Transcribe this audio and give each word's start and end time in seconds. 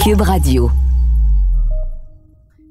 Radio. 0.00 0.70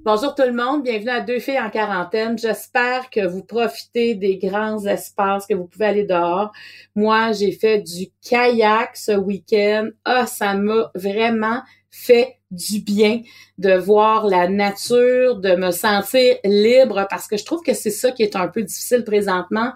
Bonjour 0.03 0.33
tout 0.33 0.43
le 0.43 0.51
monde, 0.51 0.81
bienvenue 0.81 1.11
à 1.11 1.21
Deux 1.21 1.39
filles 1.39 1.59
en 1.59 1.69
quarantaine. 1.69 2.39
J'espère 2.39 3.11
que 3.11 3.25
vous 3.27 3.43
profitez 3.43 4.15
des 4.15 4.39
grands 4.39 4.83
espaces, 4.88 5.45
que 5.45 5.53
vous 5.53 5.65
pouvez 5.65 5.85
aller 5.85 6.05
dehors. 6.05 6.52
Moi, 6.95 7.31
j'ai 7.33 7.52
fait 7.52 7.81
du 7.81 8.07
kayak 8.27 8.97
ce 8.97 9.11
week-end. 9.11 9.89
Ah, 10.05 10.25
ça 10.25 10.55
m'a 10.55 10.91
vraiment 10.95 11.61
fait 11.91 12.39
du 12.49 12.79
bien 12.79 13.21
de 13.59 13.75
voir 13.75 14.25
la 14.25 14.47
nature, 14.47 15.35
de 15.39 15.55
me 15.55 15.69
sentir 15.69 16.38
libre 16.43 17.05
parce 17.11 17.27
que 17.27 17.38
je 17.38 17.45
trouve 17.45 17.61
que 17.61 17.75
c'est 17.75 17.91
ça 17.91 18.09
qui 18.11 18.23
est 18.23 18.35
un 18.35 18.47
peu 18.47 18.63
difficile 18.63 19.03
présentement 19.03 19.71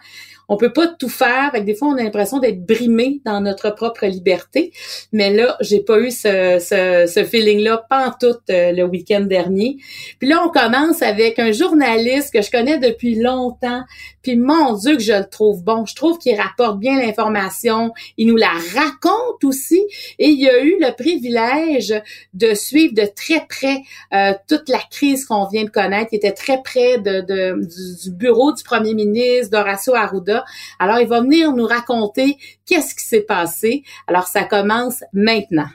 on 0.54 0.58
peut 0.58 0.74
pas 0.74 0.88
tout 0.88 1.10
faire. 1.10 1.50
Avec 1.52 1.66
des 1.66 1.76
fois, 1.76 1.90
on 1.90 1.98
a 1.98 2.04
l'impression 2.04 2.40
d'être 2.40 2.66
brimé 2.66 3.22
dans 3.26 3.42
notre 3.42 3.72
propre 3.72 4.06
liberté. 4.06 4.72
Mais 5.12 5.34
là, 5.34 5.58
j'ai 5.62 5.82
pas 5.82 6.00
eu 6.00 6.12
ce, 6.12 6.60
ce, 6.60 7.12
ce 7.12 7.24
feeling-là 7.24 7.84
tout 8.20 8.36
euh, 8.50 8.72
le 8.72 8.84
week-end 8.84 9.22
dernier. 9.22 9.78
Puis 10.20 10.28
là, 10.28 10.44
on 10.46 10.50
commence 10.50 11.02
avec 11.02 11.40
un 11.40 11.52
journaliste 11.52 12.34
que 12.34 12.42
je 12.42 12.52
connais 12.52 12.80
depuis 12.80 13.16
longtemps. 13.16 13.84
Puis 14.22 14.36
mon 14.36 14.74
Dieu 14.74 14.96
que 14.96 15.02
je 15.02 15.14
le 15.14 15.26
trouve 15.26 15.64
bon. 15.64 15.86
Je 15.86 15.96
trouve 15.96 16.18
qu'il 16.18 16.40
rapporte 16.40 16.80
bien 16.80 17.00
l'information. 17.00 17.94
Il 18.18 18.28
nous 18.28 18.36
la 18.36 18.52
raconte 18.76 19.44
aussi. 19.44 19.82
Et 20.20 20.30
il 20.30 20.50
a 20.50 20.62
eu 20.64 20.78
le 20.80 20.96
privilège 20.96 21.94
de 22.34 22.54
suivre 22.54 22.94
de 22.94 23.06
très 23.06 23.46
près 23.48 23.82
euh, 24.14 24.34
toute 24.48 24.70
la 24.70 24.80
crise 24.90 25.26
qu'on 25.26 25.48
vient 25.48 25.66
de 25.66 25.70
connaître. 25.70 26.10
Il 26.12 26.18
était 26.18 26.32
très 26.32 26.62
près 26.62 26.98
de, 26.98 27.22
de 27.22 27.54
du, 27.60 28.10
du, 28.10 28.16
bureau 28.16 28.54
du 28.54 28.64
premier 28.64 28.94
ministre, 28.94 29.52
d'Horacio 29.52 29.94
Arruda 29.94 30.43
alors, 30.80 31.00
il 31.00 31.08
va 31.08 31.22
venir 31.22 31.54
nous 31.54 31.66
raconter 31.66 32.38
qu'est-ce 32.66 32.96
qui 32.96 33.06
s'est 33.06 33.22
passé. 33.22 33.84
Alors, 34.08 34.28
ça 34.28 34.44
commence 34.44 35.04
maintenant. 35.14 35.68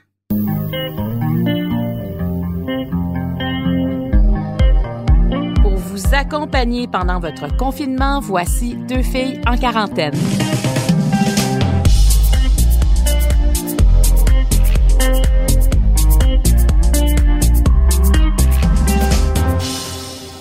Pour 5.63 5.77
vous 5.77 6.15
accompagner 6.15 6.89
pendant 6.89 7.21
votre 7.21 7.57
confinement, 7.57 8.21
voici 8.21 8.75
deux 8.75 9.03
filles 9.03 9.41
en 9.47 9.57
quarantaine. 9.57 10.15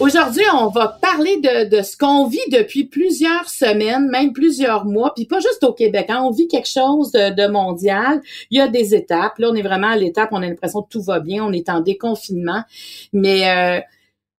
Aujourd'hui, 0.07 0.45
on 0.53 0.69
va 0.69 0.97
parler 1.01 1.41
de, 1.41 1.81
ce 1.81 1.97
qu'on 1.97 2.27
vit 2.27 2.39
depuis 2.49 2.85
plusieurs 2.85 3.49
semaines, 3.49 4.07
même 4.09 4.31
plusieurs 4.31 4.85
mois, 4.85 5.13
puis 5.13 5.25
pas 5.25 5.41
juste 5.41 5.65
au 5.65 5.73
Québec. 5.73 6.05
Hein. 6.07 6.21
on 6.23 6.31
vit 6.31 6.47
quelque 6.47 6.69
chose 6.69 7.11
de, 7.11 7.47
mondial. 7.51 8.21
Il 8.49 8.57
y 8.57 8.61
a 8.61 8.69
des 8.69 8.95
étapes. 8.95 9.37
Là, 9.37 9.49
on 9.51 9.55
est 9.55 9.61
vraiment 9.61 9.89
à 9.89 9.97
l'étape, 9.97 10.29
on 10.31 10.41
a 10.41 10.47
l'impression 10.47 10.81
que 10.81 10.87
tout 10.87 11.01
va 11.01 11.19
bien, 11.19 11.43
on 11.43 11.51
est 11.51 11.67
en 11.67 11.81
déconfinement. 11.81 12.63
Mais 13.11 13.49
euh, 13.49 13.81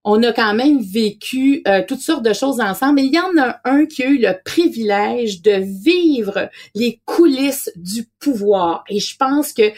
on 0.04 0.22
a 0.22 0.32
quand 0.32 0.54
même 0.54 0.80
vécu 0.80 1.62
euh, 1.66 1.82
toutes 1.86 2.00
sortes 2.00 2.24
de 2.24 2.32
choses 2.32 2.60
ensemble. 2.60 2.94
Mais 2.96 3.06
il 3.06 3.14
y 3.14 3.18
en 3.18 3.36
a 3.40 3.60
un 3.64 3.86
qui 3.86 4.02
a 4.02 4.06
eu 4.06 4.18
le 4.18 4.32
privilège 4.44 5.42
de 5.42 5.60
vivre 5.82 6.48
les 6.74 7.00
coulisses 7.04 7.70
du 7.76 8.08
pouvoir. 8.18 8.84
Et 8.88 9.00
je 9.00 9.16
pense 9.16 9.52
que 9.52 9.70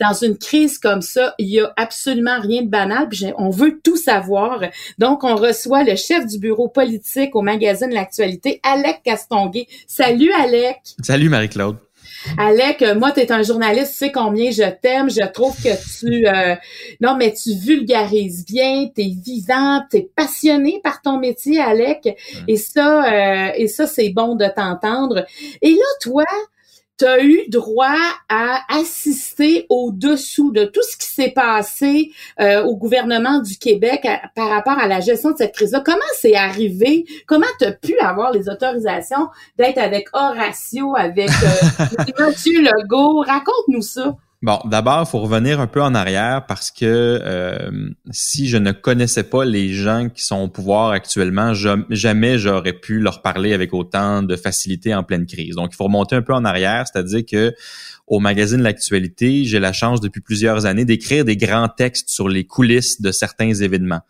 dans 0.00 0.12
une 0.12 0.38
crise 0.38 0.78
comme 0.78 1.02
ça, 1.02 1.34
il 1.38 1.48
y 1.48 1.60
a 1.60 1.72
absolument 1.76 2.40
rien 2.40 2.62
de 2.62 2.68
banal. 2.68 3.08
On 3.38 3.50
veut 3.50 3.80
tout 3.82 3.96
savoir. 3.96 4.60
Donc, 4.98 5.24
on 5.24 5.36
reçoit 5.36 5.84
le 5.84 5.96
chef 5.96 6.26
du 6.26 6.38
bureau 6.38 6.68
politique 6.68 7.36
au 7.36 7.42
magazine 7.42 7.90
L'Actualité, 7.90 8.60
Alec 8.62 9.02
Castonguay. 9.04 9.66
Salut, 9.86 10.32
Alec. 10.32 10.78
Salut, 11.02 11.28
Marie-Claude. 11.28 11.85
Alec, 12.38 12.82
euh, 12.82 12.94
moi, 12.94 13.12
tu 13.12 13.20
es 13.20 13.32
un 13.32 13.42
journaliste, 13.42 13.92
tu 13.92 13.98
sais 13.98 14.12
combien 14.12 14.50
je 14.50 14.68
t'aime. 14.80 15.10
Je 15.10 15.24
trouve 15.26 15.56
que 15.56 15.70
tu... 15.98 16.26
Euh, 16.26 16.54
non, 17.00 17.16
mais 17.16 17.32
tu 17.32 17.54
vulgarises 17.54 18.44
bien, 18.44 18.88
tu 18.94 19.02
es 19.02 19.14
vivant, 19.14 19.82
tu 19.90 19.98
es 19.98 20.10
passionné 20.14 20.80
par 20.82 21.02
ton 21.02 21.18
métier, 21.18 21.60
Alec. 21.60 22.08
Et 22.48 22.56
ça, 22.56 23.04
euh, 23.04 23.52
et 23.56 23.68
ça 23.68 23.86
c'est 23.86 24.10
bon 24.10 24.34
de 24.34 24.46
t'entendre. 24.46 25.24
Et 25.62 25.70
là, 25.70 25.86
toi, 26.00 26.24
tu 26.98 27.04
as 27.04 27.22
eu 27.22 27.48
droit 27.48 27.98
à 28.28 28.60
assister 28.70 29.66
au-dessous 29.68 30.50
de 30.52 30.64
tout 30.64 30.82
ce 30.82 30.96
qui 30.96 31.06
s'est 31.06 31.30
passé 31.30 32.12
euh, 32.40 32.62
au 32.64 32.76
gouvernement 32.76 33.40
du 33.40 33.58
Québec 33.58 34.06
par 34.34 34.48
rapport 34.48 34.78
à 34.78 34.86
la 34.86 35.00
gestion 35.00 35.32
de 35.32 35.36
cette 35.36 35.54
crise-là. 35.54 35.82
Comment 35.84 35.98
c'est 36.18 36.34
arrivé? 36.34 37.04
Comment 37.26 37.46
tu 37.58 37.66
as 37.66 37.72
pu 37.72 37.98
avoir 37.98 38.32
les 38.32 38.48
autorisations 38.48 39.28
d'être 39.58 39.78
avec 39.78 40.08
Horatio, 40.12 40.96
avec 40.96 41.30
euh, 41.30 41.86
Mathieu 42.18 42.62
Legault? 42.62 43.20
Raconte-nous 43.20 43.82
ça. 43.82 44.16
Bon, 44.42 44.60
d'abord, 44.66 45.04
il 45.06 45.10
faut 45.10 45.20
revenir 45.20 45.60
un 45.60 45.66
peu 45.66 45.82
en 45.82 45.94
arrière 45.94 46.44
parce 46.46 46.70
que 46.70 46.84
euh, 46.84 47.70
si 48.10 48.48
je 48.48 48.58
ne 48.58 48.70
connaissais 48.70 49.22
pas 49.22 49.46
les 49.46 49.70
gens 49.70 50.10
qui 50.10 50.22
sont 50.22 50.42
au 50.42 50.48
pouvoir 50.48 50.90
actuellement, 50.90 51.54
jamais 51.54 52.36
j'aurais 52.36 52.74
pu 52.74 53.00
leur 53.00 53.22
parler 53.22 53.54
avec 53.54 53.72
autant 53.72 54.22
de 54.22 54.36
facilité 54.36 54.94
en 54.94 55.02
pleine 55.04 55.24
crise. 55.24 55.54
Donc, 55.54 55.70
il 55.72 55.76
faut 55.76 55.84
remonter 55.84 56.16
un 56.16 56.22
peu 56.22 56.34
en 56.34 56.44
arrière, 56.44 56.84
c'est-à-dire 56.86 57.22
que 57.24 57.54
au 58.06 58.20
magazine 58.20 58.62
L'actualité, 58.62 59.44
j'ai 59.44 59.58
la 59.58 59.72
chance 59.72 60.00
depuis 60.00 60.20
plusieurs 60.20 60.66
années 60.66 60.84
d'écrire 60.84 61.24
des 61.24 61.36
grands 61.36 61.68
textes 61.68 62.10
sur 62.10 62.28
les 62.28 62.44
coulisses 62.44 63.00
de 63.00 63.12
certains 63.12 63.54
événements. 63.54 64.02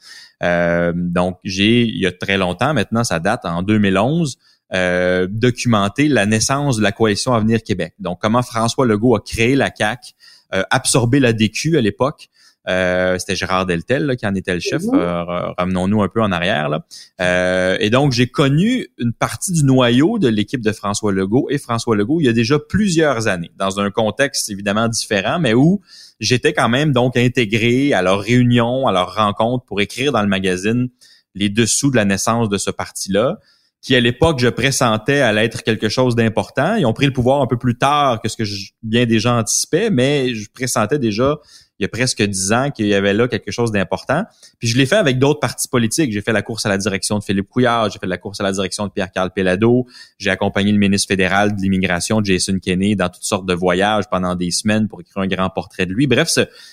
Euh, 0.43 0.93
donc, 0.95 1.39
j'ai, 1.45 1.83
il 1.83 1.99
y 1.99 2.07
a 2.07 2.13
très 2.13 2.37
longtemps, 2.37 2.75
maintenant 2.75 3.05
ça 3.05 3.21
date, 3.21 3.45
en 3.45 3.63
2011, 3.63 4.39
euh, 4.75 5.29
documenter 5.31 6.09
la 6.09 6.27
naissance 6.27 6.79
de 6.79 6.83
la 6.83 6.93
coalition 6.93 7.33
Avenir 7.33 7.63
Québec. 7.63 7.95
Donc, 8.01 8.21
comment 8.21 8.43
François 8.43 8.85
Legault 8.85 9.15
a 9.15 9.21
créé 9.21 9.55
la 9.55 9.71
CAC, 9.71 10.15
euh, 10.55 10.63
absorbé 10.71 11.21
la 11.21 11.33
DQ 11.33 11.77
à 11.77 11.81
l'époque. 11.81 12.29
Euh, 12.69 13.17
c'était 13.19 13.37
Gérard 13.37 13.65
Deltel 13.65 14.17
qui 14.19 14.27
en 14.27 14.35
était 14.35 14.55
le 14.55 14.59
chef. 14.61 14.83
Euh, 14.93 15.23
ramenons-nous 15.57 16.03
un 16.03 16.09
peu 16.09 16.21
en 16.21 16.33
arrière. 16.33 16.69
Là. 16.69 17.77
et 17.79 17.91
donc, 17.91 18.11
j'ai 18.11 18.27
connu 18.27 18.89
une 18.99 19.13
partie 19.13 19.53
du 19.53 19.65
noyau 19.65 20.19
de 20.19 20.27
l'équipe 20.27 20.63
de 20.63 20.73
François 20.73 21.13
Legault 21.13 21.47
et 21.49 21.59
François 21.59 21.95
Legault 21.95 22.21
il 22.21 22.27
y 22.27 22.29
a 22.29 22.33
déjà 22.33 22.59
plusieurs 22.59 23.29
années, 23.29 23.53
dans 23.57 23.79
un 23.79 23.91
contexte 23.91 24.51
évidemment 24.51 24.89
différent, 24.89 25.39
mais 25.39 25.55
où 25.55 25.81
j'étais 26.19 26.53
quand 26.53 26.69
même 26.69 26.93
donc 26.93 27.17
intégré 27.17 27.93
à 27.93 28.03
leurs 28.03 28.21
réunions, 28.21 28.89
à 28.89 28.93
leurs 28.93 29.15
rencontres 29.15 29.65
pour 29.65 29.81
écrire 29.81 30.11
dans 30.11 30.23
le 30.23 30.29
magazine 30.29 30.89
les 31.37 31.51
dessous 31.51 31.91
de 31.93 31.97
la 31.97 32.05
naissance 32.05 32.49
de 32.49 32.59
ce 32.59 32.71
parti-là 32.71 33.39
qui 33.87 33.95
à 33.95 34.01
l'époque 34.01 34.41
je 34.41 34.49
pressentais 34.49 35.21
allait 35.21 35.45
être 35.45 35.63
quelque 35.63 35.89
chose 35.89 36.17
d'important. 36.17 36.75
Ils 36.75 36.85
ont 36.87 36.93
pris 36.93 37.07
le 37.07 37.13
pouvoir 37.13 37.41
un 37.41 37.47
peu 37.47 37.57
plus 37.57 37.79
tard 37.79 38.21
que 38.21 38.29
ce 38.29 38.37
que 38.37 38.43
bien 38.83 39.07
des 39.07 39.21
gens 39.21 39.39
anticipaient, 39.39 39.91
mais 39.91 40.35
je 40.35 40.51
pressentais 40.51 40.99
déjà 40.99 41.39
il 41.79 41.85
y 41.85 41.85
a 41.85 41.89
presque 41.89 42.21
dix 42.21 42.53
ans 42.53 42.73
qu'il 42.73 42.87
y 42.87 42.95
avait 42.95 43.13
là 43.15 43.29
quelque 43.29 43.53
chose 43.53 43.71
d'important. 43.71 44.25
Puis 44.59 44.67
je 44.67 44.77
l'ai 44.77 44.87
fait 44.87 44.97
avec 44.97 45.21
d'autres 45.21 45.39
partis 45.39 45.69
politiques. 45.69 46.11
J'ai 46.11 46.21
fait 46.21 46.33
la 46.33 46.43
course 46.43 46.67
à 46.67 46.69
la 46.69 46.79
direction 46.79 47.21
de 47.21 47.23
Philippe 47.23 47.49
Couillard, 47.49 47.89
j'ai 47.91 48.01
fait 48.01 48.09
la 48.09 48.19
course 48.19 48.41
à 48.41 48.43
la 48.43 48.51
direction 48.51 48.89
de 48.89 48.91
Pierre-Carl 48.91 49.31
Pellado, 49.31 49.87
j'ai 50.19 50.31
accompagné 50.31 50.73
le 50.73 50.79
ministre 50.79 51.07
fédéral 51.07 51.55
de 51.55 51.63
l'immigration, 51.63 52.25
Jason 52.25 52.59
Kenney, 52.61 52.97
dans 52.97 53.09
toutes 53.09 53.23
sortes 53.23 53.47
de 53.47 53.55
voyages 53.55 54.11
pendant 54.11 54.35
des 54.35 54.51
semaines 54.51 54.89
pour 54.89 55.01
écrire 55.01 55.23
un 55.23 55.29
grand 55.29 55.51
portrait 55.51 55.87
de 55.87 55.93
lui. 55.93 56.09
Bref, 56.09 56.29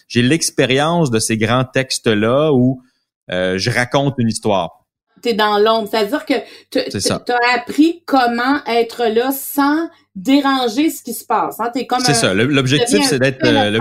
j'ai 0.08 0.24
l'expérience 0.24 1.12
de 1.12 1.20
ces 1.20 1.38
grands 1.38 1.66
textes-là 1.66 2.54
où 2.54 2.82
euh, 3.32 3.60
je 3.60 3.70
raconte 3.70 4.16
une 4.18 4.30
histoire 4.30 4.83
t'es 5.24 5.34
dans 5.34 5.58
l'ombre. 5.58 5.88
C'est-à-dire 5.90 6.26
que 6.26 6.34
tu 6.70 6.80
as 6.80 7.56
appris 7.56 8.04
comment 8.06 8.64
être 8.68 9.06
là 9.06 9.32
sans 9.32 9.90
déranger 10.16 10.92
ce 10.92 11.02
qui 11.02 11.14
se 11.14 11.26
passe. 11.26 11.60
Hein? 11.60 11.72
comme 11.90 12.02
c'est 12.02 12.14
ça. 12.14 12.36
L'objectif, 12.36 13.04
c'est 13.04 13.18
d'être 13.18 13.44
euh, 13.44 13.80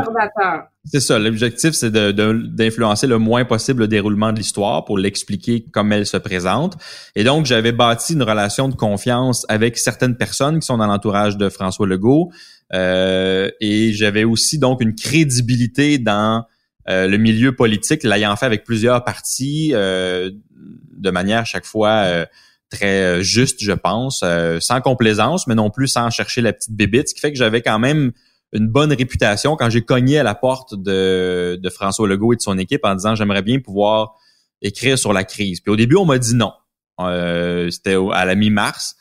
c'est 0.86 1.00
ça. 1.00 1.18
L'objectif, 1.18 1.72
c'est 1.72 1.92
d'influencer 1.92 3.06
le 3.06 3.18
moins 3.18 3.44
possible 3.44 3.82
le 3.82 3.88
déroulement 3.88 4.32
de 4.32 4.38
l'histoire 4.38 4.84
pour 4.86 4.96
l'expliquer 4.96 5.66
comme 5.72 5.92
elle 5.92 6.06
se 6.06 6.16
présente. 6.16 6.78
Et 7.14 7.24
donc, 7.24 7.44
j'avais 7.44 7.72
bâti 7.72 8.14
une 8.14 8.22
relation 8.22 8.68
de 8.68 8.74
confiance 8.74 9.44
avec 9.48 9.76
certaines 9.76 10.16
personnes 10.16 10.60
qui 10.60 10.66
sont 10.66 10.78
dans 10.78 10.86
l'entourage 10.86 11.36
de 11.36 11.50
François 11.50 11.86
Legault. 11.86 12.30
Euh, 12.72 13.50
et 13.60 13.92
j'avais 13.92 14.24
aussi 14.24 14.58
donc 14.58 14.80
une 14.80 14.94
crédibilité 14.94 15.98
dans 15.98 16.46
euh, 16.88 17.06
le 17.06 17.16
milieu 17.16 17.54
politique, 17.54 18.02
l'ayant 18.02 18.34
fait 18.36 18.46
avec 18.46 18.64
plusieurs 18.64 19.04
partis 19.04 19.70
euh, 19.72 20.30
de 21.02 21.10
manière 21.10 21.44
chaque 21.46 21.66
fois 21.66 22.04
euh, 22.04 22.26
très 22.70 23.22
juste, 23.22 23.62
je 23.62 23.72
pense, 23.72 24.24
sans 24.60 24.80
complaisance, 24.80 25.46
mais 25.46 25.54
non 25.54 25.68
plus 25.68 25.88
sans 25.88 26.08
chercher 26.08 26.40
la 26.40 26.54
petite 26.54 26.74
bébite, 26.74 27.08
ce 27.08 27.14
qui 27.14 27.20
fait 27.20 27.30
que 27.30 27.36
j'avais 27.36 27.60
quand 27.60 27.78
même 27.78 28.12
une 28.52 28.68
bonne 28.68 28.92
réputation 28.92 29.56
quand 29.56 29.70
j'ai 29.70 29.82
cogné 29.82 30.18
à 30.18 30.22
la 30.22 30.34
porte 30.34 30.74
de, 30.74 31.60
François 31.74 32.06
Legault 32.06 32.34
et 32.34 32.36
de 32.36 32.42
son 32.42 32.58
équipe 32.58 32.84
en 32.84 32.94
disant 32.94 33.14
j'aimerais 33.14 33.42
bien 33.42 33.60
pouvoir 33.60 34.14
écrire 34.60 34.98
sur 34.98 35.12
la 35.12 35.24
crise. 35.24 35.60
Puis 35.60 35.72
au 35.72 35.76
début, 35.76 35.96
on 35.96 36.04
m'a 36.04 36.18
dit 36.18 36.34
non. 36.34 36.52
Euh, 37.00 37.70
C'était 37.70 37.96
à 38.12 38.24
la 38.24 38.34
mi-mars. 38.34 38.96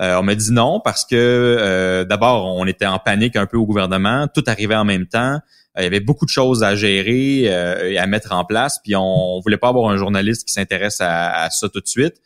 Euh, 0.00 0.18
on 0.18 0.22
m'a 0.22 0.34
dit 0.34 0.52
non 0.52 0.80
parce 0.80 1.04
que 1.04 1.16
euh, 1.16 2.04
d'abord, 2.04 2.46
on 2.56 2.66
était 2.66 2.86
en 2.86 2.98
panique 2.98 3.36
un 3.36 3.46
peu 3.46 3.56
au 3.56 3.66
gouvernement, 3.66 4.28
tout 4.32 4.44
arrivait 4.46 4.76
en 4.76 4.84
même 4.84 5.06
temps. 5.06 5.40
Il 5.76 5.84
y 5.84 5.86
avait 5.86 6.00
beaucoup 6.00 6.24
de 6.24 6.30
choses 6.30 6.62
à 6.62 6.74
gérer 6.74 7.42
et 7.42 7.98
à 7.98 8.06
mettre 8.06 8.32
en 8.32 8.44
place, 8.44 8.78
puis 8.82 8.96
on, 8.96 9.36
on 9.36 9.40
voulait 9.40 9.56
pas 9.56 9.68
avoir 9.68 9.88
un 9.90 9.96
journaliste 9.96 10.46
qui 10.46 10.52
s'intéresse 10.52 11.00
à, 11.00 11.44
à, 11.44 11.50
ça 11.50 11.68
tout 11.68 11.80
de 11.80 11.86
suite. 11.86 12.16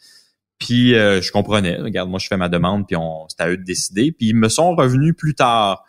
Puis 0.59 0.91
je 0.91 1.31
comprenais, 1.31 1.77
regarde, 1.77 2.09
moi 2.09 2.19
je 2.19 2.27
fais 2.27 2.39
ma 2.39 2.49
demande, 2.49 2.87
puis 2.87 2.97
on, 2.97 3.29
c'était 3.29 3.43
à 3.43 3.51
eux 3.51 3.59
de 3.59 3.65
décider. 3.65 4.13
Puis 4.13 4.29
ils 4.29 4.35
me 4.35 4.49
sont 4.49 4.75
revenus 4.75 5.15
plus 5.17 5.35
tard 5.35 5.85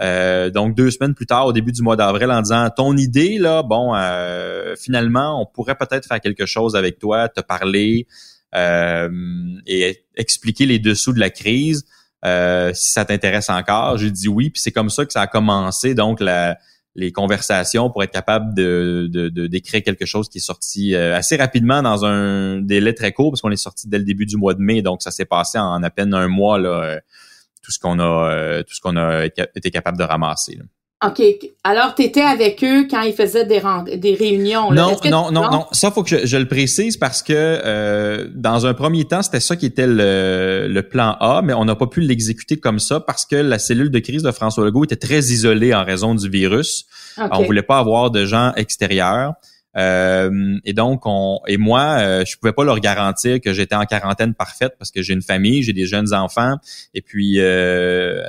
euh, 0.00 0.48
donc 0.50 0.74
deux 0.74 0.90
semaines 0.90 1.14
plus 1.14 1.26
tard, 1.26 1.46
au 1.46 1.52
début 1.52 1.72
du 1.72 1.82
mois 1.82 1.96
d'avril, 1.96 2.30
en 2.30 2.40
disant 2.40 2.68
ton 2.74 2.96
idée 2.96 3.38
là, 3.38 3.62
bon, 3.62 3.94
euh, 3.94 4.74
finalement, 4.76 5.40
on 5.40 5.46
pourrait 5.46 5.74
peut-être 5.74 6.06
faire 6.06 6.20
quelque 6.20 6.46
chose 6.46 6.74
avec 6.74 6.98
toi, 6.98 7.28
te 7.28 7.40
parler 7.40 8.06
euh, 8.54 9.10
et 9.66 10.04
expliquer 10.16 10.66
les 10.66 10.78
dessous 10.78 11.12
de 11.12 11.20
la 11.20 11.30
crise. 11.30 11.84
si 12.24 12.90
ça 12.92 13.04
t'intéresse 13.04 13.50
encore, 13.50 13.98
j'ai 13.98 14.10
dit 14.10 14.28
oui, 14.28 14.50
puis 14.50 14.62
c'est 14.62 14.72
comme 14.72 14.90
ça 14.90 15.04
que 15.04 15.12
ça 15.12 15.22
a 15.22 15.26
commencé. 15.26 15.94
Donc 15.94 16.20
les 16.96 17.12
conversations 17.12 17.88
pour 17.90 18.02
être 18.02 18.10
capable 18.10 18.54
de, 18.54 19.08
d'écrire 19.46 19.82
quelque 19.82 20.06
chose 20.06 20.28
qui 20.28 20.38
est 20.38 20.40
sorti 20.40 20.94
assez 20.96 21.36
rapidement 21.36 21.82
dans 21.82 22.04
un 22.04 22.60
délai 22.60 22.94
très 22.94 23.12
court 23.12 23.30
parce 23.30 23.40
qu'on 23.40 23.50
est 23.50 23.56
sorti 23.56 23.88
dès 23.88 23.98
le 23.98 24.04
début 24.04 24.26
du 24.26 24.36
mois 24.36 24.54
de 24.54 24.60
mai, 24.60 24.82
donc 24.82 25.02
ça 25.02 25.10
s'est 25.10 25.24
passé 25.24 25.58
en 25.58 25.82
à 25.82 25.90
peine 25.90 26.12
un 26.14 26.26
mois 26.26 26.58
là 26.58 27.00
tout 27.62 27.70
ce 27.70 27.78
qu'on 27.78 27.98
a 27.98 28.30
euh, 28.30 28.62
tout 28.62 28.74
ce 28.74 28.80
qu'on 28.80 28.96
a 28.96 29.26
été 29.26 29.70
capable 29.70 29.98
de 29.98 30.04
ramasser. 30.04 30.58
OK. 31.02 31.22
Alors, 31.64 31.94
tu 31.94 32.02
étais 32.02 32.20
avec 32.20 32.62
eux 32.62 32.86
quand 32.90 33.00
ils 33.00 33.14
faisaient 33.14 33.46
des, 33.46 33.62
des 33.96 34.14
réunions. 34.14 34.70
Non, 34.70 34.98
non, 35.06 35.32
non, 35.32 35.50
non. 35.50 35.66
Ça, 35.72 35.90
faut 35.90 36.02
que 36.02 36.26
je, 36.26 36.36
le 36.36 36.46
précise 36.46 36.98
parce 36.98 37.22
que 37.22 37.32
euh, 37.34 38.28
dans 38.34 38.66
un 38.66 38.74
premier 38.74 39.06
temps, 39.06 39.22
c'était 39.22 39.40
ça 39.40 39.56
qui 39.56 39.64
était 39.64 39.86
le, 39.86 40.66
le 40.68 40.82
plan 40.82 41.16
A, 41.20 41.40
mais 41.42 41.54
on 41.54 41.64
n'a 41.64 41.74
pas 41.74 41.86
pu 41.86 42.00
l'exécuter 42.02 42.58
comme 42.58 42.78
ça 42.78 43.00
parce 43.00 43.24
que 43.24 43.36
la 43.36 43.58
cellule 43.58 43.90
de 43.90 43.98
crise 43.98 44.22
de 44.22 44.30
François 44.30 44.62
Legault 44.64 44.84
était 44.84 44.96
très 44.96 45.20
isolée 45.20 45.74
en 45.74 45.84
raison 45.84 46.14
du 46.14 46.28
virus. 46.28 46.84
Okay. 47.16 47.28
On 47.32 47.44
voulait 47.44 47.62
pas 47.62 47.78
avoir 47.78 48.10
de 48.10 48.26
gens 48.26 48.52
extérieurs. 48.56 49.32
Euh, 49.76 50.58
et 50.64 50.72
donc, 50.72 51.02
on 51.04 51.40
et 51.46 51.56
moi, 51.56 51.98
euh, 51.98 52.24
je 52.26 52.36
pouvais 52.36 52.52
pas 52.52 52.64
leur 52.64 52.80
garantir 52.80 53.40
que 53.40 53.52
j'étais 53.52 53.74
en 53.74 53.84
quarantaine 53.84 54.34
parfaite 54.34 54.74
parce 54.78 54.90
que 54.90 55.02
j'ai 55.02 55.14
une 55.14 55.22
famille, 55.22 55.62
j'ai 55.62 55.72
des 55.72 55.86
jeunes 55.86 56.12
enfants. 56.12 56.56
Et 56.94 57.02
puis, 57.02 57.36
euh, 57.38 58.22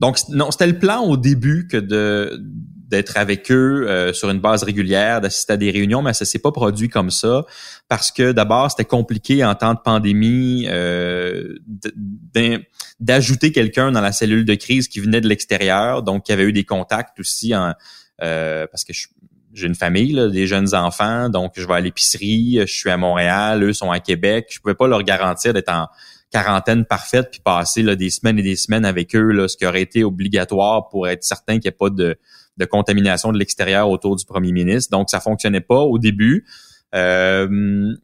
donc 0.00 0.18
non, 0.30 0.50
c'était 0.50 0.66
le 0.66 0.78
plan 0.78 1.02
au 1.02 1.16
début 1.16 1.68
que 1.68 1.76
de 1.76 2.42
d'être 2.88 3.18
avec 3.18 3.52
eux 3.52 3.86
euh, 3.86 4.14
sur 4.14 4.30
une 4.30 4.40
base 4.40 4.62
régulière, 4.62 5.20
d'assister 5.20 5.52
à 5.52 5.56
des 5.58 5.70
réunions, 5.70 6.00
mais 6.00 6.14
ça 6.14 6.24
s'est 6.24 6.38
pas 6.38 6.52
produit 6.52 6.88
comme 6.88 7.10
ça 7.10 7.44
parce 7.86 8.10
que 8.10 8.32
d'abord 8.32 8.70
c'était 8.70 8.86
compliqué 8.86 9.44
en 9.44 9.54
temps 9.54 9.74
de 9.74 9.80
pandémie 9.84 10.66
d'ajouter 12.98 13.52
quelqu'un 13.52 13.92
dans 13.92 14.00
la 14.00 14.12
cellule 14.12 14.46
de 14.46 14.54
crise 14.54 14.88
qui 14.88 15.00
venait 15.00 15.20
de 15.20 15.28
l'extérieur, 15.28 16.02
donc 16.02 16.24
qui 16.24 16.32
avait 16.32 16.44
eu 16.44 16.52
des 16.54 16.64
contacts 16.64 17.20
aussi 17.20 17.54
en, 17.54 17.74
parce 18.18 18.84
que 18.84 18.94
je, 18.94 19.08
j'ai 19.58 19.66
une 19.66 19.74
famille, 19.74 20.12
là, 20.12 20.28
des 20.28 20.46
jeunes 20.46 20.74
enfants, 20.74 21.28
donc 21.28 21.52
je 21.56 21.66
vais 21.66 21.74
à 21.74 21.80
l'épicerie, 21.80 22.58
je 22.60 22.72
suis 22.72 22.90
à 22.90 22.96
Montréal, 22.96 23.62
eux 23.62 23.72
sont 23.72 23.90
à 23.90 24.00
Québec. 24.00 24.48
Je 24.50 24.60
pouvais 24.60 24.74
pas 24.74 24.86
leur 24.86 25.02
garantir 25.02 25.52
d'être 25.52 25.70
en 25.70 25.88
quarantaine 26.30 26.84
parfaite 26.84 27.28
puis 27.30 27.40
passer 27.42 27.82
là, 27.82 27.96
des 27.96 28.10
semaines 28.10 28.38
et 28.38 28.42
des 28.42 28.56
semaines 28.56 28.84
avec 28.84 29.14
eux, 29.16 29.32
là, 29.32 29.48
ce 29.48 29.56
qui 29.56 29.66
aurait 29.66 29.82
été 29.82 30.04
obligatoire 30.04 30.88
pour 30.88 31.08
être 31.08 31.24
certain 31.24 31.54
qu'il 31.54 31.62
n'y 31.62 31.68
ait 31.68 31.72
pas 31.72 31.90
de, 31.90 32.16
de 32.58 32.64
contamination 32.64 33.32
de 33.32 33.38
l'extérieur 33.38 33.88
autour 33.88 34.16
du 34.16 34.24
premier 34.24 34.52
ministre. 34.52 34.90
Donc, 34.90 35.10
ça 35.10 35.20
fonctionnait 35.20 35.60
pas 35.60 35.80
au 35.80 35.98
début. 35.98 36.44
Euh, 36.94 37.94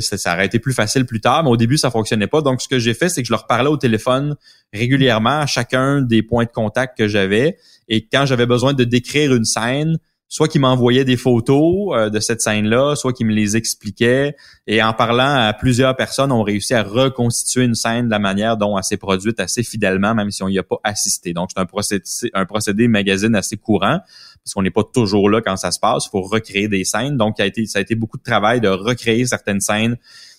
ça 0.00 0.32
aurait 0.32 0.46
été 0.46 0.58
plus 0.58 0.72
facile 0.72 1.04
plus 1.04 1.20
tard, 1.20 1.44
mais 1.44 1.50
au 1.50 1.56
début, 1.56 1.76
ça 1.76 1.90
fonctionnait 1.90 2.26
pas. 2.26 2.40
Donc, 2.40 2.62
ce 2.62 2.68
que 2.68 2.78
j'ai 2.78 2.94
fait, 2.94 3.08
c'est 3.08 3.22
que 3.22 3.26
je 3.26 3.32
leur 3.32 3.46
parlais 3.46 3.68
au 3.68 3.76
téléphone 3.76 4.36
régulièrement 4.72 5.40
à 5.40 5.46
chacun 5.46 6.00
des 6.00 6.22
points 6.22 6.44
de 6.44 6.50
contact 6.50 6.96
que 6.96 7.08
j'avais. 7.08 7.58
Et 7.88 8.06
quand 8.06 8.24
j'avais 8.24 8.46
besoin 8.46 8.72
de 8.72 8.84
décrire 8.84 9.34
une 9.34 9.44
scène, 9.44 9.98
soit 10.34 10.48
qui 10.48 10.58
m'envoyait 10.58 11.04
des 11.04 11.16
photos 11.16 11.96
euh, 11.96 12.10
de 12.10 12.18
cette 12.18 12.40
scène-là, 12.40 12.96
soit 12.96 13.12
qui 13.12 13.24
me 13.24 13.32
les 13.32 13.56
expliquait. 13.56 14.34
Et 14.66 14.82
en 14.82 14.92
parlant 14.92 15.32
à 15.32 15.52
plusieurs 15.52 15.94
personnes, 15.94 16.32
on 16.32 16.42
réussi 16.42 16.74
à 16.74 16.82
reconstituer 16.82 17.62
une 17.62 17.76
scène 17.76 18.06
de 18.06 18.10
la 18.10 18.18
manière 18.18 18.56
dont 18.56 18.76
elle 18.76 18.82
s'est 18.82 18.96
produite 18.96 19.38
assez 19.38 19.62
fidèlement, 19.62 20.12
même 20.12 20.32
si 20.32 20.42
on 20.42 20.48
n'y 20.48 20.58
a 20.58 20.64
pas 20.64 20.80
assisté. 20.82 21.34
Donc, 21.34 21.50
c'est 21.54 21.60
un 21.60 21.66
procédé, 21.66 22.02
un 22.34 22.46
procédé 22.46 22.88
magazine 22.88 23.36
assez 23.36 23.56
courant, 23.56 24.00
parce 24.42 24.54
qu'on 24.54 24.62
n'est 24.62 24.72
pas 24.72 24.82
toujours 24.82 25.30
là 25.30 25.40
quand 25.40 25.56
ça 25.56 25.70
se 25.70 25.78
passe. 25.78 26.06
Il 26.06 26.10
faut 26.10 26.22
recréer 26.22 26.66
des 26.66 26.82
scènes. 26.82 27.16
Donc, 27.16 27.34
ça 27.36 27.44
a 27.44 27.46
été, 27.46 27.66
ça 27.66 27.78
a 27.78 27.82
été 27.82 27.94
beaucoup 27.94 28.18
de 28.18 28.24
travail 28.24 28.60
de 28.60 28.66
recréer 28.66 29.26
certaines 29.26 29.60
scènes 29.60 29.96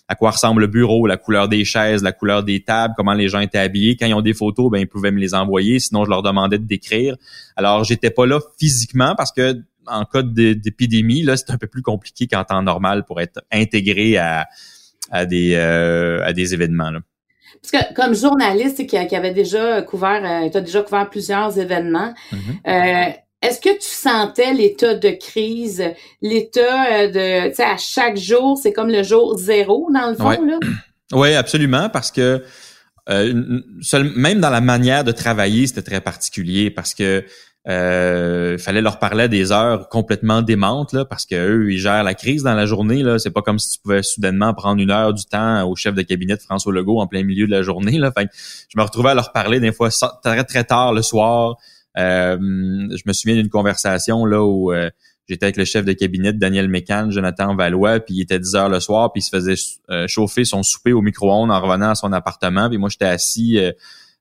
à 0.07 0.15
quoi 0.15 0.31
ressemble 0.31 0.61
le 0.61 0.67
bureau, 0.67 1.07
la 1.07 1.17
couleur 1.17 1.47
des 1.47 1.65
chaises, 1.65 2.03
la 2.03 2.11
couleur 2.11 2.43
des 2.43 2.61
tables, 2.61 2.93
comment 2.95 3.13
les 3.13 3.27
gens 3.27 3.39
étaient 3.39 3.57
habillés. 3.57 3.95
Quand 3.95 4.05
ils 4.05 4.13
ont 4.13 4.21
des 4.21 4.35
photos, 4.35 4.69
ben 4.69 4.77
ils 4.77 4.87
pouvaient 4.87 5.11
me 5.11 5.19
les 5.19 5.33
envoyer. 5.33 5.79
Sinon, 5.79 6.05
je 6.05 6.11
leur 6.11 6.21
demandais 6.21 6.59
de 6.59 6.65
décrire. 6.65 7.15
Alors, 7.55 7.83
j'étais 7.83 8.11
pas 8.11 8.27
là 8.27 8.39
physiquement 8.59 9.15
parce 9.15 9.31
que 9.31 9.63
en 9.87 10.05
cas 10.05 10.23
d'épidémie, 10.23 11.23
là, 11.23 11.37
c'est 11.37 11.51
un 11.51 11.57
peu 11.57 11.67
plus 11.67 11.81
compliqué 11.81 12.27
qu'en 12.27 12.43
temps 12.43 12.61
normal 12.61 13.05
pour 13.05 13.21
être 13.21 13.41
intégré 13.51 14.17
à, 14.17 14.47
à 15.11 15.25
des 15.25 15.55
euh, 15.55 16.23
à 16.23 16.33
des 16.33 16.53
événements. 16.53 16.91
Là. 16.91 16.99
Parce 17.61 17.83
que 17.83 17.93
comme 17.93 18.13
journaliste 18.15 18.85
qui, 18.85 19.07
qui 19.07 19.15
avait 19.15 19.33
déjà 19.33 19.81
couvert, 19.81 20.21
euh, 20.23 20.49
tu 20.49 20.57
as 20.57 20.61
déjà 20.61 20.81
couvert 20.83 21.09
plusieurs 21.09 21.57
événements, 21.57 22.13
mm-hmm. 22.31 22.37
euh, 22.67 23.11
est-ce 23.41 23.59
que 23.59 23.73
tu 23.73 23.87
sentais 23.87 24.53
l'état 24.53 24.95
de 24.95 25.09
crise, 25.09 25.83
l'état 26.21 27.07
de, 27.07 27.49
tu 27.49 27.55
sais, 27.55 27.63
à 27.63 27.77
chaque 27.77 28.17
jour, 28.17 28.57
c'est 28.57 28.73
comme 28.73 28.89
le 28.89 29.03
jour 29.03 29.37
zéro 29.37 29.89
dans 29.93 30.09
le 30.09 30.15
fond, 30.15 30.45
là? 30.45 30.59
Oui, 31.13 31.35
absolument, 31.35 31.87
parce 31.89 32.09
que 32.11 32.43
euh, 33.09 33.61
seul, 33.81 34.11
même 34.15 34.39
dans 34.39 34.49
la 34.49 34.61
manière 34.61 35.03
de 35.03 35.11
travailler, 35.11 35.67
c'était 35.67 35.83
très 35.83 36.01
particulier 36.01 36.71
parce 36.71 36.95
que 36.95 37.23
euh, 37.67 38.59
fallait 38.59 38.81
leur 38.81 38.99
parler 38.99 39.23
à 39.23 39.27
des 39.27 39.51
heures 39.51 39.89
complètement 39.89 40.43
démentes 40.43 40.93
là, 40.93 41.03
parce 41.03 41.25
que 41.25 41.35
eux 41.35 41.71
ils 41.71 41.79
gèrent 41.79 42.03
la 42.03 42.13
crise 42.13 42.43
dans 42.43 42.53
la 42.53 42.67
journée 42.67 43.01
là. 43.01 43.17
C'est 43.17 43.31
pas 43.31 43.41
comme 43.41 43.57
si 43.57 43.77
tu 43.77 43.81
pouvais 43.81 44.03
soudainement 44.03 44.53
prendre 44.53 44.79
une 44.79 44.91
heure 44.91 45.13
du 45.15 45.25
temps 45.25 45.67
au 45.67 45.75
chef 45.75 45.95
de 45.95 46.03
cabinet 46.03 46.35
de 46.35 46.41
François 46.41 46.71
Legault 46.71 46.99
en 46.99 47.07
plein 47.07 47.23
milieu 47.23 47.47
de 47.47 47.51
la 47.51 47.63
journée 47.63 47.97
là. 47.97 48.11
Fait 48.11 48.29
je 48.33 48.77
me 48.77 48.83
retrouvais 48.83 49.09
à 49.09 49.13
leur 49.15 49.31
parler 49.31 49.59
des 49.59 49.71
fois 49.71 49.89
très 50.23 50.43
très 50.43 50.63
tard 50.63 50.93
le 50.93 51.01
soir. 51.01 51.55
Euh, 51.97 52.37
je 52.39 53.01
me 53.05 53.13
souviens 53.13 53.35
d'une 53.35 53.49
conversation 53.49 54.25
là 54.25 54.43
où 54.43 54.71
euh, 54.71 54.91
j'étais 55.27 55.45
avec 55.45 55.57
le 55.57 55.65
chef 55.65 55.85
de 55.85 55.93
cabinet 55.93 56.33
Daniel 56.33 56.67
Mécan, 56.67 57.09
Jonathan 57.09 57.55
Valois, 57.55 57.99
puis 57.99 58.13
il 58.13 58.21
était 58.21 58.37
10 58.37 58.55
heures 58.55 58.69
le 58.69 58.79
soir, 58.79 59.11
puis 59.11 59.21
il 59.21 59.23
se 59.23 59.35
faisait 59.35 60.07
chauffer 60.07 60.45
son 60.45 60.61
souper 60.61 60.93
au 60.93 61.01
micro-ondes 61.01 61.49
en 61.49 61.59
revenant 61.59 61.89
à 61.89 61.95
son 61.95 62.13
appartement, 62.13 62.69
puis 62.69 62.77
moi 62.77 62.89
j'étais 62.89 63.05
assis 63.05 63.59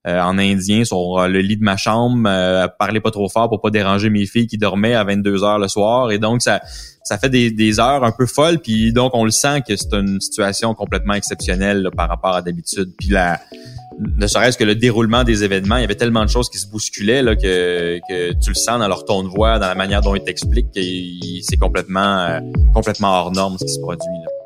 euh, 0.06 0.20
en 0.20 0.36
indien 0.36 0.84
sur 0.84 1.18
euh, 1.18 1.28
le 1.28 1.40
lit 1.40 1.56
de 1.56 1.64
ma 1.64 1.78
chambre, 1.78 2.28
euh, 2.28 2.68
parler 2.78 3.00
pas 3.00 3.10
trop 3.10 3.26
fort 3.30 3.48
pour 3.48 3.62
pas 3.62 3.70
déranger 3.70 4.10
mes 4.10 4.26
filles 4.26 4.46
qui 4.46 4.58
dormaient 4.58 4.92
à 4.92 5.02
22 5.02 5.42
heures 5.42 5.58
le 5.58 5.66
soir. 5.66 6.10
Et 6.10 6.18
donc, 6.18 6.42
ça, 6.42 6.60
ça 7.04 7.16
fait 7.16 7.30
des, 7.30 7.50
des 7.50 7.80
heures 7.80 8.04
un 8.04 8.12
peu 8.12 8.26
folles. 8.26 8.58
Puis 8.58 8.92
donc, 8.92 9.12
on 9.14 9.24
le 9.24 9.30
sent 9.30 9.62
que 9.66 9.74
c'est 9.76 9.94
une 9.94 10.20
situation 10.20 10.74
complètement 10.74 11.14
exceptionnelle 11.14 11.88
par 11.96 12.10
rapport 12.10 12.34
à 12.34 12.42
d'habitude. 12.42 12.92
Puis 12.98 13.08
la, 13.08 13.40
ne 13.98 14.26
serait-ce 14.26 14.58
que 14.58 14.64
le 14.64 14.74
déroulement 14.74 15.24
des 15.24 15.42
événements, 15.42 15.78
il 15.78 15.80
y 15.80 15.84
avait 15.84 15.94
tellement 15.94 16.24
de 16.26 16.30
choses 16.30 16.50
qui 16.50 16.58
se 16.58 16.66
bousculaient 16.66 17.22
là, 17.22 17.34
que, 17.34 17.98
que 18.06 18.32
tu 18.34 18.50
le 18.50 18.56
sens 18.56 18.78
dans 18.78 18.88
leur 18.88 19.06
ton 19.06 19.22
de 19.22 19.28
voix, 19.28 19.58
dans 19.58 19.68
la 19.68 19.74
manière 19.74 20.02
dont 20.02 20.14
ils 20.14 20.22
t'expliquent, 20.22 20.70
que 20.70 20.82
c'est 21.40 21.56
complètement, 21.56 22.40
complètement 22.74 23.08
hors 23.08 23.32
norme 23.32 23.56
ce 23.58 23.64
qui 23.64 23.72
se 23.72 23.80
produit. 23.80 24.04
Là. 24.22 24.43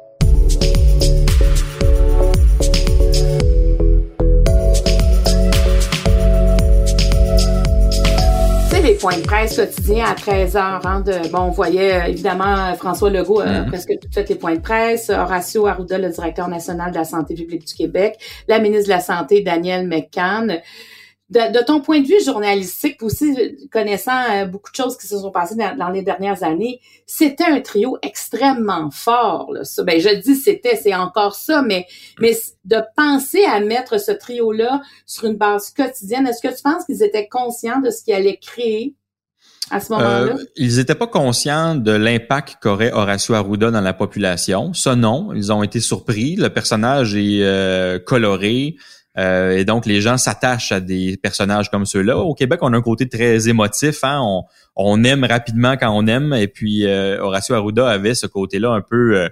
Points 8.95 9.17
de 9.17 9.23
presse 9.23 9.57
quotidiens 9.57 10.07
à 10.07 10.15
13 10.15 10.57
heures. 10.57 10.87
Hein, 10.87 11.01
de, 11.01 11.29
bon, 11.31 11.41
on 11.41 11.51
voyait 11.51 11.95
euh, 11.95 12.07
évidemment 12.07 12.75
François 12.77 13.11
Legault 13.11 13.41
euh, 13.41 13.63
mm. 13.63 13.67
presque 13.67 13.93
toutes 14.01 14.29
les 14.29 14.35
points 14.35 14.55
de 14.55 14.61
presse, 14.61 15.11
Horacio 15.11 15.67
Arruda, 15.67 15.99
le 15.99 16.11
directeur 16.11 16.49
national 16.49 16.91
de 16.91 16.97
la 16.97 17.05
santé 17.05 17.35
publique 17.35 17.67
du 17.67 17.75
Québec, 17.75 18.19
la 18.49 18.59
ministre 18.59 18.87
de 18.87 18.95
la 18.95 19.01
Santé, 19.01 19.43
Danielle 19.43 19.87
McCann 19.87 20.61
de, 21.31 21.65
ton 21.65 21.81
point 21.81 22.01
de 22.01 22.07
vue 22.07 22.25
journalistique, 22.25 23.03
aussi 23.03 23.35
connaissant 23.71 24.19
euh, 24.31 24.45
beaucoup 24.47 24.71
de 24.71 24.77
choses 24.77 24.97
qui 24.97 25.07
se 25.07 25.19
sont 25.19 25.31
passées 25.31 25.57
dans, 25.57 25.91
les 25.91 26.03
dernières 26.03 26.43
années, 26.43 26.81
c'était 27.07 27.45
un 27.45 27.61
trio 27.61 27.99
extrêmement 28.03 28.91
fort. 28.91 29.53
Là, 29.53 29.65
ça. 29.65 29.85
Ben, 29.85 30.01
je 30.01 30.15
dis 30.21 30.37
c'était, 30.37 30.77
c'est 30.77 30.95
encore 30.95 31.35
ça, 31.35 31.63
mais, 31.63 31.87
mais 32.19 32.35
de 32.65 32.79
penser 32.97 33.45
à 33.45 33.61
mettre 33.61 34.01
ce 34.01 34.13
trio-là 34.13 34.81
sur 35.05 35.27
une 35.27 35.37
base 35.37 35.71
quotidienne, 35.71 36.27
est-ce 36.27 36.41
que 36.41 36.55
tu 36.55 36.63
penses 36.63 36.85
qu'ils 36.87 37.03
étaient 37.03 37.29
conscients 37.29 37.81
de 37.81 37.91
ce 37.91 38.03
qu'ils 38.05 38.15
allaient 38.15 38.39
créer 38.41 38.95
à 39.71 39.81
ce 39.81 39.93
moment-là? 39.93 40.35
Euh, 40.35 40.45
ils 40.57 40.77
n'étaient 40.77 40.95
pas 40.95 41.07
conscients 41.07 41.75
de 41.75 41.93
l'impact 41.93 42.57
qu'aurait 42.63 42.93
Horacio 42.93 43.35
Arruda 43.35 43.71
dans 43.71 43.83
la 43.83 43.93
population. 43.93 44.73
Ça, 44.73 44.97
non. 44.97 45.35
Ils 45.35 45.53
ont 45.53 45.63
été 45.63 45.81
surpris. 45.81 46.37
Le 46.37 46.49
personnage 46.49 47.15
est 47.15 47.43
euh, 47.43 47.99
coloré. 47.99 48.77
Euh, 49.19 49.57
et 49.57 49.65
donc, 49.65 49.85
les 49.85 50.01
gens 50.01 50.17
s'attachent 50.17 50.73
à 50.73 50.81
des 50.81 51.17
personnages 51.17 51.71
comme 51.71 51.85
ceux-là. 51.85 52.19
Au 52.19 52.35
Québec, 52.35 52.61
on 52.63 52.73
a 52.73 52.77
un 52.77 52.83
côté 52.83 53.09
très 53.09 53.49
émotif. 53.49 54.05
Hein? 54.05 54.21
On, 54.23 54.45
on 54.77 55.03
aime 55.03 55.25
rapidement 55.25 55.77
quand 55.77 55.91
on 55.91 56.07
aime. 56.07 56.33
Et 56.33 56.49
puis, 56.49 56.87
euh, 56.87 57.21
Horacio 57.21 57.55
Arruda 57.55 57.89
avait 57.89 58.15
ce 58.15 58.27
côté-là 58.27 58.71
un 58.71 58.81
peu, 58.81 59.19
euh, 59.19 59.29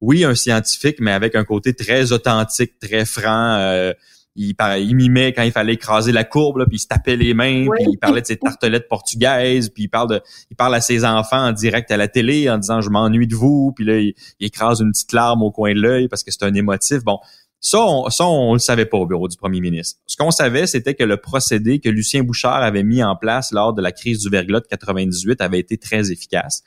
oui, 0.00 0.24
un 0.24 0.34
scientifique, 0.34 0.96
mais 1.00 1.10
avec 1.10 1.34
un 1.34 1.44
côté 1.44 1.74
très 1.74 2.12
authentique, 2.12 2.78
très 2.78 3.04
franc. 3.04 3.56
Euh, 3.58 3.92
il, 4.36 4.54
il 4.78 4.96
mimait 4.96 5.32
quand 5.32 5.42
il 5.42 5.52
fallait 5.52 5.74
écraser 5.74 6.12
la 6.12 6.24
courbe, 6.24 6.58
là, 6.58 6.66
puis 6.66 6.76
il 6.76 6.80
se 6.80 6.88
tapait 6.88 7.16
les 7.16 7.34
mains, 7.34 7.66
puis 7.72 7.84
il 7.88 7.98
parlait 7.98 8.20
de 8.20 8.26
ses 8.26 8.36
tartelettes 8.38 8.88
portugaises, 8.88 9.68
puis 9.68 9.84
il 9.84 9.88
parle 9.88 10.10
de, 10.10 10.20
il 10.50 10.56
parle 10.56 10.74
à 10.74 10.80
ses 10.80 11.04
enfants 11.04 11.46
en 11.46 11.52
direct 11.52 11.90
à 11.92 11.96
la 11.96 12.08
télé 12.08 12.50
en 12.50 12.58
disant 12.58 12.80
je 12.80 12.90
m'ennuie 12.90 13.28
de 13.28 13.36
vous, 13.36 13.72
puis 13.76 13.84
là 13.84 13.98
il, 13.98 14.14
il, 14.40 14.46
écrase 14.46 14.80
une 14.80 14.90
petite 14.90 15.12
larme 15.12 15.42
au 15.42 15.52
coin 15.52 15.72
de 15.72 15.80
l'œil 15.80 16.08
parce 16.08 16.24
que 16.24 16.32
c'est 16.32 16.44
un 16.44 16.54
émotif. 16.54 17.04
Bon, 17.04 17.20
ça, 17.64 17.80
on, 17.80 18.10
ça, 18.10 18.26
on 18.26 18.52
le 18.52 18.58
savait 18.58 18.84
pas 18.84 18.98
au 18.98 19.06
bureau 19.06 19.26
du 19.26 19.38
premier 19.38 19.58
ministre. 19.58 19.98
Ce 20.06 20.18
qu'on 20.18 20.30
savait, 20.30 20.66
c'était 20.66 20.92
que 20.92 21.02
le 21.02 21.16
procédé 21.16 21.78
que 21.78 21.88
Lucien 21.88 22.22
Bouchard 22.22 22.62
avait 22.62 22.82
mis 22.82 23.02
en 23.02 23.16
place 23.16 23.52
lors 23.52 23.72
de 23.72 23.80
la 23.80 23.90
crise 23.90 24.20
du 24.20 24.28
verglas 24.28 24.60
de 24.60 24.66
98 24.66 25.40
avait 25.40 25.60
été 25.60 25.78
très 25.78 26.12
efficace. 26.12 26.62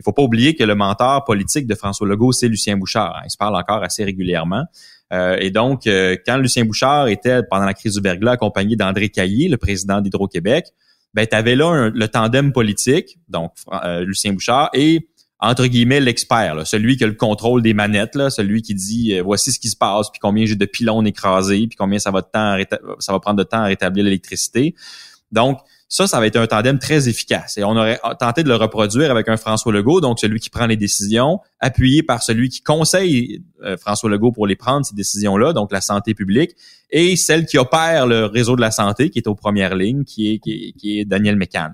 Il 0.00 0.04
faut 0.04 0.14
pas 0.14 0.22
oublier 0.22 0.56
que 0.56 0.64
le 0.64 0.74
mentor 0.74 1.26
politique 1.26 1.66
de 1.66 1.74
François 1.74 2.08
Legault, 2.08 2.32
c'est 2.32 2.48
Lucien 2.48 2.78
Bouchard. 2.78 3.14
Hein. 3.14 3.24
Il 3.26 3.30
se 3.30 3.36
parle 3.36 3.56
encore 3.56 3.82
assez 3.82 4.04
régulièrement. 4.04 4.64
Euh, 5.12 5.36
et 5.38 5.50
donc, 5.50 5.86
euh, 5.86 6.16
quand 6.24 6.38
Lucien 6.38 6.64
Bouchard 6.64 7.08
était, 7.08 7.42
pendant 7.42 7.66
la 7.66 7.74
crise 7.74 7.96
du 7.96 8.00
verglas, 8.00 8.32
accompagné 8.32 8.74
d'André 8.74 9.10
Caillé, 9.10 9.50
le 9.50 9.58
président 9.58 10.00
d'Hydro-Québec, 10.00 10.64
ben, 11.12 11.26
tu 11.26 11.36
avais 11.36 11.56
là 11.56 11.90
le 11.92 12.08
tandem 12.08 12.52
politique, 12.52 13.18
donc 13.28 13.52
euh, 13.84 14.00
Lucien 14.00 14.32
Bouchard, 14.32 14.70
et 14.72 15.10
entre 15.40 15.66
guillemets 15.66 16.00
l'expert, 16.00 16.66
celui 16.66 16.96
qui 16.96 17.04
a 17.04 17.06
le 17.06 17.14
contrôle 17.14 17.62
des 17.62 17.74
manettes, 17.74 18.18
celui 18.30 18.62
qui 18.62 18.74
dit 18.74 19.14
euh, 19.14 19.22
voici 19.22 19.52
ce 19.52 19.58
qui 19.58 19.68
se 19.68 19.76
passe, 19.76 20.10
puis 20.10 20.18
combien 20.20 20.46
j'ai 20.46 20.56
de 20.56 20.66
pylônes 20.66 21.06
écrasés, 21.06 21.66
puis 21.68 21.76
combien 21.76 21.98
ça 21.98 22.10
va 22.10 22.22
de 22.22 22.26
temps 22.26 22.56
ça 22.98 23.12
va 23.12 23.20
prendre 23.20 23.38
de 23.38 23.44
temps 23.44 23.60
à 23.60 23.66
rétablir 23.66 24.04
l'électricité. 24.04 24.74
Donc 25.30 25.60
ça, 25.90 26.06
ça 26.06 26.20
va 26.20 26.26
être 26.26 26.36
un 26.36 26.46
tandem 26.46 26.78
très 26.78 27.08
efficace. 27.08 27.56
Et 27.56 27.64
on 27.64 27.70
aurait 27.70 27.98
tenté 28.18 28.42
de 28.42 28.48
le 28.48 28.56
reproduire 28.56 29.10
avec 29.10 29.28
un 29.28 29.38
François 29.38 29.72
Legault, 29.72 30.02
donc 30.02 30.20
celui 30.20 30.38
qui 30.38 30.50
prend 30.50 30.66
les 30.66 30.76
décisions, 30.76 31.40
appuyé 31.60 32.02
par 32.02 32.22
celui 32.22 32.50
qui 32.50 32.62
conseille 32.62 33.42
euh, 33.62 33.76
François 33.78 34.10
Legault 34.10 34.32
pour 34.32 34.46
les 34.46 34.56
prendre, 34.56 34.84
ces 34.84 34.94
décisions-là, 34.94 35.54
donc 35.54 35.72
la 35.72 35.80
santé 35.80 36.14
publique, 36.14 36.50
et 36.90 37.16
celle 37.16 37.46
qui 37.46 37.56
opère 37.56 38.06
le 38.06 38.26
réseau 38.26 38.54
de 38.54 38.60
la 38.60 38.70
santé, 38.70 39.08
qui 39.08 39.18
est 39.18 39.28
aux 39.28 39.34
premières 39.34 39.76
lignes, 39.76 40.04
qui 40.04 40.34
est, 40.34 40.38
qui 40.40 40.52
est, 40.52 40.72
qui 40.72 41.00
est 41.00 41.04
Daniel 41.06 41.36
Mécan. 41.36 41.70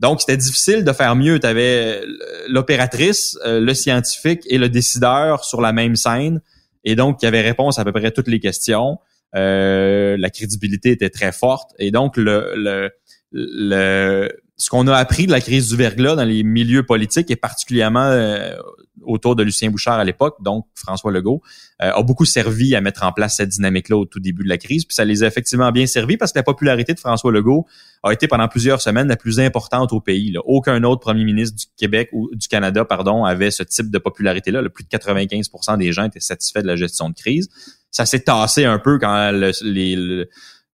Donc, 0.00 0.20
c'était 0.20 0.36
difficile 0.36 0.84
de 0.84 0.92
faire 0.92 1.16
mieux. 1.16 1.38
Tu 1.40 1.46
avais 1.46 2.02
l'opératrice, 2.48 3.38
euh, 3.44 3.60
le 3.60 3.74
scientifique 3.74 4.42
et 4.46 4.58
le 4.58 4.68
décideur 4.68 5.44
sur 5.44 5.60
la 5.60 5.72
même 5.72 5.96
scène. 5.96 6.42
Et 6.84 6.96
donc, 6.96 7.22
il 7.22 7.24
y 7.24 7.28
avait 7.28 7.40
réponse 7.40 7.78
à 7.78 7.84
peu 7.84 7.92
près 7.92 8.10
toutes 8.10 8.28
les 8.28 8.40
questions. 8.40 8.98
Euh, 9.34 10.16
la 10.18 10.30
crédibilité 10.30 10.90
était 10.90 11.10
très 11.10 11.32
forte. 11.32 11.72
Et 11.78 11.90
donc, 11.90 12.16
le, 12.16 12.52
le, 12.56 12.90
le 13.32 14.28
ce 14.56 14.70
qu'on 14.70 14.86
a 14.86 14.96
appris 14.96 15.26
de 15.26 15.32
la 15.32 15.40
crise 15.40 15.68
du 15.68 15.76
verglas 15.76 16.16
dans 16.16 16.24
les 16.24 16.42
milieux 16.42 16.84
politiques 16.84 17.30
et 17.30 17.36
particulièrement 17.36 18.06
euh, 18.06 18.56
autour 19.02 19.36
de 19.36 19.42
Lucien 19.42 19.70
Bouchard 19.70 19.98
à 19.98 20.04
l'époque, 20.04 20.36
donc 20.42 20.66
François 20.74 21.12
Legault, 21.12 21.42
euh, 21.82 21.92
a 21.92 22.02
beaucoup 22.02 22.24
servi 22.24 22.74
à 22.74 22.80
mettre 22.80 23.04
en 23.04 23.12
place 23.12 23.36
cette 23.36 23.50
dynamique-là 23.50 23.96
au 23.96 24.04
tout 24.06 24.18
début 24.18 24.44
de 24.44 24.48
la 24.48 24.58
crise. 24.58 24.84
Puis 24.84 24.94
ça 24.94 25.04
les 25.04 25.22
a 25.22 25.26
effectivement 25.26 25.70
bien 25.72 25.86
servi 25.86 26.16
parce 26.16 26.32
que 26.32 26.38
la 26.38 26.42
popularité 26.42 26.94
de 26.94 26.98
François 26.98 27.30
Legault 27.30 27.66
a 28.02 28.12
été 28.12 28.28
pendant 28.28 28.48
plusieurs 28.48 28.80
semaines 28.80 29.08
la 29.08 29.16
plus 29.16 29.40
importante 29.40 29.92
au 29.92 30.00
pays. 30.00 30.32
Là. 30.32 30.40
Aucun 30.44 30.82
autre 30.84 31.00
premier 31.00 31.24
ministre 31.24 31.56
du 31.56 31.66
Québec 31.76 32.08
ou 32.12 32.30
du 32.34 32.48
Canada, 32.48 32.84
pardon, 32.84 33.24
avait 33.24 33.50
ce 33.50 33.62
type 33.62 33.90
de 33.90 33.98
popularité-là. 33.98 34.62
Le 34.62 34.70
plus 34.70 34.84
de 34.84 34.88
95% 34.88 35.78
des 35.78 35.92
gens 35.92 36.04
étaient 36.04 36.20
satisfaits 36.20 36.60
de 36.60 36.66
la 36.66 36.76
gestion 36.76 37.10
de 37.10 37.14
crise. 37.14 37.48
Ça 37.90 38.06
s'est 38.06 38.20
tassé 38.20 38.64
un 38.64 38.78
peu 38.78 38.98
quand 38.98 39.30
les, 39.62 40.26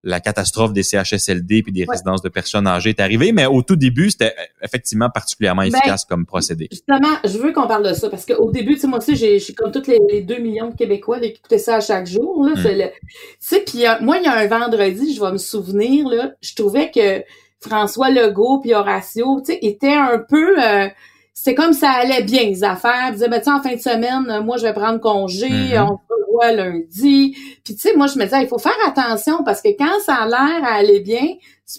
la 0.05 0.21
catastrophe 0.21 0.73
des 0.73 0.83
CHSLD 0.83 1.63
puis 1.63 1.73
des 1.73 1.85
résidences 1.89 2.23
de 2.23 2.29
personnes 2.29 2.67
âgées 2.67 2.91
est 2.91 3.01
arrivée, 3.01 3.33
mais 3.33 3.47
au 3.47 3.63
tout 3.63 3.77
début, 3.77 4.11
c'était 4.11 4.35
effectivement 4.61 5.09
particulièrement 5.11 5.63
ben, 5.63 5.69
efficace 5.69 6.05
comme 6.05 6.27
procédé. 6.27 6.69
Justement, 6.71 7.17
je 7.25 7.39
veux 7.39 7.53
qu'on 7.53 7.69
parle 7.69 7.89
de 7.89 7.95
ça 7.95 8.11
parce 8.11 8.27
qu'au 8.27 8.51
début, 8.51 8.75
tu 8.75 8.81
sais, 8.81 8.87
moi 8.89 8.99
aussi, 8.99 9.15
j'ai, 9.15 9.39
suis 9.39 9.55
comme 9.55 9.71
tous 9.71 9.87
les, 9.87 10.23
deux 10.23 10.39
millions 10.39 10.71
de 10.71 10.75
Québécois 10.75 11.21
qui 11.21 11.27
écoutaient 11.27 11.59
ça 11.59 11.77
à 11.77 11.81
chaque 11.81 12.07
jour. 12.07 12.45
Là, 12.45 12.53
mm. 12.53 12.63
Tu 12.63 12.91
sais, 13.39 13.61
puis 13.61 13.85
moi, 14.01 14.19
il 14.19 14.25
y 14.25 14.27
a 14.27 14.37
un 14.37 14.47
vendredi, 14.47 15.15
je 15.15 15.21
vais 15.21 15.33
me 15.33 15.39
souvenir, 15.39 16.09
là, 16.09 16.33
je 16.41 16.55
trouvais 16.55 16.91
que 16.91 17.23
François 17.61 18.11
Legault 18.11 18.61
puis 18.61 18.75
Horacio, 18.75 19.41
tu 19.41 19.53
sais, 19.53 19.59
étaient 19.63 19.95
un 19.95 20.19
peu... 20.19 20.61
Euh, 20.61 20.89
c'est 21.35 21.55
comme 21.55 21.73
ça 21.73 21.91
allait 21.91 22.23
bien, 22.23 22.43
les 22.45 22.63
affaires. 22.63 23.09
Ils 23.09 23.13
disaient, 23.15 23.29
ben, 23.29 23.41
en 23.47 23.63
fin 23.63 23.75
de 23.75 23.81
semaine, 23.81 24.45
moi, 24.45 24.59
je 24.59 24.65
vais 24.65 24.75
prendre 24.75 25.01
congé, 25.01 25.79
on 25.79 25.99
lundi. 26.41 27.37
Puis, 27.65 27.75
tu 27.75 27.81
sais, 27.81 27.95
moi, 27.97 28.07
je 28.07 28.19
me 28.19 28.25
disais, 28.25 28.43
il 28.43 28.49
faut 28.49 28.59
faire 28.59 28.73
attention 28.87 29.45
parce 29.45 29.61
que 29.61 29.69
quand 29.77 30.01
ça 30.05 30.15
a 30.15 30.27
l'air 30.27 30.65
à 30.65 30.75
aller 30.75 31.01
bien, 31.01 31.27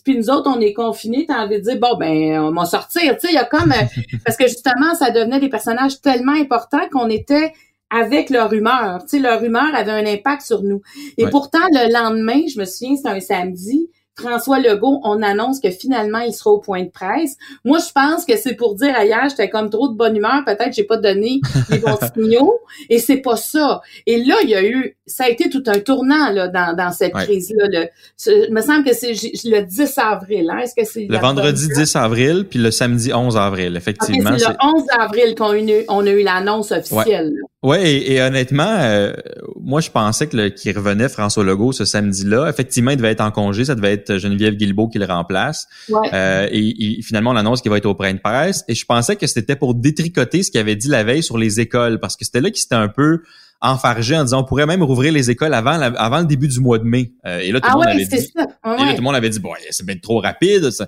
puis 0.04 0.18
nous 0.18 0.30
autres, 0.30 0.50
on 0.50 0.60
est 0.60 0.74
confinés, 0.74 1.26
t'as 1.28 1.44
envie 1.44 1.58
de 1.58 1.62
dire, 1.62 1.80
bon, 1.80 1.98
ben, 1.98 2.40
on 2.40 2.52
va 2.52 2.66
sortir. 2.66 3.14
Tu 3.18 3.28
sais, 3.28 3.28
il 3.30 3.36
y 3.36 3.38
a 3.38 3.46
comme... 3.46 3.72
Euh, 3.72 3.86
parce 4.26 4.38
que, 4.38 4.48
justement, 4.48 4.96
ça 4.96 5.12
devenait 5.12 5.40
des 5.40 5.50
personnages 5.50 6.02
tellement 6.02 6.34
importants 6.34 6.88
qu'on 6.92 7.10
était 7.10 7.54
avec 7.90 8.30
leur 8.30 8.52
humeur. 8.54 9.02
Tu 9.04 9.18
sais, 9.18 9.20
leur 9.20 9.44
humeur 9.44 9.76
avait 9.76 9.92
un 9.92 10.06
impact 10.06 10.42
sur 10.42 10.64
nous. 10.64 10.82
Et 11.18 11.28
pourtant, 11.28 11.60
le 11.72 11.94
lendemain, 11.94 12.42
je 12.48 12.60
me 12.60 12.66
souviens, 12.66 12.96
c'était 12.96 13.10
un 13.10 13.20
samedi, 13.20 13.90
François 14.18 14.60
Legault, 14.60 15.02
on 15.04 15.22
annonce 15.22 15.60
que 15.60 15.72
finalement 15.72 16.20
il 16.20 16.34
sera 16.34 16.52
au 16.52 16.60
point 16.60 16.84
de 16.84 16.90
presse. 16.90 17.36
Moi, 17.66 17.80
je 17.80 17.92
pense 17.92 18.26
que 18.26 18.38
c'est 18.38 18.56
pour 18.56 18.76
dire 18.76 18.94
ailleurs, 18.96 19.30
j'étais 19.30 19.50
comme 19.50 19.70
trop 19.70 19.88
de 19.88 19.96
bonne 19.96 20.16
humeur, 20.16 20.44
peut-être 20.46 20.74
j'ai 20.74 20.84
pas 20.84 20.98
donné 20.98 21.42
les 21.70 21.80
bons 21.80 21.98
signaux, 22.16 22.60
et 22.90 23.00
c'est 23.00 23.18
pas 23.18 23.38
ça. 23.38 23.82
Et 24.06 24.24
là, 24.24 24.36
il 24.44 24.50
y 24.50 24.56
a 24.56 24.64
eu, 24.64 24.98
ça 25.08 25.26
a 25.26 25.30
été 25.30 25.50
tout 25.50 25.64
un 25.66 25.80
tournant 25.80 26.32
là 26.32 26.48
dans, 26.48 26.76
dans 26.76 26.92
cette 26.92 27.14
crise-là. 27.14 27.88
Il 28.28 28.54
me 28.54 28.62
semble 28.62 28.84
que 28.84 28.94
c'est 28.94 29.14
le 29.14 29.62
10 29.62 29.98
avril. 29.98 30.50
Hein? 30.52 30.60
Est-ce 30.60 30.76
que 30.76 30.86
c'est 30.86 31.08
le 31.10 31.18
vendredi 31.18 31.68
10 31.68 31.96
avril 31.96 32.46
puis 32.50 32.60
le 32.60 32.72
samedi 32.72 33.14
11 33.14 33.36
avril, 33.38 33.76
effectivement. 33.76 34.38
c'est 34.38 34.48
le 34.48 34.56
11 34.62 34.84
avril 35.00 35.36
qu'on 35.36 35.50
a 35.50 35.58
eu, 35.58 35.86
on 35.88 36.06
a 36.06 36.10
eu 36.12 36.24
l'annonce 36.24 36.72
officielle. 36.72 37.34
Oui, 37.64 37.78
et, 37.78 38.22
honnêtement, 38.22 38.76
euh, 38.80 39.14
moi, 39.62 39.80
je 39.80 39.90
pensais 39.90 40.28
que 40.28 40.50
qu'il 40.50 40.78
revenait 40.78 41.08
François 41.08 41.46
Legault 41.46 41.72
ce 41.72 41.86
samedi-là. 41.86 42.50
Effectivement, 42.50 42.92
il 42.92 42.98
devait 42.98 43.12
être 43.12 43.22
en 43.22 43.32
congé. 43.32 43.64
Ça 43.64 43.76
devait 43.76 43.94
être 43.94 44.03
Geneviève 44.12 44.56
Guilbeault 44.56 44.88
qui 44.88 45.00
le 45.00 45.06
remplace. 45.06 45.68
Euh, 46.14 46.48
et, 46.52 47.02
finalement, 47.02 47.32
on 47.32 47.36
annonce 47.36 47.62
qu'il 47.62 47.72
va 47.72 47.78
être 47.78 47.86
au 47.86 47.94
de 47.94 48.20
presse. 48.20 48.64
Et 48.68 48.76
je 48.76 48.86
pensais 48.86 49.16
que 49.16 49.28
c'était 49.28 49.56
pour 49.56 49.76
détricoter 49.76 50.44
ce 50.44 50.52
qu'il 50.52 50.60
avait 50.60 50.76
dit 50.76 50.88
la 50.88 51.04
veille 51.04 51.24
sur 51.24 51.38
les 51.38 51.60
écoles, 51.60 52.00
parce 52.00 52.16
que 52.16 52.26
c'était 52.26 52.42
là 52.42 52.50
qu'il 52.50 52.62
s'était 52.62 52.76
un 52.76 52.90
peu 52.90 53.22
enfargé 53.64 54.18
en 54.18 54.24
disant 54.24 54.42
on 54.42 54.44
pourrait 54.44 54.66
même 54.66 54.84
rouvrir 54.84 55.14
les 55.14 55.32
écoles 55.32 55.54
avant 55.54 55.80
avant 55.80 56.20
le 56.20 56.26
début 56.26 56.50
du 56.50 56.60
mois 56.60 56.80
de 56.80 56.84
mai. 56.84 57.14
Euh, 57.26 57.40
et 57.40 57.52
là 57.54 57.62
tout 57.62 57.68
le 57.68 57.72
ah 57.72 57.78
monde 57.78 57.88
avait 57.88 58.06
dit 58.06 58.16
et 58.16 58.86
là, 58.86 58.92
tout 58.92 58.98
le 58.98 59.02
monde 59.02 59.16
avait 59.16 59.30
dit 59.30 59.40
bon 59.40 59.52
c'est 59.70 59.86
bien 59.86 59.96
trop 59.96 60.20
rapide. 60.20 60.70
Ça. 60.70 60.86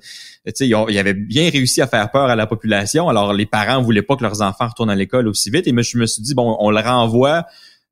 sais, 0.53 0.67
ils, 0.67 0.99
avaient 0.99 1.13
bien 1.13 1.49
réussi 1.49 1.81
à 1.81 1.87
faire 1.87 2.11
peur 2.11 2.25
à 2.25 2.35
la 2.35 2.47
population. 2.47 3.07
Alors 3.07 3.33
les 3.33 3.45
parents 3.45 3.81
voulaient 3.81 4.01
pas 4.01 4.17
que 4.17 4.23
leurs 4.23 4.41
enfants 4.41 4.67
retournent 4.67 4.89
à 4.89 4.95
l'école 4.95 5.29
aussi 5.29 5.49
vite. 5.49 5.67
Et 5.67 5.71
moi 5.71 5.83
je 5.83 5.97
me 5.97 6.05
suis 6.05 6.21
dit 6.21 6.35
bon 6.35 6.57
on 6.59 6.69
le 6.69 6.81
renvoie 6.81 7.45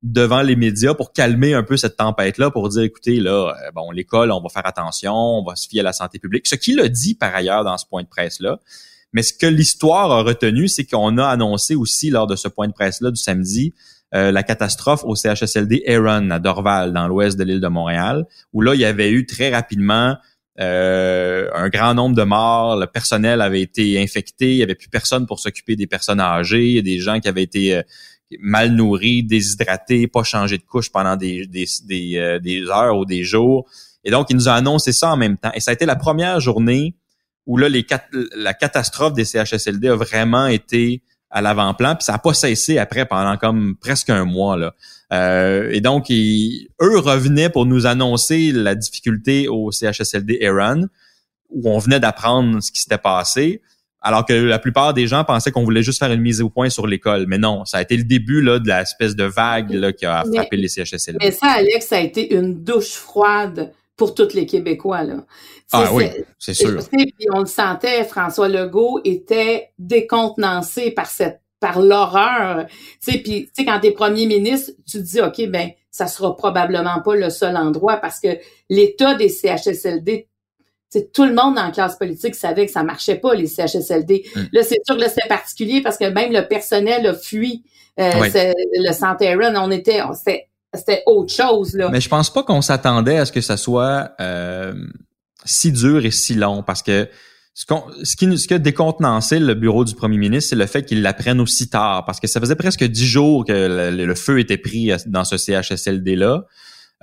devant 0.04 0.42
les 0.42 0.58
médias 0.58 0.94
pour 0.94 1.14
calmer 1.14 1.54
un 1.54 1.64
peu 1.64 1.78
cette 1.78 1.96
tempête-là, 1.96 2.52
pour 2.52 2.68
dire, 2.70 2.84
écoutez, 2.84 3.20
là, 3.20 3.50
euh, 3.50 3.72
bon, 3.74 3.90
l'école, 3.92 4.32
on 4.32 4.42
va 4.42 4.50
faire 4.50 4.68
attention, 4.68 5.14
on 5.14 5.44
va 5.44 5.56
se 5.56 5.68
fier 5.68 5.80
à 5.80 5.84
la 5.84 5.94
santé 5.94 6.20
publique. 6.20 6.46
Ce 6.46 6.56
qu'il 6.56 6.80
a 6.82 6.90
dit 6.90 7.16
par 7.16 7.34
ailleurs 7.34 7.64
dans 7.64 7.78
ce 7.78 7.86
point 7.86 8.04
de 8.04 8.08
presse-là. 8.08 8.60
Mais 9.14 9.22
ce 9.22 9.32
que 9.32 9.46
l'histoire 9.46 10.12
a 10.12 10.24
retenu, 10.24 10.68
c'est 10.68 10.86
qu'on 10.86 11.18
a 11.18 11.28
annoncé 11.28 11.76
aussi 11.76 12.10
lors 12.10 12.28
de 12.28 12.36
ce 12.36 12.48
point 12.48 12.68
de 12.68 12.74
presse-là 12.74 13.12
du 13.12 13.22
samedi 13.22 13.74
euh, 14.14 14.32
la 14.32 14.44
catastrophe 14.44 15.04
au 15.06 15.16
CHSLD 15.16 15.84
Aaron 15.88 16.30
à 16.30 16.40
Dorval, 16.40 16.94
dans 16.94 17.08
l'ouest 17.08 17.38
de 17.38 17.44
l'île 17.44 17.62
de 17.62 17.68
Montréal, 17.68 18.26
où 18.52 18.62
là, 18.62 18.76
il 18.76 18.82
y 18.82 18.86
avait 18.86 19.10
eu 19.10 19.26
très 19.26 19.52
rapidement 19.52 20.18
euh, 20.60 21.50
un 21.56 21.70
grand 21.70 21.96
nombre 21.96 22.16
de 22.16 22.22
morts, 22.22 22.78
le 22.78 22.86
personnel 22.86 23.42
avait 23.42 23.62
été 23.62 24.00
infecté, 24.00 24.52
il 24.52 24.58
n'y 24.58 24.64
avait 24.64 24.76
plus 24.76 24.90
personne 24.90 25.26
pour 25.26 25.40
s'occuper 25.40 25.76
des 25.76 25.88
personnes 25.88 26.20
âgées, 26.20 26.84
des 26.84 27.00
gens 27.00 27.20
qui 27.20 27.28
avaient 27.28 27.42
été 27.42 27.76
euh, 27.76 27.82
mal 28.42 28.72
nourris, 28.72 29.24
déshydratés, 29.24 30.08
pas 30.08 30.24
changés 30.24 30.58
de 30.58 30.64
couche 30.64 30.92
pendant 30.92 31.16
des, 31.16 31.46
des, 31.48 31.66
des, 31.86 32.40
des, 32.42 32.64
heures 32.70 32.98
ou 32.98 33.06
des 33.06 33.24
jours. 33.24 33.70
Et 34.04 34.12
donc, 34.12 34.28
il 34.30 34.36
nous 34.36 34.50
a 34.50 34.54
annoncé 34.54 34.92
ça 34.92 35.12
en 35.12 35.18
même 35.18 35.38
temps. 35.38 35.52
Et 35.54 35.60
ça 35.60 35.72
a 35.72 35.74
été 35.74 35.86
la 35.86 35.96
première 35.96 36.40
journée 36.40 36.96
où 37.46 37.58
là, 37.58 37.70
les, 37.70 37.86
la 38.36 38.54
catastrophe 38.54 39.14
des 39.14 39.26
CHSLD 39.26 39.90
a 39.90 39.96
vraiment 39.96 40.48
été 40.48 41.04
à 41.30 41.42
l'avant-plan, 41.42 41.96
puis 41.96 42.06
ça 42.06 42.14
n'a 42.14 42.20
pas 42.20 42.34
cessé 42.34 42.78
après 42.78 43.06
pendant 43.06 43.38
comme 43.38 43.76
presque 43.82 44.12
un 44.12 44.24
mois. 44.24 44.56
Là. 44.56 44.76
Euh, 45.12 45.70
et 45.72 45.82
donc, 45.82 46.12
eux 46.12 47.00
revenaient 47.00 47.50
pour 47.50 47.66
nous 47.66 47.88
annoncer 47.88 48.52
la 48.52 48.76
difficulté 48.76 49.48
au 49.48 49.72
CHSLD 49.72 50.46
Aaron, 50.46 50.88
où 51.50 51.70
on 51.70 51.80
venait 51.80 52.00
d'apprendre 52.00 52.62
ce 52.62 52.72
qui 52.72 52.82
s'était 52.82 53.00
passé, 53.00 53.62
alors 54.04 54.26
que 54.26 54.34
la 54.34 54.60
plupart 54.60 54.94
des 54.94 55.08
gens 55.08 55.24
pensaient 55.24 55.52
qu'on 55.52 55.64
voulait 55.64 55.82
juste 55.82 56.00
faire 56.00 56.12
une 56.12 56.22
mise 56.22 56.42
au 56.42 56.50
point 56.50 56.70
sur 56.70 56.86
l'école. 56.86 57.26
Mais 57.28 57.38
non, 57.38 57.64
ça 57.64 57.78
a 57.78 57.82
été 57.82 57.96
le 57.96 58.04
début 58.04 58.42
là, 58.42 58.60
de 58.60 58.68
l'espèce 58.68 59.16
de 59.16 59.24
vague 59.24 59.72
là, 59.72 59.94
qui 59.94 60.06
a 60.06 60.24
frappé 60.32 60.58
les 60.58 60.68
CHSLD. 60.68 61.20
Mais 61.22 61.32
ça, 61.32 61.48
Alex, 61.48 61.88
ça 61.88 61.98
a 61.98 62.02
été 62.02 62.36
une 62.36 62.64
douche 62.64 62.92
froide 62.92 63.72
pour 63.96 64.14
tous 64.14 64.34
les 64.34 64.46
Québécois. 64.46 65.04
Là. 65.04 65.16
Ah 65.72 65.90
oui, 65.94 66.06
c'est 66.38 66.54
sûr. 66.54 66.78
Puis 66.92 67.14
on 67.34 67.40
le 67.40 67.46
sentait, 67.46 68.04
François 68.04 68.50
Legault 68.50 69.00
était 69.06 69.70
décontenancé 69.80 70.92
par 70.92 71.08
cette 71.08 71.40
par 71.62 71.80
l'horreur. 71.82 72.66
Tu 73.02 73.14
sais, 73.14 73.18
puis 73.20 73.46
tu 73.46 73.52
sais 73.54 73.66
quand 73.66 73.80
t'es 73.80 73.92
premier 73.92 74.26
ministre, 74.26 74.74
tu 74.86 74.98
te 74.98 75.04
dis 75.04 75.22
ok 75.22 75.48
ben 75.48 75.70
ça 75.92 76.08
sera 76.08 76.36
probablement 76.36 77.02
pas 77.02 77.16
le 77.16 77.30
seul 77.30 77.56
endroit 77.56 77.98
parce 77.98 78.20
que 78.20 78.28
l'état 78.70 79.16
des 79.16 79.30
CHSLD 79.30 80.28
tout 81.14 81.26
le 81.26 81.34
monde 81.34 81.56
dans 81.56 81.66
la 81.66 81.72
classe 81.72 81.98
politique 81.98 82.36
savait 82.36 82.66
que 82.66 82.72
ça 82.72 82.84
marchait 82.84 83.16
pas 83.16 83.34
les 83.34 83.48
CHSLD. 83.48 84.26
Mm. 84.36 84.42
Là, 84.52 84.64
c'est 84.64 84.80
sûr 84.86 84.98
que 84.98 85.10
c'est 85.10 85.28
particulier 85.28 85.82
parce 85.82 85.98
que 85.98 86.06
même 86.06 86.32
le 86.32 86.48
personnel 86.48 87.06
a 87.08 87.14
fui 87.14 87.64
euh, 88.00 88.12
le 88.16 88.92
Santé 88.94 89.36
On 89.56 89.72
était, 89.72 90.02
c'était 90.74 91.04
autre 91.06 91.34
chose 91.34 91.76
là. 91.76 91.90
Mais 91.90 92.02
je 92.02 92.10
pense 92.10 92.32
pas 92.32 92.44
qu'on 92.44 92.62
s'attendait 92.62 93.18
à 93.18 93.26
ce 93.26 93.32
que 93.32 93.42
ça 93.42 93.58
soit 93.58 94.12
euh, 94.20 94.74
si 95.46 95.72
dur 95.72 96.06
et 96.06 96.12
si 96.12 96.34
long 96.34 96.64
parce 96.64 96.82
que 96.82 97.08
ce, 97.54 97.66
ce, 98.04 98.16
qui, 98.16 98.38
ce 98.38 98.48
qui 98.48 98.54
a 98.56 98.60
décontenancé 98.60 99.38
le 99.38 99.54
bureau 99.54 99.86
du 99.86 99.94
premier 99.94 100.18
ministre, 100.18 100.50
c'est 100.50 100.56
le 100.56 100.66
fait 100.66 100.84
qu'il 100.84 101.04
l'apprenne 101.04 101.40
aussi 101.40 101.70
tard, 101.70 102.04
parce 102.04 102.20
que 102.20 102.26
ça 102.26 102.40
faisait 102.40 102.56
presque 102.56 102.84
dix 102.84 103.06
jours 103.06 103.46
que 103.46 103.92
le 103.92 104.16
feu 104.16 104.40
était 104.40 104.58
pris 104.58 104.92
dans 105.06 105.24
ce 105.24 105.38
CHSLD-là. 105.38 106.46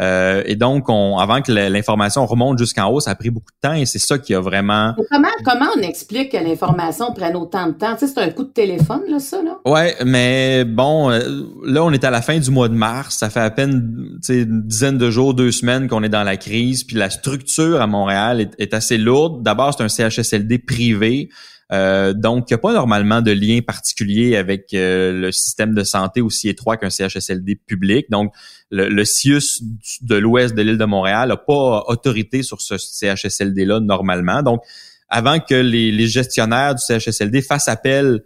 Euh, 0.01 0.43
et 0.47 0.57
donc, 0.57 0.89
on, 0.89 1.19
avant 1.19 1.43
que 1.43 1.53
l'information 1.53 2.25
remonte 2.25 2.59
jusqu'en 2.59 2.89
haut, 2.89 3.01
ça 3.01 3.11
a 3.11 3.15
pris 3.15 3.31
beaucoup 3.31 3.53
de 3.53 3.69
temps 3.69 3.75
et 3.75 3.87
c'est 3.87 3.99
ça 3.99 4.19
qui 4.19 4.35
a 4.35 4.41
vraiment. 4.41 4.95
comment, 5.11 5.29
comment 5.45 5.71
on 5.77 5.81
explique 5.81 6.33
que 6.33 6.39
l'information 6.39 7.13
prenne 7.13 7.37
autant 7.37 7.67
de 7.67 7.73
temps? 7.73 7.95
Tu 7.95 8.07
sais, 8.07 8.13
c'est 8.15 8.21
un 8.21 8.31
coup 8.31 8.45
de 8.45 8.51
téléphone, 8.51 9.03
là, 9.09 9.19
ça, 9.19 9.43
là? 9.43 9.59
Ouais, 9.67 9.95
mais 10.05 10.65
bon, 10.65 11.11
euh, 11.11 11.21
là, 11.65 11.85
on 11.85 11.93
est 11.93 12.05
à 12.05 12.11
la 12.11 12.23
fin 12.23 12.39
du 12.39 12.51
mois 12.51 12.69
de 12.69 12.75
mars. 12.75 13.17
Ça 13.19 13.29
fait 13.29 13.41
à 13.41 13.51
peine 13.51 14.19
une 14.29 14.63
dizaine 14.63 14.97
de 14.97 15.11
jours, 15.11 15.35
deux 15.35 15.53
semaines 15.53 15.89
qu'on 15.89 16.03
est 16.03 16.09
dans 16.09 16.25
la 16.25 16.37
crise. 16.37 16.85
Puis 16.85 16.97
la 16.97 17.11
structure 17.11 17.81
à 17.81 17.87
Montréal 17.87 18.41
est, 18.41 18.51
est 18.59 18.75
assez 18.75 18.97
lourde. 18.97 19.43
D'abord, 19.43 19.75
c'est 19.77 19.85
un 19.85 19.89
CHSLD 19.89 20.59
privé. 20.59 21.29
Euh, 21.73 22.13
donc, 22.13 22.51
il 22.51 22.55
n'y 22.55 22.57
a 22.57 22.59
pas 22.59 22.73
normalement 22.73 23.23
de 23.23 23.31
lien 23.31 23.61
particulier 23.61 24.37
avec 24.37 24.75
euh, 24.75 25.13
le 25.13 25.33
système 25.33 25.75
de 25.75 25.85
santé 25.85 26.21
aussi 26.21 26.49
étroit 26.49 26.77
qu'un 26.77 26.91
CHSLD 26.91 27.57
public. 27.67 28.07
Donc, 28.11 28.33
le, 28.71 28.89
le 28.89 29.05
CIUS 29.05 29.63
de 30.03 30.17
l'ouest 30.17 30.55
de 30.55 30.63
l'île 30.63 30.79
de 30.79 30.85
Montréal 30.85 31.29
n'a 31.29 31.37
pas 31.37 31.85
autorité 31.87 32.43
sur 32.43 32.61
ce 32.61 32.77
CHSLD-là 32.77 33.81
normalement. 33.81 34.43
Donc, 34.43 34.63
avant 35.09 35.39
que 35.41 35.55
les, 35.55 35.91
les, 35.91 36.07
gestionnaires 36.07 36.75
du 36.75 36.83
CHSLD 36.83 37.43
fassent 37.43 37.69
appel 37.69 38.23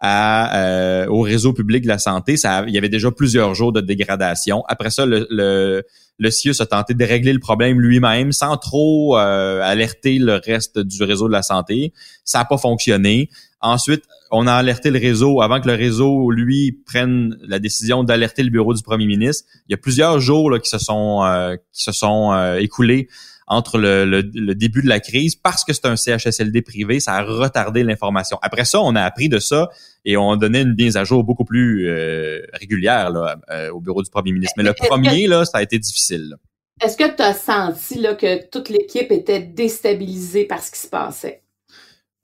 à, 0.00 0.58
euh, 0.58 1.06
au 1.08 1.22
réseau 1.22 1.52
public 1.52 1.82
de 1.82 1.88
la 1.88 1.98
santé, 1.98 2.36
ça, 2.36 2.64
il 2.66 2.74
y 2.74 2.78
avait 2.78 2.88
déjà 2.88 3.10
plusieurs 3.10 3.54
jours 3.54 3.72
de 3.72 3.80
dégradation. 3.80 4.64
Après 4.68 4.90
ça, 4.90 5.06
le, 5.06 5.26
le 5.30 5.84
le 6.18 6.30
CIUS 6.30 6.60
a 6.60 6.66
tenté 6.66 6.94
de 6.94 7.04
régler 7.04 7.32
le 7.32 7.38
problème 7.38 7.80
lui-même 7.80 8.32
sans 8.32 8.56
trop 8.56 9.16
euh, 9.16 9.60
alerter 9.62 10.18
le 10.18 10.40
reste 10.44 10.78
du 10.78 11.02
réseau 11.04 11.28
de 11.28 11.32
la 11.32 11.42
santé. 11.42 11.92
Ça 12.24 12.38
n'a 12.38 12.44
pas 12.44 12.58
fonctionné. 12.58 13.30
Ensuite, 13.60 14.04
on 14.30 14.46
a 14.46 14.52
alerté 14.52 14.90
le 14.90 14.98
réseau 14.98 15.40
avant 15.40 15.60
que 15.60 15.68
le 15.68 15.74
réseau, 15.74 16.30
lui, 16.30 16.72
prenne 16.86 17.36
la 17.42 17.58
décision 17.58 18.04
d'alerter 18.04 18.42
le 18.42 18.50
bureau 18.50 18.74
du 18.74 18.82
premier 18.82 19.06
ministre. 19.06 19.48
Il 19.68 19.72
y 19.72 19.74
a 19.74 19.78
plusieurs 19.78 20.20
jours 20.20 20.50
là, 20.50 20.58
qui 20.58 20.68
se 20.68 20.78
sont 20.78 21.24
euh, 21.24 21.56
qui 21.72 21.82
se 21.82 21.92
sont 21.92 22.32
euh, 22.32 22.56
écoulés 22.56 23.08
entre 23.48 23.78
le, 23.78 24.22
début 24.54 24.82
de 24.82 24.88
la 24.88 25.00
crise 25.00 25.34
parce 25.36 25.64
que 25.64 25.72
c'est 25.72 25.86
un 25.86 25.96
CHSLD 25.96 26.62
privé, 26.62 27.00
ça 27.00 27.14
a 27.14 27.22
retardé 27.22 27.82
l'information. 27.82 28.38
Après 28.42 28.64
ça, 28.64 28.80
on 28.80 28.94
a 28.94 29.02
appris 29.02 29.28
de 29.28 29.38
ça 29.38 29.68
et 30.04 30.16
on 30.16 30.36
donnait 30.36 30.62
une 30.62 30.74
mise 30.74 30.96
à 30.96 31.04
jour 31.04 31.24
beaucoup 31.24 31.44
plus 31.44 31.88
euh, 31.88 32.42
régulière 32.52 33.10
là, 33.10 33.36
euh, 33.50 33.70
au 33.70 33.80
bureau 33.80 34.02
du 34.02 34.10
premier 34.10 34.32
ministre. 34.32 34.54
Mais 34.56 34.64
le 34.64 34.74
premier, 34.74 35.26
là, 35.26 35.44
ça 35.44 35.58
a 35.58 35.62
été 35.62 35.78
difficile. 35.78 36.36
Est-ce 36.82 36.96
que 36.96 37.14
tu 37.14 37.22
as 37.22 37.34
senti 37.34 37.98
là, 37.98 38.14
que 38.14 38.48
toute 38.48 38.68
l'équipe 38.68 39.10
était 39.10 39.40
déstabilisée 39.40 40.44
par 40.44 40.62
ce 40.62 40.70
qui 40.70 40.78
se 40.78 40.86
passait? 40.86 41.42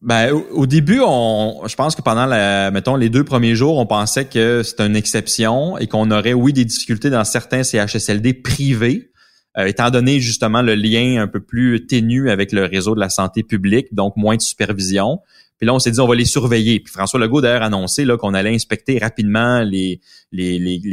Ben, 0.01 0.33
au, 0.33 0.67
début, 0.67 1.01
on, 1.03 1.63
je 1.67 1.75
pense 1.77 1.97
que 1.97 2.03
pendant 2.03 2.27
la, 2.27 2.71
mettons, 2.71 2.95
les 2.95 3.09
deux 3.09 3.25
premiers 3.25 3.55
jours, 3.55 3.79
on 3.79 3.87
pensait 3.87 4.27
que 4.27 4.63
c'était 4.63 4.87
une 4.87 4.97
exception 4.97 5.79
et 5.79 5.87
qu'on 5.87 6.11
aurait, 6.11 6.35
oui, 6.35 6.53
des 6.53 6.67
difficultés 6.67 7.09
dans 7.09 7.25
certains 7.25 7.63
CHSLD 7.63 8.35
privés, 8.35 9.13
euh, 9.57 9.67
étant 9.67 9.91
donné 9.91 10.21
justement 10.21 10.63
le 10.63 10.75
lien 10.75 11.23
un 11.23 11.29
peu 11.29 11.41
plus 11.41 11.87
ténu 11.87 12.31
avec 12.31 12.53
le 12.53 12.65
réseau 12.65 12.95
de 12.95 13.01
la 13.01 13.09
santé 13.09 13.43
publique, 13.43 13.95
donc 13.95 14.17
moins 14.17 14.37
de 14.37 14.43
supervision. 14.43 15.21
Puis 15.59 15.67
là, 15.67 15.75
on 15.75 15.79
s'est 15.79 15.93
dit, 15.93 16.01
on 16.01 16.09
va 16.09 16.17
les 16.17 16.25
surveiller. 16.25 16.81
Puis 16.81 16.93
François 16.93 17.21
Legault, 17.21 17.41
d'ailleurs, 17.41 17.63
a 17.63 17.67
annoncé 17.67 18.05
qu'on 18.19 18.35
allait 18.35 18.55
inspecter 18.55 18.99
rapidement 18.99 19.63
les, 19.63 20.01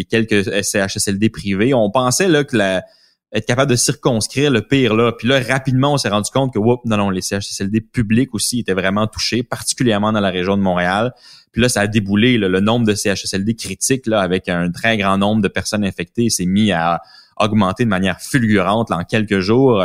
quelques 0.09 0.63
CHSLD 0.63 1.29
privés. 1.29 1.73
On 1.73 1.89
pensait 1.89 2.27
là, 2.27 2.43
que 2.43 2.55
la, 2.55 2.83
être 3.33 3.45
capable 3.45 3.71
de 3.71 3.75
circonscrire 3.75 4.51
le 4.51 4.62
pire 4.62 4.93
là. 4.93 5.13
Puis 5.13 5.27
là, 5.27 5.41
rapidement, 5.41 5.93
on 5.93 5.97
s'est 5.97 6.09
rendu 6.09 6.29
compte 6.31 6.53
que 6.53 6.59
whoop, 6.59 6.81
non, 6.86 6.97
non, 6.97 7.09
les 7.09 7.21
CHSLD 7.21 7.81
publics 7.81 8.33
aussi 8.33 8.59
étaient 8.59 8.73
vraiment 8.73 9.07
touchés, 9.07 9.41
particulièrement 9.41 10.12
dans 10.12 10.19
la 10.19 10.29
région 10.29 10.57
de 10.57 10.62
Montréal. 10.62 11.13
Puis 11.51 11.62
là, 11.62 11.69
ça 11.69 11.81
a 11.81 11.88
déboulé. 11.88 12.38
le 12.38 12.59
nombre 12.59 12.86
de 12.86 12.93
CHSLD 12.93 13.55
critiques, 13.55 14.05
là, 14.05 14.21
avec 14.21 14.49
un 14.49 14.69
très 14.71 14.97
grand 14.97 15.17
nombre 15.17 15.41
de 15.41 15.47
personnes 15.47 15.83
infectées, 15.83 16.29
s'est 16.29 16.45
mis 16.45 16.71
à 16.71 17.01
augmenté 17.37 17.83
de 17.83 17.89
manière 17.89 18.19
fulgurante 18.19 18.91
en 18.91 19.03
quelques 19.03 19.39
jours. 19.39 19.83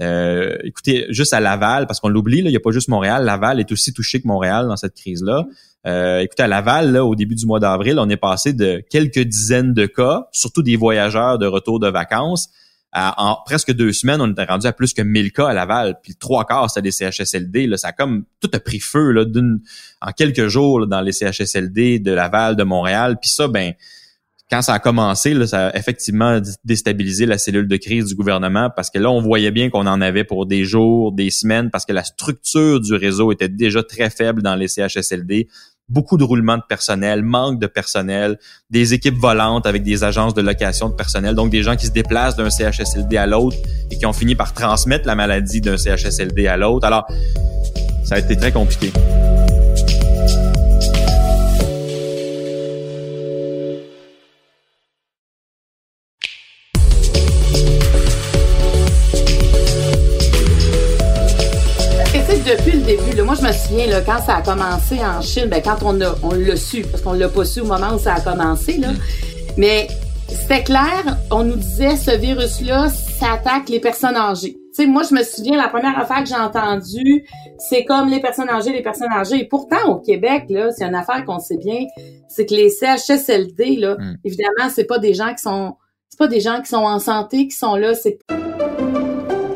Euh, 0.00 0.56
écoutez, 0.62 1.06
juste 1.08 1.32
à 1.32 1.40
Laval, 1.40 1.86
parce 1.86 2.00
qu'on 2.00 2.08
l'oublie, 2.08 2.38
il 2.38 2.46
n'y 2.46 2.56
a 2.56 2.60
pas 2.60 2.70
juste 2.70 2.88
Montréal, 2.88 3.24
Laval 3.24 3.60
est 3.60 3.72
aussi 3.72 3.92
touché 3.92 4.20
que 4.20 4.28
Montréal 4.28 4.66
dans 4.68 4.76
cette 4.76 4.94
crise-là. 4.94 5.44
Euh, 5.86 6.18
écoutez, 6.20 6.42
à 6.42 6.48
Laval, 6.48 6.92
là, 6.92 7.04
au 7.04 7.14
début 7.14 7.34
du 7.34 7.46
mois 7.46 7.60
d'avril, 7.60 7.98
on 7.98 8.08
est 8.08 8.16
passé 8.16 8.52
de 8.52 8.82
quelques 8.90 9.20
dizaines 9.20 9.72
de 9.72 9.86
cas, 9.86 10.26
surtout 10.32 10.62
des 10.62 10.76
voyageurs 10.76 11.38
de 11.38 11.46
retour 11.46 11.80
de 11.80 11.88
vacances, 11.88 12.48
à, 12.92 13.22
en 13.22 13.42
presque 13.44 13.72
deux 13.72 13.92
semaines, 13.92 14.20
on 14.20 14.30
était 14.30 14.44
rendu 14.44 14.66
à 14.66 14.72
plus 14.72 14.94
que 14.94 15.02
1000 15.02 15.32
cas 15.32 15.48
à 15.48 15.54
Laval. 15.54 15.98
Puis 16.02 16.14
trois 16.16 16.44
quarts, 16.44 16.70
c'était 16.70 16.82
des 16.82 16.92
CHSLD. 16.92 17.66
Là, 17.66 17.76
ça 17.76 17.88
a 17.88 17.92
comme 17.92 18.24
tout 18.40 18.50
a 18.54 18.58
pris 18.58 18.80
feu 18.80 19.10
là, 19.10 19.24
en 20.00 20.12
quelques 20.12 20.48
jours 20.48 20.86
dans 20.86 21.02
les 21.02 21.12
CHSLD 21.12 21.98
de 21.98 22.12
Laval, 22.12 22.56
de 22.56 22.62
Montréal. 22.62 23.18
Puis 23.20 23.28
ça, 23.28 23.48
ben, 23.48 23.74
quand 24.50 24.62
ça 24.62 24.74
a 24.74 24.78
commencé, 24.78 25.34
là, 25.34 25.46
ça 25.46 25.68
a 25.68 25.76
effectivement 25.76 26.40
déstabilisé 26.64 27.26
la 27.26 27.36
cellule 27.36 27.66
de 27.66 27.76
crise 27.76 28.06
du 28.06 28.14
gouvernement 28.14 28.70
parce 28.74 28.90
que 28.90 28.98
là, 28.98 29.10
on 29.10 29.20
voyait 29.20 29.50
bien 29.50 29.70
qu'on 29.70 29.86
en 29.86 30.00
avait 30.00 30.24
pour 30.24 30.46
des 30.46 30.64
jours, 30.64 31.12
des 31.12 31.30
semaines, 31.30 31.70
parce 31.70 31.84
que 31.84 31.92
la 31.92 32.04
structure 32.04 32.80
du 32.80 32.94
réseau 32.94 33.32
était 33.32 33.48
déjà 33.48 33.82
très 33.82 34.08
faible 34.08 34.42
dans 34.42 34.54
les 34.54 34.68
CHSLD. 34.68 35.48
Beaucoup 35.88 36.16
de 36.16 36.24
roulement 36.24 36.56
de 36.56 36.62
personnel, 36.68 37.22
manque 37.22 37.60
de 37.60 37.66
personnel, 37.66 38.38
des 38.70 38.94
équipes 38.94 39.16
volantes 39.16 39.66
avec 39.66 39.82
des 39.82 40.04
agences 40.04 40.34
de 40.34 40.42
location 40.42 40.88
de 40.88 40.94
personnel, 40.94 41.34
donc 41.34 41.50
des 41.50 41.62
gens 41.62 41.76
qui 41.76 41.86
se 41.86 41.92
déplacent 41.92 42.36
d'un 42.36 42.50
CHSLD 42.50 43.16
à 43.16 43.26
l'autre 43.26 43.56
et 43.90 43.98
qui 43.98 44.06
ont 44.06 44.12
fini 44.12 44.34
par 44.34 44.52
transmettre 44.52 45.06
la 45.06 45.14
maladie 45.14 45.60
d'un 45.60 45.76
CHSLD 45.76 46.46
à 46.46 46.56
l'autre. 46.56 46.86
Alors, 46.86 47.06
ça 48.04 48.16
a 48.16 48.18
été 48.18 48.36
très 48.36 48.52
compliqué. 48.52 48.92
Moi, 63.24 63.34
je 63.34 63.42
me 63.42 63.52
souviens, 63.52 63.86
là, 63.86 64.00
quand 64.02 64.20
ça 64.24 64.36
a 64.36 64.42
commencé 64.42 64.98
en 65.04 65.20
Chine, 65.20 65.46
ben, 65.46 65.60
quand 65.62 65.78
on, 65.82 66.00
a, 66.00 66.14
on 66.22 66.30
l'a 66.30 66.56
su, 66.56 66.82
parce 66.82 67.02
qu'on 67.02 67.12
l'a 67.12 67.28
pas 67.28 67.44
su 67.44 67.60
au 67.60 67.64
moment 67.64 67.94
où 67.94 67.98
ça 67.98 68.14
a 68.14 68.20
commencé, 68.20 68.78
là. 68.78 68.88
Mais 69.56 69.88
c'était 70.28 70.62
clair, 70.62 71.18
on 71.30 71.44
nous 71.44 71.56
disait, 71.56 71.96
ce 71.96 72.16
virus-là, 72.16 72.88
ça 72.88 73.32
attaque 73.32 73.68
les 73.68 73.80
personnes 73.80 74.16
âgées. 74.16 74.52
Tu 74.52 74.82
sais, 74.82 74.86
moi, 74.86 75.02
je 75.08 75.14
me 75.14 75.22
souviens, 75.22 75.56
la 75.56 75.68
première 75.68 75.98
affaire 75.98 76.22
que 76.22 76.28
j'ai 76.28 76.36
entendue, 76.36 77.24
c'est 77.58 77.84
comme 77.84 78.08
les 78.10 78.20
personnes 78.20 78.50
âgées, 78.50 78.72
les 78.72 78.82
personnes 78.82 79.12
âgées. 79.12 79.40
Et 79.40 79.48
pourtant, 79.48 79.84
au 79.88 79.96
Québec, 79.96 80.44
là, 80.48 80.70
c'est 80.70 80.84
une 80.84 80.94
affaire 80.94 81.24
qu'on 81.24 81.38
sait 81.38 81.56
bien, 81.56 81.86
c'est 82.28 82.46
que 82.46 82.54
les 82.54 82.70
CHSLD, 82.70 83.76
là, 83.76 83.96
mm. 83.98 84.18
évidemment, 84.24 84.70
c'est 84.72 84.84
pas 84.84 84.98
des 84.98 85.14
gens 85.14 85.32
qui 85.34 85.42
sont, 85.42 85.76
c'est 86.08 86.18
pas 86.18 86.28
des 86.28 86.40
gens 86.40 86.60
qui 86.60 86.68
sont 86.68 86.76
en 86.76 86.98
santé, 86.98 87.48
qui 87.48 87.56
sont 87.56 87.76
là, 87.76 87.94
c'est... 87.94 88.18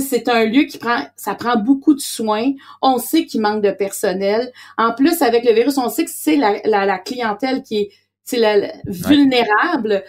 c'est 0.00 0.28
un 0.28 0.44
lieu 0.44 0.62
qui 0.62 0.78
prend, 0.78 1.04
ça 1.16 1.34
prend 1.34 1.56
beaucoup 1.56 1.94
de 1.94 2.00
soins. 2.00 2.52
On 2.80 2.98
sait 2.98 3.26
qu'il 3.26 3.40
manque 3.40 3.62
de 3.62 3.70
personnel. 3.70 4.52
En 4.78 4.92
plus, 4.94 5.22
avec 5.22 5.44
le 5.44 5.52
virus, 5.52 5.76
on 5.78 5.88
sait 5.88 6.04
que 6.04 6.10
c'est 6.12 6.36
la, 6.36 6.60
la, 6.64 6.98
clientèle 6.98 7.62
qui 7.62 7.76
est, 7.76 8.36
la, 8.36 8.72
vulnérable. 8.86 10.02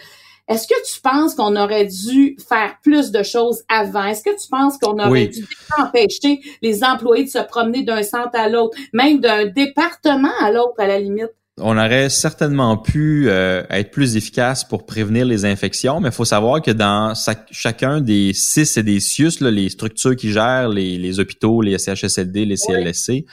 Est-ce 0.48 0.66
que 0.66 0.92
tu 0.92 1.00
penses 1.00 1.34
qu'on 1.34 1.56
aurait 1.56 1.86
dû 1.86 2.36
faire 2.48 2.78
plus 2.82 3.10
de 3.10 3.22
choses 3.22 3.62
avant? 3.68 4.04
Est-ce 4.04 4.22
que 4.22 4.30
tu 4.30 4.48
penses 4.50 4.78
qu'on 4.78 4.98
aurait 4.98 5.28
dû 5.28 5.46
empêcher 5.78 6.40
les 6.62 6.84
employés 6.84 7.24
de 7.24 7.30
se 7.30 7.38
promener 7.38 7.82
d'un 7.82 8.02
centre 8.02 8.38
à 8.38 8.48
l'autre, 8.48 8.76
même 8.92 9.20
d'un 9.20 9.46
département 9.46 10.32
à 10.40 10.50
l'autre 10.50 10.74
à 10.78 10.86
la 10.86 10.98
limite? 10.98 11.32
On 11.58 11.78
aurait 11.78 12.10
certainement 12.10 12.76
pu 12.76 13.28
euh, 13.28 13.62
être 13.70 13.92
plus 13.92 14.16
efficace 14.16 14.64
pour 14.64 14.86
prévenir 14.86 15.24
les 15.24 15.44
infections, 15.44 16.00
mais 16.00 16.08
il 16.08 16.14
faut 16.14 16.24
savoir 16.24 16.60
que 16.60 16.72
dans 16.72 17.14
chacun 17.52 18.00
des 18.00 18.32
CIS 18.34 18.78
et 18.78 18.82
des 18.82 18.98
CIUS, 18.98 19.40
les 19.40 19.68
structures 19.68 20.16
qui 20.16 20.32
gèrent 20.32 20.68
les, 20.68 21.20
hôpitaux, 21.20 21.62
les 21.62 21.78
CHSLD, 21.78 22.44
les 22.44 22.56
CLSC, 22.56 23.24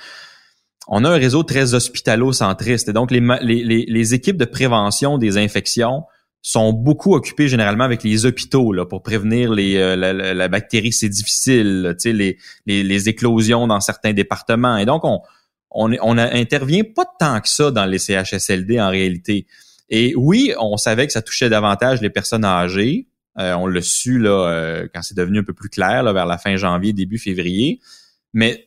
on 0.88 1.04
a 1.04 1.10
un 1.10 1.18
réseau 1.18 1.42
très 1.44 1.74
hospitalo-centriste. 1.74 2.90
Et 2.90 2.94
donc, 2.94 3.12
les, 3.12 3.22
les, 3.22 4.14
équipes 4.14 4.38
de 4.38 4.46
prévention 4.46 5.18
des 5.18 5.38
infections 5.38 6.04
sont 6.44 6.74
beaucoup 6.74 7.16
occupées 7.16 7.48
généralement 7.48 7.84
avec 7.84 8.04
les 8.04 8.26
hôpitaux 8.26 8.74
là, 8.74 8.86
pour 8.86 9.02
prévenir 9.02 9.52
les, 9.52 9.78
euh, 9.78 9.96
la, 9.96 10.48
bactérie, 10.48 10.92
c'est 10.92 11.10
difficile, 11.10 11.96
les, 12.04 12.38
les, 12.66 12.84
les 12.84 13.10
éclosions 13.10 13.68
dans 13.68 13.80
certains 13.80 14.14
départements. 14.14 14.78
Et 14.78 14.86
donc, 14.86 15.06
on 15.06 15.22
on, 15.72 15.92
on 16.02 16.18
intervient 16.18 16.84
pas 16.84 17.06
tant 17.20 17.40
que 17.42 17.50
ça 17.50 17.72
dans 17.72 17.86
les 17.86 18.00
CHSLD 18.00 18.80
en 18.80 18.90
réalité. 18.90 19.48
Et 19.90 20.14
oui, 20.16 20.54
on 20.60 20.78
savait 20.78 21.08
que 21.08 21.14
ça 21.14 21.22
touchait 21.22 21.50
davantage 21.50 22.02
les 22.02 22.10
personnes 22.10 22.46
âgées. 22.46 23.08
Euh, 23.40 23.54
on 23.54 23.68
l'a 23.68 23.82
su 23.82 24.20
là 24.20 24.50
euh, 24.50 24.88
quand 24.94 25.02
c'est 25.02 25.16
devenu 25.16 25.40
un 25.40 25.44
peu 25.44 25.54
plus 25.54 25.70
clair 25.70 26.04
vers 26.14 26.26
la 26.26 26.38
fin 26.38 26.56
janvier, 26.56 26.94
début 26.94 27.18
février. 27.18 27.80
Mais, 28.34 28.66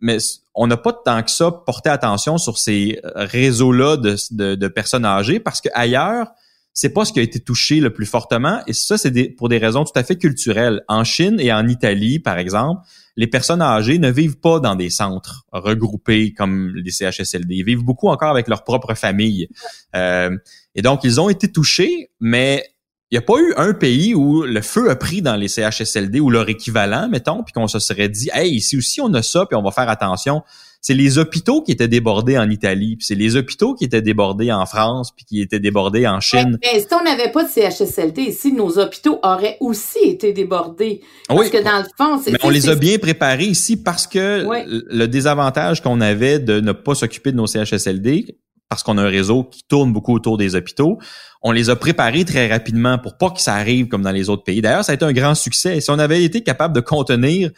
mais 0.00 0.18
on 0.54 0.66
n'a 0.66 0.76
pas 0.78 0.92
tant 0.92 1.22
que 1.22 1.30
ça 1.30 1.50
porté 1.50 1.90
attention 1.90 2.38
sur 2.38 2.56
ces 2.56 3.00
réseaux-là 3.14 3.98
de, 3.98 4.16
de, 4.30 4.54
de, 4.54 4.68
personnes 4.68 5.04
âgées 5.04 5.38
parce 5.38 5.60
que 5.60 5.68
ailleurs, 5.74 6.32
c'est 6.74 6.90
pas 6.90 7.04
ce 7.04 7.12
qui 7.12 7.20
a 7.20 7.22
été 7.22 7.40
touché 7.40 7.80
le 7.80 7.92
plus 7.92 8.06
fortement. 8.06 8.62
Et 8.66 8.72
ça, 8.72 8.96
c'est 8.96 9.12
pour 9.36 9.48
des 9.48 9.58
raisons 9.58 9.84
tout 9.84 9.92
à 9.94 10.02
fait 10.02 10.16
culturelles. 10.16 10.82
En 10.88 11.04
Chine 11.04 11.38
et 11.38 11.52
en 11.52 11.68
Italie, 11.68 12.18
par 12.18 12.38
exemple, 12.38 12.82
les 13.16 13.26
personnes 13.26 13.60
âgées 13.60 13.98
ne 13.98 14.10
vivent 14.10 14.38
pas 14.38 14.58
dans 14.58 14.74
des 14.74 14.88
centres 14.88 15.44
regroupés 15.52 16.32
comme 16.32 16.74
les 16.74 16.90
CHSLD. 16.90 17.56
Ils 17.56 17.64
vivent 17.64 17.84
beaucoup 17.84 18.08
encore 18.08 18.30
avec 18.30 18.48
leur 18.48 18.64
propre 18.64 18.94
famille. 18.94 19.48
Euh, 19.94 20.36
et 20.74 20.80
donc, 20.80 21.04
ils 21.04 21.20
ont 21.20 21.28
été 21.28 21.52
touchés, 21.52 22.10
mais 22.20 22.64
il 23.10 23.16
n'y 23.16 23.18
a 23.18 23.22
pas 23.22 23.38
eu 23.38 23.52
un 23.58 23.74
pays 23.74 24.14
où 24.14 24.42
le 24.42 24.62
feu 24.62 24.90
a 24.90 24.96
pris 24.96 25.20
dans 25.20 25.36
les 25.36 25.48
CHSLD 25.48 26.20
ou 26.20 26.30
leur 26.30 26.48
équivalent, 26.48 27.10
mettons, 27.10 27.42
puis 27.42 27.52
qu'on 27.52 27.68
se 27.68 27.78
serait 27.78 28.08
dit, 28.08 28.30
hey, 28.32 28.50
ici 28.50 28.78
aussi 28.78 29.02
on 29.02 29.12
a 29.12 29.22
ça, 29.22 29.44
puis 29.44 29.54
on 29.54 29.62
va 29.62 29.70
faire 29.70 29.90
attention 29.90 30.42
c'est 30.82 30.94
les 30.94 31.16
hôpitaux 31.16 31.62
qui 31.62 31.70
étaient 31.70 31.86
débordés 31.86 32.36
en 32.36 32.50
Italie, 32.50 32.96
puis 32.96 33.06
c'est 33.06 33.14
les 33.14 33.36
hôpitaux 33.36 33.74
qui 33.74 33.84
étaient 33.84 34.02
débordés 34.02 34.50
en 34.50 34.66
France, 34.66 35.12
puis 35.14 35.24
qui 35.24 35.40
étaient 35.40 35.60
débordés 35.60 36.08
en 36.08 36.18
Chine. 36.18 36.58
Mais, 36.60 36.80
si 36.80 36.86
on 36.92 37.04
n'avait 37.04 37.30
pas 37.30 37.44
de 37.44 37.48
CHSLD 37.48 38.22
ici, 38.22 38.52
nos 38.52 38.78
hôpitaux 38.80 39.20
auraient 39.22 39.56
aussi 39.60 40.00
été 40.02 40.32
débordés. 40.32 41.00
Parce 41.28 41.50
que 41.50 41.62
dans 41.62 41.78
le 41.78 41.88
fond, 41.96 42.20
c'est... 42.22 42.32
Mais 42.32 42.38
on 42.42 42.50
les 42.50 42.68
a 42.68 42.74
bien 42.74 42.98
préparés 42.98 43.44
ici 43.44 43.76
parce 43.76 44.08
que 44.08 44.44
le 44.66 45.06
désavantage 45.06 45.82
qu'on 45.82 46.00
avait 46.00 46.40
de 46.40 46.58
ne 46.58 46.72
pas 46.72 46.96
s'occuper 46.96 47.30
de 47.30 47.36
nos 47.36 47.46
CHSLD, 47.46 48.36
parce 48.68 48.82
qu'on 48.82 48.98
a 48.98 49.02
un 49.02 49.08
réseau 49.08 49.44
qui 49.44 49.62
tourne 49.62 49.92
beaucoup 49.92 50.14
autour 50.14 50.36
des 50.36 50.56
hôpitaux, 50.56 50.98
on 51.42 51.52
les 51.52 51.70
a 51.70 51.76
préparés 51.76 52.24
très 52.24 52.48
rapidement 52.48 52.98
pour 52.98 53.16
pas 53.18 53.30
que 53.30 53.40
ça 53.40 53.54
arrive 53.54 53.86
comme 53.86 54.02
dans 54.02 54.10
les 54.10 54.28
autres 54.28 54.42
pays. 54.42 54.60
D'ailleurs, 54.60 54.84
ça 54.84 54.92
a 54.92 54.94
été 54.96 55.04
un 55.04 55.12
grand 55.12 55.36
succès. 55.36 55.80
Si 55.80 55.90
on 55.90 55.98
avait 56.00 56.24
été 56.24 56.40
capable 56.40 56.74
de 56.74 56.80
contenir 56.80 57.50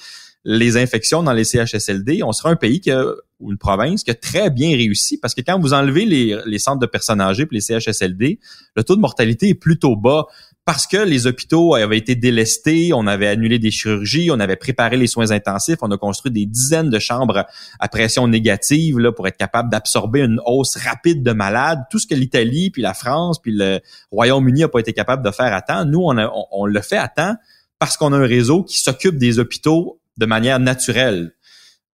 les 0.45 0.77
infections 0.77 1.23
dans 1.23 1.33
les 1.33 1.45
CHSLD, 1.45 2.23
on 2.23 2.33
sera 2.33 2.51
un 2.51 2.57
pays 2.57 2.81
qui 2.81 2.91
a, 2.91 3.05
ou 3.41 3.51
une 3.51 3.59
province 3.59 4.05
qui 4.05 4.11
a 4.11 4.15
très 4.15 4.51
bien 4.51 4.77
réussi 4.77 5.19
parce 5.19 5.35
que 5.35 5.41
quand 5.41 5.59
vous 5.59 5.73
enlevez 5.73 6.05
les, 6.05 6.39
les 6.45 6.59
centres 6.59 6.81
de 6.81 6.87
personnes 6.87 7.21
âgées 7.21 7.45
et 7.45 7.49
les 7.51 7.61
CHSLD, 7.61 8.39
le 8.77 8.85
taux 8.85 8.95
de 8.95 9.01
mortalité 9.01 9.49
est 9.49 9.55
plutôt 9.55 9.97
bas 9.97 10.27
parce 10.67 10.87
que 10.87 10.97
les 10.97 11.27
hôpitaux 11.27 11.75
avaient 11.75 11.99
été 11.99 12.15
délestés, 12.15 12.93
on 12.95 13.07
avait 13.07 13.27
annulé 13.27 13.59
des 13.59 13.71
chirurgies, 13.71 14.31
on 14.31 14.41
avait 14.41 14.57
préparé 14.57 14.97
les 14.97 15.07
soins 15.07 15.31
intensifs, 15.31 15.79
on 15.83 15.91
a 15.91 15.99
construit 15.99 16.33
des 16.33 16.47
dizaines 16.47 16.89
de 16.89 16.99
chambres 16.99 17.45
à 17.79 17.89
pression 17.89 18.29
négative 18.29 18.99
là, 18.99 19.13
pour 19.13 19.29
être 19.29 19.37
capable 19.37 19.71
d'absorber 19.71 20.21
une 20.21 20.41
hausse 20.47 20.77
rapide 20.77 21.23
de 21.23 21.33
malades. 21.33 21.81
Tout 21.91 21.99
ce 21.99 22.07
que 22.07 22.15
l'Italie, 22.15 22.71
puis 22.71 22.81
la 22.81 22.95
France, 22.95 23.41
puis 23.43 23.53
le 23.55 23.81
Royaume-Uni 24.11 24.61
n'a 24.61 24.69
pas 24.69 24.81
été 24.81 24.95
capable 24.95 25.23
de 25.25 25.31
faire 25.31 25.53
à 25.53 25.61
temps, 25.61 25.85
nous, 25.85 26.01
on, 26.01 26.17
on, 26.19 26.47
on 26.51 26.67
le 26.67 26.81
fait 26.81 26.97
à 26.97 27.09
temps 27.09 27.35
parce 27.79 27.99
qu'on 27.99 28.15
a 28.15 28.17
un 28.17 28.27
réseau 28.27 28.63
qui 28.63 28.79
s'occupe 28.79 29.19
des 29.19 29.39
hôpitaux 29.39 30.01
de 30.17 30.27
manière 30.27 30.61
naturelle. 30.61 31.35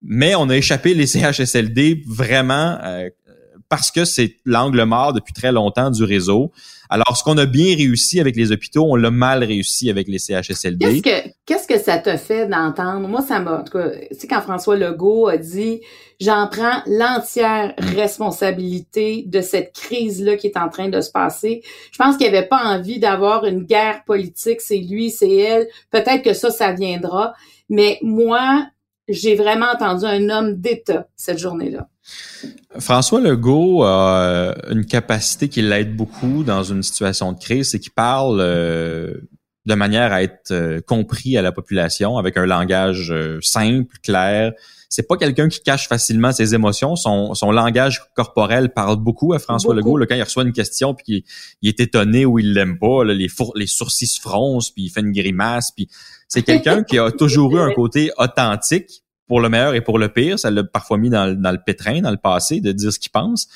Mais 0.01 0.35
on 0.35 0.49
a 0.49 0.57
échappé 0.57 0.93
les 0.93 1.07
CHSLD 1.07 2.03
vraiment 2.07 2.79
euh, 2.83 3.09
parce 3.71 3.89
que 3.89 4.03
c'est 4.03 4.35
l'angle 4.43 4.83
mort 4.83 5.13
depuis 5.13 5.31
très 5.31 5.53
longtemps 5.53 5.91
du 5.91 6.03
réseau. 6.03 6.51
Alors, 6.89 7.15
ce 7.15 7.23
qu'on 7.23 7.37
a 7.37 7.45
bien 7.45 7.73
réussi 7.73 8.19
avec 8.19 8.35
les 8.35 8.51
hôpitaux, 8.51 8.83
on 8.83 8.97
l'a 8.97 9.11
mal 9.11 9.45
réussi 9.45 9.89
avec 9.89 10.09
les 10.09 10.19
CHSLD. 10.19 11.01
Qu'est-ce 11.01 11.67
que, 11.67 11.75
que 11.75 11.79
ça 11.79 11.97
te 11.97 12.17
fait 12.17 12.47
d'entendre? 12.47 13.07
Moi, 13.07 13.21
ça 13.21 13.39
m'a, 13.39 13.59
en 13.61 13.63
tout 13.63 13.77
cas, 13.77 13.91
tu 13.91 14.19
sais, 14.19 14.27
quand 14.27 14.41
François 14.41 14.75
Legault 14.75 15.29
a 15.29 15.37
dit, 15.37 15.79
j'en 16.19 16.49
prends 16.51 16.81
l'entière 16.85 17.73
responsabilité 17.77 19.23
de 19.25 19.39
cette 19.39 19.71
crise-là 19.71 20.35
qui 20.35 20.47
est 20.47 20.57
en 20.57 20.67
train 20.67 20.89
de 20.89 20.99
se 20.99 21.09
passer. 21.09 21.63
Je 21.93 21.97
pense 21.97 22.17
qu'il 22.17 22.27
avait 22.27 22.45
pas 22.45 22.61
envie 22.65 22.99
d'avoir 22.99 23.45
une 23.45 23.63
guerre 23.63 24.03
politique. 24.03 24.59
C'est 24.59 24.79
lui, 24.79 25.11
c'est 25.11 25.33
elle. 25.33 25.67
Peut-être 25.91 26.23
que 26.23 26.33
ça, 26.33 26.51
ça 26.51 26.73
viendra. 26.73 27.35
Mais 27.69 27.99
moi, 28.01 28.67
j'ai 29.07 29.35
vraiment 29.35 29.67
entendu 29.73 30.03
un 30.03 30.29
homme 30.29 30.55
d'État 30.55 31.07
cette 31.15 31.37
journée-là. 31.37 31.87
François 32.79 33.21
Legault 33.21 33.83
a 33.83 34.55
une 34.69 34.85
capacité 34.85 35.49
qui 35.49 35.61
l'aide 35.61 35.95
beaucoup 35.95 36.43
dans 36.43 36.63
une 36.63 36.83
situation 36.83 37.31
de 37.33 37.39
crise, 37.39 37.71
c'est 37.71 37.79
qu'il 37.79 37.91
parle 37.91 38.39
euh, 38.39 39.13
de 39.65 39.75
manière 39.75 40.11
à 40.11 40.23
être 40.23 40.51
euh, 40.51 40.81
compris 40.81 41.37
à 41.37 41.41
la 41.41 41.51
population 41.51 42.17
avec 42.17 42.37
un 42.37 42.45
langage 42.45 43.11
euh, 43.11 43.39
simple, 43.41 43.95
clair, 44.01 44.53
c'est 44.89 45.07
pas 45.07 45.15
quelqu'un 45.15 45.47
qui 45.47 45.61
cache 45.61 45.87
facilement 45.87 46.33
ses 46.33 46.53
émotions. 46.53 46.97
Son, 46.97 47.33
son 47.33 47.51
langage 47.51 48.01
corporel 48.13 48.73
parle 48.73 48.97
beaucoup 48.97 49.31
à 49.31 49.39
François 49.39 49.73
Legault. 49.73 49.97
quand 50.05 50.15
il 50.15 50.23
reçoit 50.23 50.43
une 50.43 50.51
question 50.51 50.93
puis 50.93 51.23
il, 51.61 51.69
est 51.69 51.79
étonné 51.79 52.25
ou 52.25 52.39
il 52.39 52.53
l'aime 52.53 52.77
pas, 52.77 53.05
les, 53.05 53.27
les 53.55 53.67
sourcils 53.67 54.07
se 54.07 54.19
froncent 54.19 54.71
puis 54.71 54.83
il 54.83 54.89
fait 54.89 54.99
une 54.99 55.13
grimace. 55.13 55.71
Puis 55.71 55.87
c'est 56.27 56.41
quelqu'un 56.41 56.83
qui 56.83 56.99
a 56.99 57.09
toujours 57.11 57.55
eu 57.55 57.59
un 57.59 57.71
côté 57.75 58.11
authentique 58.17 59.03
pour 59.31 59.39
le 59.39 59.47
meilleur 59.47 59.75
et 59.75 59.79
pour 59.79 59.97
le 59.97 60.09
pire. 60.09 60.37
Ça 60.37 60.51
l'a 60.51 60.61
parfois 60.61 60.97
mis 60.97 61.09
dans, 61.09 61.25
le 61.25 61.63
pétrin 61.65 62.01
dans 62.01 62.11
le 62.11 62.17
passé 62.17 62.59
de 62.59 62.73
dire 62.73 62.91
ce 62.91 62.99
qu'il 62.99 63.11
pense. 63.11 63.47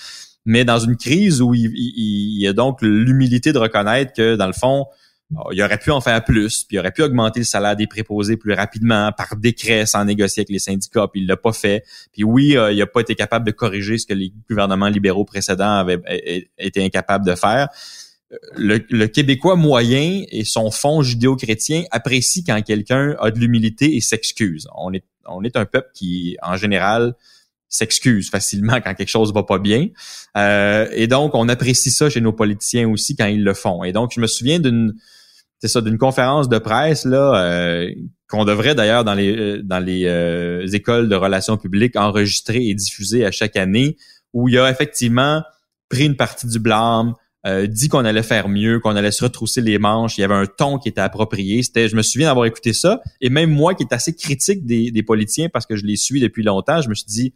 Mais 0.46 0.64
dans 0.64 0.80
une 0.80 0.96
crise 0.96 1.42
où 1.42 1.54
il, 1.54 1.70
il 1.76 2.48
a 2.48 2.54
donc 2.54 2.82
l'humilité 2.82 3.52
de 3.52 3.58
reconnaître 3.58 4.14
que 4.14 4.38
dans 4.38 4.48
le 4.48 4.54
fond, 4.54 4.86
il 5.52 5.62
aurait 5.62 5.78
pu 5.78 5.92
en 5.92 6.00
faire 6.00 6.24
plus, 6.24 6.64
puis 6.64 6.78
il 6.78 6.80
aurait 6.80 6.94
pu 6.94 7.02
augmenter 7.02 7.42
le 7.42 7.46
salaire 7.46 7.76
des 7.76 7.88
préposés 7.88 8.38
plus 8.38 8.54
rapidement 8.54 9.12
par 9.12 9.36
décret 9.36 9.86
sans 9.86 10.06
négocier 10.06 10.44
avec 10.44 10.50
les 10.50 10.60
syndicats, 10.60 11.10
puis 11.12 11.24
il 11.24 11.28
l'a 11.28 11.36
pas 11.36 11.52
fait. 11.52 11.84
Puis 12.14 12.24
oui, 12.24 12.56
euh, 12.56 12.72
il 12.72 12.82
a 12.82 12.88
pas 12.88 13.02
été 13.02 13.14
capable 13.14 13.46
de 13.46 13.52
corriger 13.52 13.98
ce 13.98 14.06
que 14.06 14.14
les 14.14 14.32
gouvernements 14.50 14.88
libéraux 14.88 15.26
précédents 15.26 15.76
avaient 15.76 16.00
été 16.58 16.86
incapables 16.86 17.26
de 17.26 17.36
faire. 17.36 17.68
Le, 18.56 18.80
le, 18.90 19.08
Québécois 19.08 19.58
moyen 19.58 20.24
et 20.32 20.46
son 20.46 20.72
fond 20.72 21.02
judéo-chrétien 21.02 21.84
apprécie 21.92 22.46
quand 22.46 22.62
quelqu'un 22.62 23.18
a 23.20 23.30
de 23.30 23.40
l'humilité 23.40 23.98
et 23.98 24.02
s'excuse. 24.02 24.70
On 24.74 24.94
est, 24.94 25.04
on 25.28 25.44
est 25.44 25.56
un 25.56 25.66
peuple 25.66 25.90
qui, 25.94 26.38
en 26.42 26.56
général, 26.56 27.16
s'excuse 27.70 28.30
facilement 28.30 28.80
quand 28.82 28.94
quelque 28.94 29.10
chose 29.10 29.34
va 29.34 29.44
pas 29.44 29.60
bien. 29.60 29.88
Euh, 30.38 30.88
et 30.94 31.08
donc, 31.08 31.36
on 31.36 31.50
apprécie 31.50 31.92
ça 31.92 32.10
chez 32.10 32.22
nos 32.22 32.34
politiciens 32.34 32.90
aussi 32.90 33.16
quand 33.16 33.26
ils 33.26 33.44
le 33.44 33.54
font. 33.54 33.84
Et 33.84 33.92
donc, 33.92 34.12
je 34.14 34.20
me 34.20 34.28
souviens 34.28 34.60
d'une 34.60 34.94
c'est 35.60 35.70
ça, 35.70 35.82
d'une 35.82 35.98
conférence 35.98 36.50
de 36.50 36.58
presse 36.58 37.06
là 37.06 37.34
euh, 37.36 37.90
qu'on 38.30 38.44
devrait 38.44 38.76
d'ailleurs 38.76 39.04
dans 39.04 39.14
les 39.14 39.36
euh, 39.36 39.62
dans 39.64 39.80
les 39.80 40.76
écoles 40.76 41.10
de 41.10 41.16
relations 41.16 41.58
publiques 41.58 41.96
enregistrer 41.96 42.68
et 42.68 42.76
diffuser 42.76 43.26
à 43.26 43.32
chaque 43.32 43.56
année, 43.56 43.98
où 44.34 44.50
il 44.50 44.58
a 44.58 44.70
effectivement 44.70 45.42
pris 45.90 46.06
une 46.06 46.16
partie 46.16 46.48
du 46.48 46.60
blâme, 46.60 47.14
dit 47.68 47.90
qu'on 47.90 48.06
allait 48.06 48.24
faire 48.24 48.50
mieux, 48.50 48.80
qu'on 48.80 48.96
allait 48.96 49.12
se 49.12 49.24
retrousser 49.24 49.62
les 49.62 49.78
manches. 49.78 50.18
Il 50.18 50.22
y 50.22 50.24
avait 50.24 50.34
un 50.34 50.48
ton 50.48 50.80
qui 50.80 50.90
était 50.90 51.02
approprié. 51.02 51.62
C'était, 51.62 51.88
je 51.88 51.96
me 51.96 52.02
souviens 52.02 52.28
d'avoir 52.28 52.46
écouté 52.46 52.74
ça, 52.74 53.02
et 53.22 53.30
même 53.30 53.52
moi 53.52 53.76
qui 53.76 53.84
est 53.84 53.94
assez 53.94 54.16
critique 54.16 54.66
des, 54.66 54.90
des 54.92 55.04
politiciens 55.04 55.50
parce 55.50 55.66
que 55.66 55.76
je 55.76 55.86
les 55.86 55.96
suis 55.96 56.20
depuis 56.20 56.44
longtemps, 56.44 56.82
je 56.82 56.90
me 56.90 56.96
suis 56.96 57.06
dit 57.06 57.34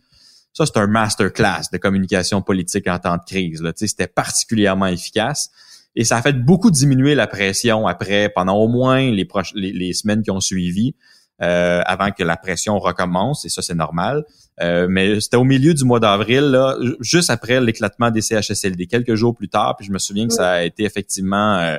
ça 0.54 0.66
c'est 0.66 0.78
un 0.78 0.88
masterclass 0.88 1.70
de 1.72 1.78
communication 1.78 2.42
politique 2.42 2.88
en 2.88 3.00
temps 3.00 3.18
de 3.18 3.24
crise. 3.26 3.62
Là. 3.62 3.72
C'était 3.76 4.08
particulièrement 4.08 4.88
efficace. 4.88 5.50
Et 5.96 6.04
ça 6.04 6.18
a 6.18 6.22
fait 6.22 6.34
beaucoup 6.34 6.72
diminuer 6.72 7.16
la 7.16 7.28
pression 7.28 7.88
après, 7.88 8.30
pendant 8.30 8.56
au 8.56 8.68
moins 8.68 9.12
les, 9.12 9.28
les, 9.56 9.94
semaines 9.94 10.22
qui 10.22 10.32
ont 10.32 10.40
suivi, 10.40 10.96
euh, 11.42 11.82
avant 11.86 12.12
que 12.12 12.24
la 12.24 12.38
pression 12.38 12.80
recommence, 12.80 13.46
et 13.46 13.50
ça 13.50 13.62
c'est 13.62 13.76
normal. 13.76 14.26
Euh, 14.62 14.88
mais 14.90 15.22
c'était 15.22 15.38
au 15.38 15.46
milieu 15.46 15.74
du 15.74 15.86
mois 15.86 16.00
d'avril, 16.00 16.60
juste 17.00 17.30
après 17.30 17.62
l'éclatement 17.62 18.12
des 18.12 18.22
CHSLD, 18.22 18.88
quelques 18.88 19.16
jours 19.16 19.34
plus 19.34 19.48
tard, 19.48 19.76
puis 19.78 19.86
je 19.86 19.92
me 19.92 20.00
souviens 20.00 20.28
que 20.28 20.34
ça 20.34 20.52
a 20.52 20.64
été 20.64 20.84
effectivement 20.84 21.58
euh, 21.60 21.78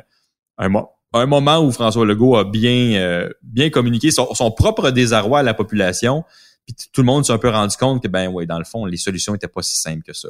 un, 0.59 0.73
un 1.13 1.27
moment 1.27 1.59
où 1.59 1.71
François 1.73 2.07
Legault 2.07 2.37
a 2.37 2.45
bien, 2.45 3.29
bien 3.43 3.69
communiqué 3.71 4.11
son, 4.11 4.33
son, 4.35 4.51
propre 4.51 4.91
désarroi 4.91 5.41
à 5.41 5.43
la 5.43 5.55
population, 5.55 6.25
puis 6.67 6.75
tout 6.93 7.03
le 7.03 7.07
monde 7.07 7.25
s'est 7.27 7.33
un 7.33 7.39
peu 7.39 7.51
rendu 7.51 7.77
compte 7.77 8.03
que, 8.03 8.09
ben 8.09 8.33
dans 8.47 8.59
le 8.59 8.65
fond, 8.65 8.87
les 8.87 8.97
solutions 8.97 9.35
étaient 9.35 9.49
pas 9.49 9.63
si 9.63 9.77
simples 9.77 10.03
que 10.03 10.13
ça. 10.15 10.29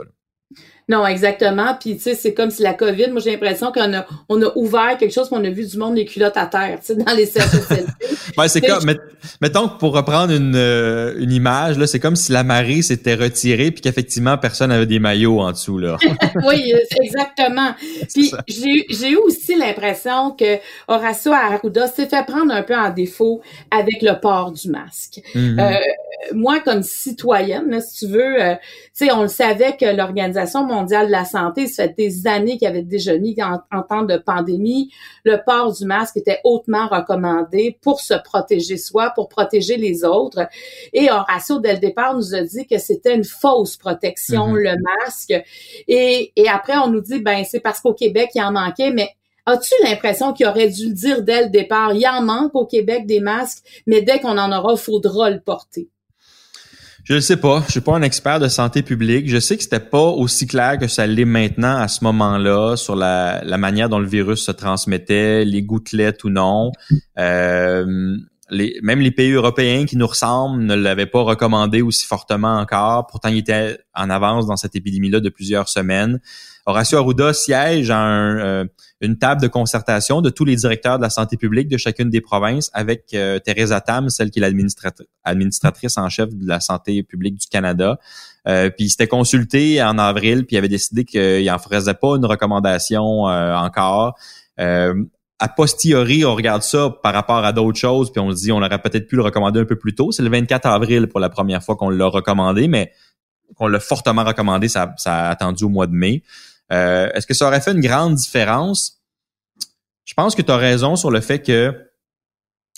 Non, 0.91 1.07
exactement. 1.07 1.77
Puis, 1.79 1.97
tu 1.97 2.03
sais, 2.03 2.15
c'est 2.17 2.35
comme 2.35 2.51
si 2.51 2.63
la 2.63 2.75
COVID, 2.75 3.11
moi, 3.13 3.21
j'ai 3.21 3.31
l'impression 3.31 3.71
qu'on 3.71 3.95
a, 3.95 4.07
on 4.29 4.43
a 4.43 4.51
ouvert 4.57 4.97
quelque 4.99 5.15
chose, 5.15 5.29
qu'on 5.29 5.45
a 5.45 5.49
vu 5.49 5.65
du 5.65 5.79
monde 5.79 5.95
les 5.95 6.05
culottes 6.05 6.37
à 6.37 6.47
terre, 6.47 6.81
tu 6.81 6.87
sais, 6.87 6.97
dans 6.97 7.13
les 7.13 7.27
CHSLD. 7.27 7.87
ouais, 8.39 8.49
c'est 8.49 8.61
comme, 8.61 8.93
mettons 9.41 9.69
que 9.69 9.79
pour 9.79 9.95
reprendre 9.95 10.33
une, 10.33 10.57
euh, 10.57 11.15
une 11.21 11.31
image, 11.31 11.79
là, 11.79 11.87
c'est 11.87 12.01
comme 12.01 12.17
si 12.17 12.33
la 12.33 12.43
marée 12.43 12.83
s'était 12.83 13.15
retirée 13.15 13.71
puis 13.71 13.83
qu'effectivement, 13.83 14.37
personne 14.37 14.73
avait 14.73 14.87
des 14.87 14.99
maillots 14.99 15.39
en 15.39 15.53
dessous, 15.53 15.79
là. 15.79 15.97
oui, 16.49 16.75
exactement. 17.01 17.73
Puis, 18.13 18.33
j'ai, 18.49 18.87
j'ai 18.91 19.11
eu 19.11 19.17
aussi 19.17 19.55
l'impression 19.57 20.33
que 20.33 20.59
Horacio 20.89 21.33
Arruda 21.33 21.87
s'est 21.87 22.07
fait 22.07 22.27
prendre 22.27 22.53
un 22.53 22.65
peu 22.65 22.75
en 22.75 22.91
défaut 22.91 23.43
avec 23.71 24.03
le 24.03 24.19
port 24.21 24.51
du 24.51 24.69
masque. 24.69 25.21
Mm-hmm. 25.37 25.61
euh, 25.61 25.79
moi, 26.35 26.61
comme 26.61 26.83
citoyenne, 26.83 27.81
si 27.81 28.07
tu 28.07 28.13
veux, 28.13 28.43
euh, 28.43 28.55
tu 28.55 29.07
sais, 29.07 29.13
on 29.13 29.23
le 29.23 29.29
savait 29.29 29.77
que 29.77 29.87
l'Organisation 29.87 30.65
mondiale 30.65 31.07
de 31.07 31.13
la 31.13 31.25
santé, 31.25 31.67
ça 31.67 31.85
fait 31.85 31.95
des 31.97 32.27
années 32.27 32.59
qu'il 32.59 32.69
avait 32.69 32.83
déjà 32.83 33.17
mis 33.17 33.37
en, 33.43 33.83
temps 33.83 34.03
de 34.03 34.17
pandémie, 34.17 34.93
le 35.25 35.39
port 35.45 35.73
du 35.73 35.87
masque 35.87 36.17
était 36.17 36.41
hautement 36.45 36.89
recommandé 36.89 37.79
pour 37.83 38.01
se 38.01 38.15
protéger 38.15 38.77
soi, 38.77 39.13
pour 39.15 39.29
protéger 39.29 39.77
les 39.77 40.05
autres. 40.05 40.47
Et 40.93 41.11
Horacio, 41.11 41.59
dès 41.59 41.75
le 41.75 41.79
départ, 41.79 42.15
nous 42.15 42.35
a 42.35 42.43
dit 42.43 42.67
que 42.67 42.79
c'était 42.79 43.15
une 43.15 43.25
fausse 43.25 43.77
protection, 43.77 44.53
mm-hmm. 44.53 44.63
le 44.63 45.05
masque. 45.05 45.45
Et, 45.89 46.33
et 46.37 46.49
après, 46.49 46.77
on 46.77 46.89
nous 46.89 47.01
dit, 47.01 47.21
ben, 47.21 47.45
c'est 47.45 47.61
parce 47.61 47.81
qu'au 47.81 47.95
Québec, 47.95 48.31
il 48.35 48.43
en 48.43 48.53
manquait, 48.53 48.91
mais 48.91 49.11
As-tu 49.47 49.73
l'impression 49.83 50.33
qu'il 50.33 50.47
aurait 50.47 50.69
dû 50.69 50.89
le 50.89 50.95
dire 50.95 51.23
dès 51.23 51.45
le 51.45 51.49
départ? 51.49 51.95
Il 51.95 52.07
en 52.07 52.23
manque 52.23 52.55
au 52.55 52.67
Québec 52.67 53.07
des 53.07 53.21
masques, 53.21 53.65
mais 53.87 54.03
dès 54.03 54.21
qu'on 54.21 54.39
en 54.39 54.53
aura, 54.53 54.75
il 54.75 54.79
faudra 54.79 55.31
le 55.31 55.41
porter. 55.41 55.89
Je 57.11 57.17
ne 57.17 57.21
sais 57.21 57.39
pas. 57.39 57.65
Je 57.67 57.73
suis 57.73 57.81
pas 57.81 57.97
un 57.97 58.03
expert 58.03 58.39
de 58.39 58.47
santé 58.47 58.83
publique. 58.83 59.29
Je 59.29 59.41
sais 59.41 59.57
que 59.57 59.65
c'était 59.65 59.81
pas 59.81 59.99
aussi 59.99 60.47
clair 60.47 60.79
que 60.79 60.87
ça 60.87 61.09
l'est 61.09 61.25
maintenant 61.25 61.77
à 61.77 61.89
ce 61.89 62.05
moment-là 62.05 62.77
sur 62.77 62.95
la, 62.95 63.43
la, 63.43 63.59
manière 63.59 63.89
dont 63.89 63.99
le 63.99 64.07
virus 64.07 64.45
se 64.45 64.53
transmettait, 64.53 65.45
les 65.45 65.65
gouttelettes 65.65 66.23
ou 66.23 66.29
non. 66.29 66.71
Euh, 67.19 68.17
les, 68.49 68.79
même 68.85 69.01
les 69.01 69.11
pays 69.11 69.33
européens 69.33 69.87
qui 69.87 69.97
nous 69.97 70.07
ressemblent 70.07 70.63
ne 70.63 70.77
l'avaient 70.77 71.07
pas 71.07 71.23
recommandé 71.23 71.83
aussi 71.83 72.07
fortement 72.07 72.59
encore. 72.61 73.09
Pourtant, 73.09 73.29
ils 73.29 73.39
étaient 73.39 73.81
en 73.93 74.09
avance 74.09 74.47
dans 74.47 74.57
cette 74.57 74.77
épidémie-là 74.77 75.19
de 75.19 75.31
plusieurs 75.31 75.69
semaines. 75.69 76.21
Horacio 76.65 76.97
Arruda 76.99 77.33
siège 77.33 77.91
à 77.91 77.99
un, 77.99 78.39
euh, 78.39 78.65
une 79.01 79.17
table 79.17 79.41
de 79.41 79.49
concertation 79.49 80.21
de 80.21 80.29
tous 80.29 80.45
les 80.45 80.57
directeurs 80.57 80.99
de 80.99 81.03
la 81.03 81.11
santé 81.11 81.37
publique 81.37 81.69
de 81.69 81.79
chacune 81.79 82.11
des 82.11 82.21
provinces 82.21 82.71
avec 82.75 83.15
euh, 83.15 83.39
Teresa 83.39 83.81
Tam, 83.81 84.11
celle 84.11 84.31
qui 84.31 84.41
est 84.41 84.43
l'administratrice 84.43 85.97
en 85.97 86.09
chef 86.09 86.35
de 86.35 86.47
la 86.47 86.61
santé 86.61 87.03
publique 87.03 87.37
du 87.37 87.47
Canada. 87.47 87.99
Euh, 88.47 88.69
puis 88.69 88.87
il 88.87 88.91
s'était 88.91 89.07
consulté 89.07 89.83
en 89.83 89.97
avril, 89.99 90.45
puis 90.45 90.57
il 90.57 90.59
avait 90.59 90.69
décidé 90.69 91.05
qu'il 91.05 91.45
n'en 91.47 91.59
faisait 91.59 91.95
pas 91.95 92.17
une 92.17 92.27
recommandation 92.27 93.29
euh, 93.29 93.55
encore. 93.55 94.19
a 94.59 95.49
posteriori, 95.57 96.27
on 96.27 96.35
regarde 96.35 96.63
ça 96.63 96.91
par 97.03 97.15
rapport 97.15 97.45
à 97.45 97.53
d'autres 97.55 97.79
choses, 97.79 98.13
puis 98.13 98.21
on 98.21 98.31
se 98.31 98.37
dit 98.37 98.53
on 98.53 98.59
aurait 98.59 98.83
peut-être 98.83 99.07
pu 99.07 99.17
le 99.17 99.23
recommander 99.23 99.61
un 99.61 99.65
peu 99.65 99.77
plus 99.77 99.95
tôt. 99.95 100.13
C'est 100.13 100.23
le 100.23 100.29
24 100.29 100.67
avril 100.67 101.07
pour 101.09 101.21
la 101.21 101.31
première 101.31 101.63
fois 101.63 101.77
qu'on 101.77 101.89
l'a 101.89 102.07
recommandé, 102.07 102.69
mais 102.69 102.93
qu'on 103.57 103.67
l'a 103.67 103.81
fortement 103.81 104.25
recommandé, 104.25 104.69
ça, 104.69 104.93
ça 104.99 105.15
a 105.15 105.31
attendu 105.31 105.65
au 105.65 105.71
mois 105.71 105.87
de 105.87 105.95
mai. 105.95 106.23
Euh, 106.73 107.11
est-ce 107.15 107.27
que 107.27 107.35
ça 107.35 107.47
aurait 107.47 107.61
fait 107.61 107.73
une 107.73 107.81
grande 107.81 108.15
différence? 108.15 109.03
Je 110.05 110.15
pense 110.15 110.35
que 110.35 110.43
tu 110.43 110.51
as 110.51 110.57
raison 110.57 110.97
sur 110.97 111.11
le 111.11 111.21
fait 111.21 111.41
que 111.41 111.75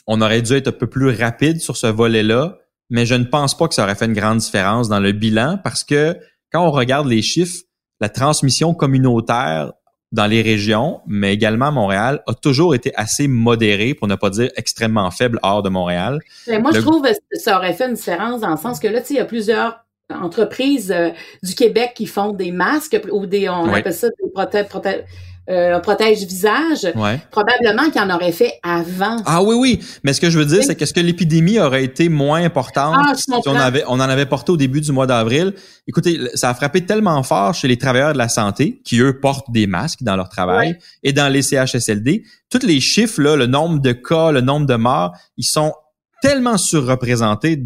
on 0.06 0.20
aurait 0.20 0.42
dû 0.42 0.54
être 0.54 0.68
un 0.68 0.72
peu 0.72 0.88
plus 0.88 1.10
rapide 1.10 1.60
sur 1.60 1.76
ce 1.76 1.86
volet-là, 1.86 2.58
mais 2.90 3.06
je 3.06 3.14
ne 3.14 3.24
pense 3.24 3.56
pas 3.56 3.68
que 3.68 3.74
ça 3.74 3.84
aurait 3.84 3.94
fait 3.94 4.06
une 4.06 4.14
grande 4.14 4.38
différence 4.38 4.88
dans 4.88 5.00
le 5.00 5.12
bilan 5.12 5.58
parce 5.62 5.84
que 5.84 6.18
quand 6.50 6.66
on 6.66 6.70
regarde 6.70 7.06
les 7.06 7.22
chiffres, 7.22 7.62
la 8.00 8.08
transmission 8.08 8.74
communautaire 8.74 9.72
dans 10.12 10.26
les 10.26 10.42
régions, 10.42 11.00
mais 11.06 11.32
également 11.32 11.68
à 11.68 11.70
Montréal, 11.70 12.22
a 12.26 12.34
toujours 12.34 12.74
été 12.74 12.94
assez 12.96 13.28
modérée, 13.28 13.94
pour 13.94 14.08
ne 14.08 14.14
pas 14.14 14.28
dire 14.28 14.50
extrêmement 14.56 15.10
faible 15.10 15.38
hors 15.42 15.62
de 15.62 15.70
Montréal. 15.70 16.18
moi, 16.46 16.70
je 16.72 16.80
trouve 16.80 17.02
que 17.02 17.38
ça 17.38 17.56
aurait 17.56 17.72
fait 17.72 17.88
une 17.88 17.94
différence 17.94 18.42
dans 18.42 18.50
le 18.50 18.58
sens 18.58 18.78
que 18.78 18.88
là, 18.88 19.00
tu 19.00 19.06
sais, 19.06 19.14
il 19.14 19.16
y 19.16 19.20
a 19.20 19.24
plusieurs 19.24 19.84
entreprises 20.12 20.92
euh, 20.92 21.10
du 21.42 21.54
Québec 21.54 21.92
qui 21.94 22.06
font 22.06 22.32
des 22.32 22.52
masques 22.52 23.00
ou 23.10 23.26
des, 23.26 23.48
on 23.48 23.72
appelle 23.72 23.94
ça 23.94 24.08
des 24.08 24.64
protège, 24.68 25.04
euh, 25.50 25.80
protège 25.80 26.24
visage. 26.24 26.86
Probablement 27.32 27.90
qu'il 27.90 28.00
en 28.00 28.14
aurait 28.14 28.30
fait 28.30 28.60
avant. 28.62 29.16
Ah 29.26 29.42
oui, 29.42 29.56
oui. 29.58 29.80
Mais 30.04 30.12
ce 30.12 30.20
que 30.20 30.30
je 30.30 30.38
veux 30.38 30.44
dire, 30.44 30.62
c'est 30.62 30.76
qu'est-ce 30.76 30.94
que 30.94 31.00
l'épidémie 31.00 31.58
aurait 31.58 31.82
été 31.82 32.08
moins 32.08 32.44
importante 32.44 32.96
ah, 32.96 33.14
si 33.16 33.28
on, 33.46 33.56
avait, 33.56 33.82
on 33.88 33.94
en 33.94 34.00
avait 34.00 34.26
porté 34.26 34.52
au 34.52 34.56
début 34.56 34.80
du 34.80 34.92
mois 34.92 35.08
d'avril? 35.08 35.52
Écoutez, 35.88 36.20
ça 36.34 36.50
a 36.50 36.54
frappé 36.54 36.86
tellement 36.86 37.20
fort 37.24 37.54
chez 37.54 37.66
les 37.66 37.76
travailleurs 37.76 38.12
de 38.12 38.18
la 38.18 38.28
santé 38.28 38.80
qui, 38.84 39.00
eux, 39.00 39.18
portent 39.18 39.50
des 39.50 39.66
masques 39.66 40.04
dans 40.04 40.14
leur 40.14 40.28
travail 40.28 40.78
et 41.02 41.12
dans 41.12 41.28
les 41.28 41.42
CHSLD. 41.42 42.22
Tous 42.48 42.64
les 42.64 42.78
chiffres, 42.78 43.20
là, 43.20 43.34
le 43.34 43.46
nombre 43.46 43.80
de 43.80 43.92
cas, 43.92 44.30
le 44.30 44.42
nombre 44.42 44.66
de 44.66 44.76
morts, 44.76 45.12
ils 45.36 45.44
sont 45.44 45.74
tellement 46.22 46.56
surreprésentés 46.56 47.62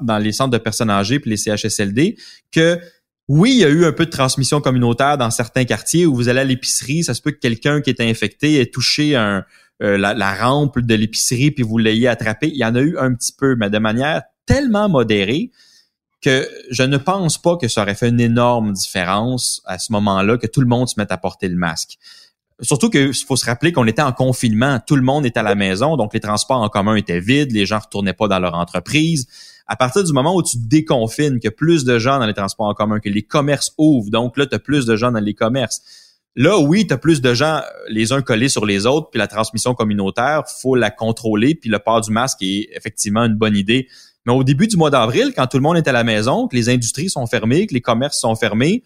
dans 0.00 0.18
les 0.18 0.32
centres 0.32 0.50
de 0.50 0.58
personnes 0.58 0.90
âgées 0.90 1.20
puis 1.20 1.30
les 1.30 1.36
CHSLD 1.36 2.16
que 2.50 2.80
oui, 3.28 3.52
il 3.52 3.58
y 3.58 3.64
a 3.64 3.68
eu 3.68 3.84
un 3.84 3.92
peu 3.92 4.06
de 4.06 4.10
transmission 4.10 4.60
communautaire 4.60 5.16
dans 5.16 5.30
certains 5.30 5.64
quartiers 5.64 6.06
où 6.06 6.14
vous 6.14 6.28
allez 6.28 6.40
à 6.40 6.44
l'épicerie, 6.44 7.04
ça 7.04 7.14
se 7.14 7.22
peut 7.22 7.30
que 7.30 7.38
quelqu'un 7.38 7.80
qui 7.80 7.90
est 7.90 8.00
infecté 8.00 8.60
ait 8.60 8.66
touché 8.66 9.14
un, 9.14 9.44
euh, 9.82 9.96
la, 9.96 10.34
rampe 10.34 10.80
de 10.80 10.94
l'épicerie 10.94 11.50
puis 11.50 11.62
vous 11.62 11.78
l'ayez 11.78 12.08
attrapé. 12.08 12.48
Il 12.48 12.56
y 12.56 12.64
en 12.64 12.74
a 12.74 12.80
eu 12.80 12.96
un 12.98 13.14
petit 13.14 13.32
peu, 13.32 13.54
mais 13.56 13.70
de 13.70 13.78
manière 13.78 14.22
tellement 14.46 14.88
modérée 14.88 15.50
que 16.20 16.48
je 16.70 16.82
ne 16.82 16.96
pense 16.96 17.40
pas 17.40 17.56
que 17.56 17.68
ça 17.68 17.82
aurait 17.82 17.94
fait 17.94 18.08
une 18.08 18.20
énorme 18.20 18.72
différence 18.72 19.60
à 19.66 19.78
ce 19.78 19.92
moment-là 19.92 20.38
que 20.38 20.46
tout 20.46 20.60
le 20.60 20.66
monde 20.66 20.88
se 20.88 20.94
mette 20.96 21.12
à 21.12 21.18
porter 21.18 21.48
le 21.48 21.56
masque. 21.56 21.98
Surtout 22.60 22.90
qu'il 22.90 23.14
faut 23.14 23.36
se 23.36 23.46
rappeler 23.46 23.72
qu'on 23.72 23.86
était 23.86 24.02
en 24.02 24.12
confinement, 24.12 24.78
tout 24.86 24.96
le 24.96 25.02
monde 25.02 25.26
était 25.26 25.40
à 25.40 25.42
la 25.42 25.54
maison, 25.54 25.96
donc 25.96 26.14
les 26.14 26.20
transports 26.20 26.60
en 26.60 26.68
commun 26.68 26.94
étaient 26.94 27.20
vides, 27.20 27.52
les 27.52 27.66
gens 27.66 27.78
retournaient 27.78 28.12
pas 28.12 28.28
dans 28.28 28.38
leur 28.38 28.54
entreprise. 28.54 29.26
À 29.66 29.76
partir 29.76 30.04
du 30.04 30.12
moment 30.12 30.34
où 30.34 30.42
tu 30.42 30.58
déconfines, 30.58 31.40
que 31.40 31.48
plus 31.48 31.84
de 31.84 31.98
gens 31.98 32.18
dans 32.18 32.26
les 32.26 32.34
transports 32.34 32.66
en 32.66 32.74
commun, 32.74 33.00
que 33.00 33.08
les 33.08 33.22
commerces 33.22 33.72
ouvrent, 33.78 34.10
donc 34.10 34.36
là, 34.36 34.46
tu 34.46 34.54
as 34.54 34.58
plus 34.58 34.86
de 34.86 34.96
gens 34.96 35.12
dans 35.12 35.20
les 35.20 35.34
commerces. 35.34 35.80
Là, 36.34 36.58
oui, 36.58 36.86
tu 36.86 36.94
as 36.94 36.98
plus 36.98 37.20
de 37.20 37.34
gens 37.34 37.60
les 37.88 38.12
uns 38.12 38.22
collés 38.22 38.48
sur 38.48 38.64
les 38.64 38.86
autres, 38.86 39.10
puis 39.10 39.18
la 39.18 39.28
transmission 39.28 39.74
communautaire, 39.74 40.44
faut 40.60 40.74
la 40.74 40.90
contrôler, 40.90 41.54
puis 41.54 41.68
le 41.68 41.78
port 41.78 42.00
du 42.00 42.10
masque 42.10 42.42
est 42.42 42.68
effectivement 42.74 43.24
une 43.24 43.34
bonne 43.34 43.56
idée. 43.56 43.88
Mais 44.24 44.32
au 44.32 44.44
début 44.44 44.66
du 44.66 44.76
mois 44.76 44.90
d'avril, 44.90 45.32
quand 45.34 45.46
tout 45.46 45.56
le 45.56 45.62
monde 45.62 45.76
est 45.76 45.88
à 45.88 45.92
la 45.92 46.04
maison, 46.04 46.48
que 46.48 46.56
les 46.56 46.68
industries 46.68 47.10
sont 47.10 47.26
fermées, 47.26 47.66
que 47.66 47.74
les 47.74 47.80
commerces 47.80 48.18
sont 48.18 48.34
fermés, 48.34 48.82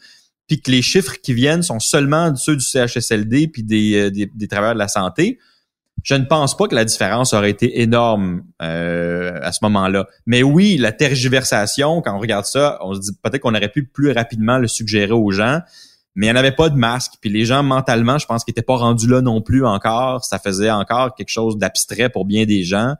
puis 0.47 0.61
que 0.61 0.71
les 0.71 0.83
chiffres 0.83 1.17
qui 1.23 1.35
viennent 1.35 1.63
sont 1.63 1.81
seulement 1.81 2.35
ceux 2.37 2.57
du 2.57 2.65
CHSLD 2.65 3.49
puis 3.49 3.63
des, 3.63 3.97
euh, 3.97 4.11
des, 4.11 4.27
des, 4.27 4.49
travailleurs 4.49 4.75
de 4.75 4.79
la 4.79 4.89
santé, 4.89 5.39
je 6.03 6.15
ne 6.15 6.25
pense 6.25 6.57
pas 6.57 6.69
que 6.69 6.75
la 6.75 6.85
différence 6.85 7.33
aurait 7.33 7.51
été 7.51 7.81
énorme 7.81 8.45
euh, 8.63 9.39
à 9.43 9.51
ce 9.51 9.59
moment-là. 9.63 10.07
Mais 10.27 10.43
oui, 10.43 10.77
la 10.77 10.93
tergiversation, 10.93 12.01
quand 12.01 12.15
on 12.15 12.21
regarde 12.21 12.45
ça, 12.45 12.79
on 12.83 12.95
se 12.95 13.01
dit 13.01 13.11
peut-être 13.23 13.41
qu'on 13.43 13.55
aurait 13.55 13.71
pu 13.73 13.85
plus 13.85 14.13
rapidement 14.13 14.59
le 14.59 14.69
suggérer 14.69 15.13
aux 15.13 15.31
gens, 15.31 15.61
mais 16.15 16.27
il 16.27 16.33
n'y 16.33 16.37
en 16.37 16.39
avait 16.39 16.53
pas 16.53 16.69
de 16.69 16.77
masque. 16.77 17.15
Puis 17.21 17.29
les 17.29 17.45
gens, 17.45 17.63
mentalement, 17.63 18.19
je 18.19 18.27
pense 18.27 18.45
qu'ils 18.45 18.53
n'étaient 18.53 18.63
pas 18.63 18.77
rendus 18.77 19.09
là 19.09 19.21
non 19.21 19.43
plus 19.43 19.67
encore. 19.67 20.25
Ça 20.25 20.39
faisait 20.39 20.71
encore 20.71 21.15
quelque 21.15 21.29
chose 21.29 21.59
d'abstrait 21.59 22.09
pour 22.09 22.25
bien 22.25 22.45
des 22.45 22.63
gens. 22.63 22.95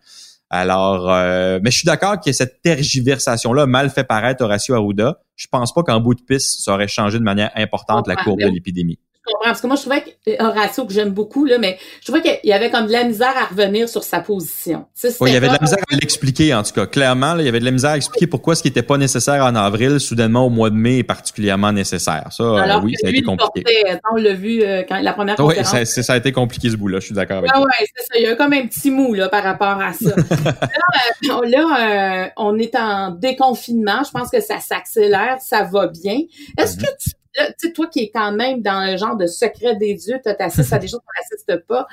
Alors, 0.49 1.11
euh, 1.11 1.59
mais 1.63 1.71
je 1.71 1.79
suis 1.79 1.87
d'accord 1.87 2.21
que 2.21 2.31
cette 2.33 2.63
tergiversation-là 2.63 3.67
mal 3.67 3.91
fait 3.91 4.05
paraître 4.05 4.45
Horacio 4.45 4.75
Arruda. 4.75 5.21
Je 5.35 5.49
pense 5.51 5.75
pas 5.75 5.83
qu'en 5.83 6.01
bout 6.01 6.15
de 6.15 6.23
piste, 6.23 6.63
ça 6.65 6.75
aurait 6.75 6.89
changé 6.89 7.19
de 7.19 7.25
manière 7.25 7.51
importante 7.57 8.07
la 8.07 8.17
courbe 8.17 8.41
de 8.41 8.49
l'épidémie 8.49 8.99
comprends. 9.27 9.45
Parce 9.45 9.61
que 9.61 9.67
moi, 9.67 9.77
je 9.77 9.81
trouvais 9.83 10.03
que 10.03 10.31
euh, 10.31 10.47
Horacio, 10.47 10.87
que 10.87 10.93
j'aime 10.93 11.11
beaucoup, 11.11 11.45
là, 11.45 11.59
mais 11.59 11.79
je 12.01 12.07
trouvais 12.07 12.23
qu'il 12.23 12.49
y 12.49 12.53
avait 12.53 12.71
comme 12.71 12.87
de 12.87 12.93
la 12.93 13.05
misère 13.05 13.35
à 13.37 13.47
revenir 13.47 13.89
sur 13.89 14.05
sa 14.05 14.21
position. 14.21 14.87
oui, 15.21 15.31
il 15.31 15.35
y 15.35 15.37
avait 15.37 15.49
de 15.49 15.53
la 15.53 15.59
misère 15.61 15.79
à 15.91 15.97
l'expliquer, 15.97 16.55
en 16.55 16.63
tout 16.63 16.73
cas. 16.73 16.87
Clairement, 16.87 17.35
là, 17.35 17.43
il 17.43 17.47
y 17.47 17.49
avait 17.49 17.61
de 17.61 17.65
la 17.65 17.71
misère 17.71 17.91
à 17.91 17.97
expliquer 17.97 18.27
pourquoi 18.27 18.55
ce 18.55 18.63
qui 18.63 18.69
n'était 18.69 18.83
pas 18.83 18.99
nécessaire 18.99 19.45
en 19.45 19.55
avril, 19.55 20.01
soudainement 20.01 20.47
au 20.47 20.51
mois 20.51 20.71
de 20.71 20.77
mai, 20.77 20.99
est 20.99 21.05
particulièrement 21.05 21.73
nécessaire. 21.73 22.29
Ça, 22.31 22.45
euh, 22.45 22.55
Alors 22.57 22.83
oui, 22.85 22.95
ça 23.01 23.09
a 23.09 23.11
été 23.11 23.23
compliqué. 23.23 23.63
Portait, 23.63 24.01
on 24.13 24.17
l'a 24.17 24.35
vu 24.35 24.63
euh, 24.63 24.83
quand 24.89 25.01
la 25.01 25.13
première 25.13 25.37
conférence. 25.37 25.73
Oui, 25.73 25.87
ça, 25.87 26.03
ça, 26.03 26.13
a 26.13 26.17
été 26.17 26.33
compliqué 26.33 26.71
ce 26.71 26.77
bout-là, 26.77 27.01
je 27.01 27.07
suis 27.07 27.15
d'accord 27.15 27.39
avec 27.39 27.51
ah, 27.53 27.59
toi. 27.59 27.67
Oui, 27.67 27.87
c'est 27.95 28.03
ça. 28.05 28.19
Il 28.19 28.23
y 28.23 28.27
a 28.27 28.37
comme 28.37 28.53
un 28.53 28.67
petit 28.67 28.91
mou 28.91 29.15
là, 29.15 29.29
par 29.29 29.43
rapport 29.43 29.81
à 29.81 29.93
ça. 29.93 30.15
là, 31.23 31.41
là 31.45 32.33
on 32.37 32.59
est 32.59 32.75
en 32.77 33.11
déconfinement. 33.11 34.03
Je 34.05 34.11
pense 34.11 34.31
que 34.31 34.41
ça 34.41 34.61
s'accélère, 34.61 35.39
ça 35.41 35.65
va 35.65 35.89
bien. 35.89 36.19
Est-ce 36.59 36.77
mm-hmm. 36.77 36.81
que 36.81 36.87
tu 37.03 37.11
tu 37.37 37.69
sais, 37.69 37.73
toi 37.73 37.87
qui 37.89 38.01
es 38.05 38.11
quand 38.11 38.33
même 38.33 38.63
dans 38.63 38.91
le 38.91 38.97
genre 38.97 39.17
de 39.17 39.27
secret 39.27 39.77
des 39.77 39.95
dieux, 39.95 40.21
tu 40.25 40.31
assistes 40.43 40.73
à 40.73 40.79
des 40.79 40.89
choses 40.89 41.01
qu'on 41.01 41.21
n'assiste 41.21 41.67
pas. 41.67 41.87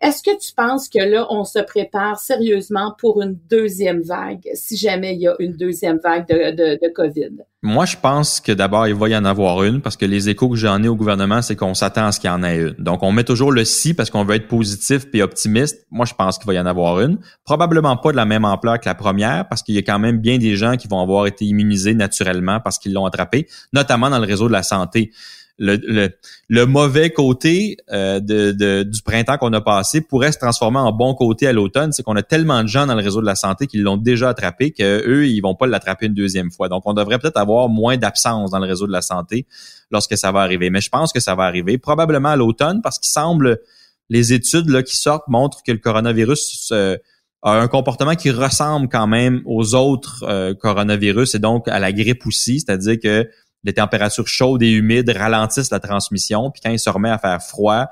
Est-ce 0.00 0.22
que 0.22 0.30
tu 0.38 0.54
penses 0.56 0.88
que 0.88 0.98
là, 0.98 1.26
on 1.28 1.44
se 1.44 1.58
prépare 1.58 2.18
sérieusement 2.18 2.94
pour 2.98 3.20
une 3.20 3.36
deuxième 3.50 4.00
vague, 4.00 4.48
si 4.54 4.78
jamais 4.78 5.14
il 5.14 5.20
y 5.20 5.28
a 5.28 5.34
une 5.38 5.52
deuxième 5.52 5.98
vague 6.02 6.26
de, 6.26 6.92
COVID? 6.94 7.44
Moi, 7.62 7.84
je 7.84 7.96
pense 8.00 8.40
que 8.40 8.52
d'abord, 8.52 8.88
il 8.88 8.94
va 8.94 9.10
y 9.10 9.16
en 9.16 9.26
avoir 9.26 9.62
une 9.62 9.82
parce 9.82 9.98
que 9.98 10.06
les 10.06 10.30
échos 10.30 10.48
que 10.48 10.56
j'en 10.56 10.82
ai 10.82 10.88
au 10.88 10.96
gouvernement, 10.96 11.42
c'est 11.42 11.54
qu'on 11.54 11.74
s'attend 11.74 12.06
à 12.06 12.12
ce 12.12 12.20
qu'il 12.20 12.30
y 12.30 12.32
en 12.32 12.42
ait 12.42 12.56
une. 12.56 12.76
Donc, 12.78 13.02
on 13.02 13.12
met 13.12 13.24
toujours 13.24 13.52
le 13.52 13.66
si 13.66 13.92
parce 13.92 14.08
qu'on 14.08 14.24
veut 14.24 14.36
être 14.36 14.48
positif 14.48 15.04
et 15.12 15.22
optimiste. 15.22 15.86
Moi, 15.90 16.06
je 16.06 16.14
pense 16.14 16.38
qu'il 16.38 16.46
va 16.46 16.54
y 16.54 16.58
en 16.58 16.64
avoir 16.64 16.98
une. 17.00 17.18
Probablement 17.44 17.98
pas 17.98 18.12
de 18.12 18.16
la 18.16 18.24
même 18.24 18.46
ampleur 18.46 18.80
que 18.80 18.88
la 18.88 18.94
première 18.94 19.46
parce 19.48 19.62
qu'il 19.62 19.74
y 19.74 19.78
a 19.78 19.82
quand 19.82 19.98
même 19.98 20.16
bien 20.16 20.38
des 20.38 20.56
gens 20.56 20.78
qui 20.78 20.88
vont 20.88 21.02
avoir 21.02 21.26
été 21.26 21.44
immunisés 21.44 21.92
naturellement 21.92 22.58
parce 22.60 22.78
qu'ils 22.78 22.94
l'ont 22.94 23.04
attrapé, 23.04 23.46
notamment 23.74 24.08
dans 24.08 24.18
le 24.18 24.26
réseau 24.26 24.48
de 24.48 24.52
la 24.52 24.62
santé 24.62 25.10
le, 25.60 26.10
le, 26.48 26.66
mauvais 26.66 27.10
côté 27.10 27.76
euh, 27.92 28.18
de, 28.18 28.82
du 28.82 29.02
printemps 29.02 29.36
qu'on 29.36 29.52
a 29.52 29.60
passé 29.60 30.00
pourrait 30.00 30.32
se 30.32 30.38
transformer 30.38 30.78
en 30.78 30.90
bon 30.90 31.14
côté 31.14 31.46
à 31.46 31.52
l'automne, 31.52 31.92
c'est 31.92 32.02
qu'on 32.02 32.16
a 32.16 32.22
tellement 32.22 32.62
de 32.62 32.68
gens 32.68 32.86
dans 32.86 32.94
le 32.94 33.02
réseau 33.02 33.20
de 33.20 33.26
la 33.26 33.34
santé 33.34 33.66
qui 33.66 33.76
l'ont 33.76 33.98
déjà 33.98 34.30
attrapé 34.30 34.70
que 34.70 35.06
eux 35.06 35.28
ils 35.28 35.40
vont 35.40 35.54
pas 35.54 35.66
l'attraper 35.66 36.06
une 36.06 36.14
deuxième 36.14 36.50
fois. 36.50 36.68
Donc 36.68 36.84
on 36.86 36.94
devrait 36.94 37.18
peut-être 37.18 37.36
avoir 37.36 37.68
moins 37.68 37.98
d'absence 37.98 38.50
dans 38.50 38.58
le 38.58 38.66
réseau 38.66 38.86
de 38.86 38.92
la 38.92 39.02
santé 39.02 39.46
lorsque 39.90 40.16
ça 40.16 40.32
va 40.32 40.40
arriver. 40.40 40.70
Mais 40.70 40.80
je 40.80 40.88
pense 40.88 41.12
que 41.12 41.20
ça 41.20 41.34
va 41.34 41.44
arriver 41.44 41.76
probablement 41.76 42.30
à 42.30 42.36
l'automne 42.36 42.80
parce 42.82 42.98
qu'il 42.98 43.10
semble 43.10 43.60
les 44.08 44.32
études 44.32 44.70
là, 44.70 44.82
qui 44.82 44.96
sortent 44.96 45.28
montrent 45.28 45.62
que 45.62 45.72
le 45.72 45.78
coronavirus 45.78 46.70
euh, 46.72 46.96
a 47.42 47.52
un 47.52 47.68
comportement 47.68 48.14
qui 48.14 48.30
ressemble 48.30 48.88
quand 48.88 49.06
même 49.06 49.42
aux 49.44 49.74
autres 49.74 50.24
euh, 50.26 50.54
coronavirus 50.54 51.34
et 51.34 51.38
donc 51.38 51.68
à 51.68 51.78
la 51.78 51.92
grippe 51.92 52.26
aussi, 52.26 52.60
c'est-à-dire 52.60 52.98
que 52.98 53.28
les 53.64 53.74
températures 53.74 54.28
chaudes 54.28 54.62
et 54.62 54.70
humides 54.70 55.10
ralentissent 55.10 55.70
la 55.70 55.80
transmission. 55.80 56.50
Puis 56.50 56.62
quand 56.62 56.70
il 56.70 56.78
se 56.78 56.90
remet 56.90 57.10
à 57.10 57.18
faire 57.18 57.42
froid, 57.42 57.86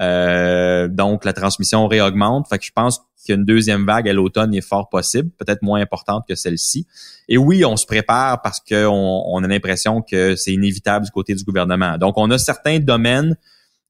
euh, 0.00 0.88
donc 0.88 1.24
la 1.24 1.32
transmission 1.32 1.86
réaugmente. 1.86 2.48
Fait 2.48 2.58
que 2.58 2.64
je 2.64 2.72
pense 2.72 3.00
qu'une 3.24 3.44
deuxième 3.44 3.86
vague 3.86 4.08
à 4.08 4.12
l'automne 4.12 4.54
est 4.54 4.60
fort 4.60 4.88
possible, 4.88 5.30
peut-être 5.38 5.62
moins 5.62 5.80
importante 5.80 6.24
que 6.28 6.34
celle-ci. 6.34 6.86
Et 7.28 7.38
oui, 7.38 7.64
on 7.64 7.76
se 7.76 7.86
prépare 7.86 8.42
parce 8.42 8.60
qu'on 8.60 9.22
on 9.26 9.42
a 9.42 9.46
l'impression 9.46 10.02
que 10.02 10.36
c'est 10.36 10.52
inévitable 10.52 11.06
du 11.06 11.10
côté 11.10 11.34
du 11.34 11.44
gouvernement. 11.44 11.96
Donc, 11.96 12.18
on 12.18 12.30
a 12.30 12.38
certains 12.38 12.80
domaines 12.80 13.36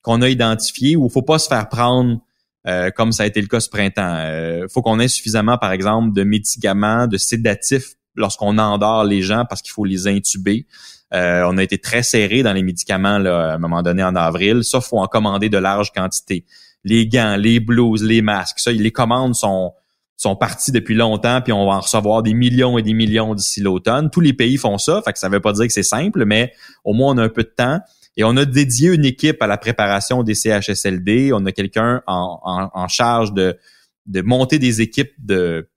qu'on 0.03 0.23
a 0.23 0.29
identifiés 0.29 0.97
où 0.97 1.07
il 1.07 1.11
faut 1.13 1.23
pas 1.23 1.39
se 1.39 1.49
faire 1.49 1.69
prendre 1.69 2.21
euh, 2.67 2.91
comme 2.91 3.13
ça 3.13 3.25
a 3.25 3.27
été 3.27 3.41
le 3.41 3.47
cas 3.47 3.61
ce 3.61 3.69
printemps. 3.69 4.17
Il 4.21 4.31
euh, 4.31 4.69
faut 4.69 4.83
qu'on 4.83 4.99
ait 4.99 5.09
suffisamment, 5.09 5.59
par 5.59 5.73
exemple, 5.73 6.15
de 6.15 6.23
médicaments, 6.25 7.07
de 7.07 7.19
sédatifs 7.19 7.95
lorsqu'on 8.17 8.59
endort 8.59 9.05
les 9.05 9.23
gens 9.23 9.45
parce 9.49 9.63
qu'il 9.63 9.73
faut 9.73 9.85
les 9.85 10.07
intuber. 10.07 10.67
Euh, 11.13 11.45
on 11.49 11.59
a 11.59 11.63
été 11.63 11.79
très 11.79 12.03
serré 12.03 12.43
dans 12.43 12.53
les 12.53 12.63
médicaments 12.63 13.19
là, 13.19 13.53
à 13.53 13.55
un 13.55 13.59
moment 13.59 13.83
donné 13.83 14.03
en 14.03 14.17
avril. 14.17 14.65
Ça, 14.65 14.81
faut 14.81 14.99
en 14.99 15.07
commander 15.07 15.49
de 15.49 15.59
larges 15.59 15.93
quantités. 15.93 16.45
Les 16.83 17.07
gants, 17.07 17.37
les 17.37 17.61
blouses, 17.61 18.03
les 18.03 18.23
masques, 18.23 18.59
ça, 18.59 18.73
les 18.73 18.93
commandes 18.93 19.35
sont 19.35 19.73
sont 20.17 20.37
partis 20.37 20.71
depuis 20.71 20.95
longtemps, 20.95 21.41
puis 21.43 21.53
on 21.53 21.67
va 21.67 21.73
en 21.73 21.81
recevoir 21.81 22.23
des 22.23 22.35
millions 22.35 22.79
et 22.79 22.83
des 22.83 22.95
millions 22.95 23.35
d'ici 23.35 23.61
l'automne. 23.61 24.11
Tous 24.11 24.21
les 24.21 24.33
pays 24.33 24.57
font 24.57 24.79
ça, 24.79 25.03
fait 25.05 25.13
que 25.13 25.19
ça 25.19 25.29
veut 25.29 25.41
pas 25.41 25.53
dire 25.53 25.67
que 25.67 25.73
c'est 25.73 25.83
simple, 25.83 26.25
mais 26.25 26.53
au 26.85 26.93
moins 26.93 27.15
on 27.15 27.19
a 27.19 27.25
un 27.25 27.29
peu 27.29 27.43
de 27.43 27.53
temps. 27.55 27.81
Et 28.17 28.23
on 28.23 28.37
a 28.37 28.45
dédié 28.45 28.95
une 28.95 29.05
équipe 29.05 29.43
à 29.43 29.49
la 29.49 29.59
préparation 29.59 30.23
des 30.23 30.37
CHSLD. 30.37 31.33
On 31.33 31.45
a 31.47 31.53
quelqu'un 31.53 32.01
en, 32.07 32.39
en, 32.45 32.71
en 32.73 32.89
charge 32.89 33.33
de, 33.33 33.59
de 34.07 34.23
monter 34.23 34.61
des 34.61 34.81
équipes 34.81 35.13
de 35.19 35.69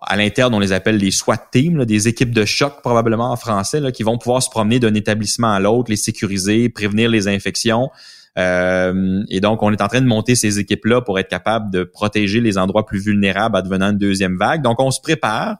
à 0.00 0.16
l'interne, 0.16 0.54
on 0.54 0.58
les 0.58 0.72
appelle 0.72 0.96
les 0.96 1.10
SWAT 1.10 1.48
teams, 1.52 1.84
des 1.84 2.08
équipes 2.08 2.32
de 2.32 2.44
choc 2.44 2.80
probablement 2.82 3.30
en 3.30 3.36
français, 3.36 3.80
qui 3.92 4.02
vont 4.02 4.18
pouvoir 4.18 4.42
se 4.42 4.50
promener 4.50 4.78
d'un 4.78 4.94
établissement 4.94 5.52
à 5.52 5.60
l'autre, 5.60 5.90
les 5.90 5.96
sécuriser, 5.96 6.68
prévenir 6.68 7.08
les 7.10 7.28
infections. 7.28 7.90
Euh, 8.38 9.22
et 9.28 9.40
donc, 9.40 9.62
on 9.62 9.72
est 9.72 9.82
en 9.82 9.88
train 9.88 10.00
de 10.00 10.06
monter 10.06 10.34
ces 10.34 10.58
équipes-là 10.58 11.02
pour 11.02 11.18
être 11.18 11.28
capable 11.28 11.70
de 11.70 11.84
protéger 11.84 12.40
les 12.40 12.58
endroits 12.58 12.86
plus 12.86 13.00
vulnérables 13.00 13.56
advenant 13.56 13.90
une 13.90 13.98
deuxième 13.98 14.36
vague. 14.36 14.62
Donc, 14.62 14.80
on 14.80 14.90
se 14.90 15.00
prépare. 15.00 15.58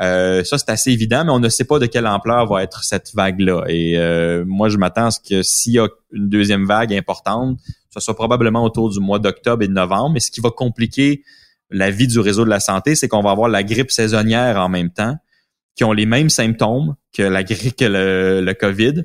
Euh, 0.00 0.42
ça, 0.44 0.58
c'est 0.58 0.70
assez 0.70 0.90
évident, 0.90 1.24
mais 1.24 1.30
on 1.30 1.38
ne 1.38 1.48
sait 1.48 1.64
pas 1.64 1.78
de 1.78 1.86
quelle 1.86 2.06
ampleur 2.06 2.46
va 2.46 2.62
être 2.62 2.82
cette 2.84 3.14
vague-là. 3.14 3.64
Et 3.68 3.96
euh, 3.96 4.44
moi, 4.46 4.68
je 4.68 4.76
m'attends 4.76 5.06
à 5.06 5.10
ce 5.10 5.20
que 5.20 5.42
s'il 5.42 5.74
y 5.74 5.78
a 5.78 5.88
une 6.12 6.28
deuxième 6.28 6.66
vague 6.66 6.92
importante, 6.92 7.58
ce 7.90 8.00
soit 8.00 8.16
probablement 8.16 8.64
autour 8.64 8.90
du 8.90 8.98
mois 8.98 9.20
d'octobre 9.20 9.62
et 9.62 9.68
de 9.68 9.72
novembre. 9.72 10.10
Mais 10.14 10.20
ce 10.20 10.30
qui 10.30 10.40
va 10.40 10.50
compliquer 10.50 11.22
la 11.74 11.90
vie 11.90 12.06
du 12.06 12.20
réseau 12.20 12.44
de 12.44 12.50
la 12.50 12.60
santé, 12.60 12.94
c'est 12.94 13.08
qu'on 13.08 13.20
va 13.20 13.30
avoir 13.30 13.48
la 13.48 13.62
grippe 13.62 13.90
saisonnière 13.90 14.56
en 14.58 14.68
même 14.68 14.90
temps, 14.90 15.16
qui 15.74 15.84
ont 15.84 15.92
les 15.92 16.06
mêmes 16.06 16.30
symptômes 16.30 16.94
que 17.12 17.22
la 17.22 17.42
grippe, 17.42 17.76
que 17.76 17.84
le, 17.84 18.52
COVID. 18.52 19.02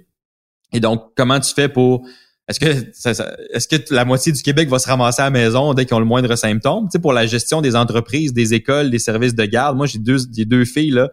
Et 0.72 0.80
donc, 0.80 1.12
comment 1.16 1.40
tu 1.40 1.54
fais 1.54 1.68
pour 1.68 2.06
est-ce 2.48 2.60
que 2.60 2.66
est-ce 2.66 3.68
que 3.68 3.94
la 3.94 4.06
moitié 4.06 4.32
du 4.32 4.42
Québec 4.42 4.70
va 4.70 4.80
se 4.80 4.88
ramasser 4.88 5.22
à 5.22 5.26
la 5.26 5.32
maison 5.32 5.74
dès 5.74 5.86
qu'ils 5.86 5.96
ont 5.96 6.00
le 6.00 6.06
moindre 6.06 6.36
symptôme? 6.36 6.86
Tu 6.86 6.92
sais, 6.94 7.00
pour 7.00 7.14
la 7.14 7.26
gestion 7.26 7.62
des 7.62 7.76
entreprises, 7.76 8.34
des 8.34 8.54
écoles, 8.54 8.90
des 8.90 9.00
services 9.00 9.36
de 9.36 9.46
garde. 9.46 9.76
Moi, 9.76 9.88
j'ai 9.88 10.00
deux, 10.00 10.18
j'ai 10.36 10.46
deux 10.46 10.66
filles 10.66 10.92
là 10.92 11.10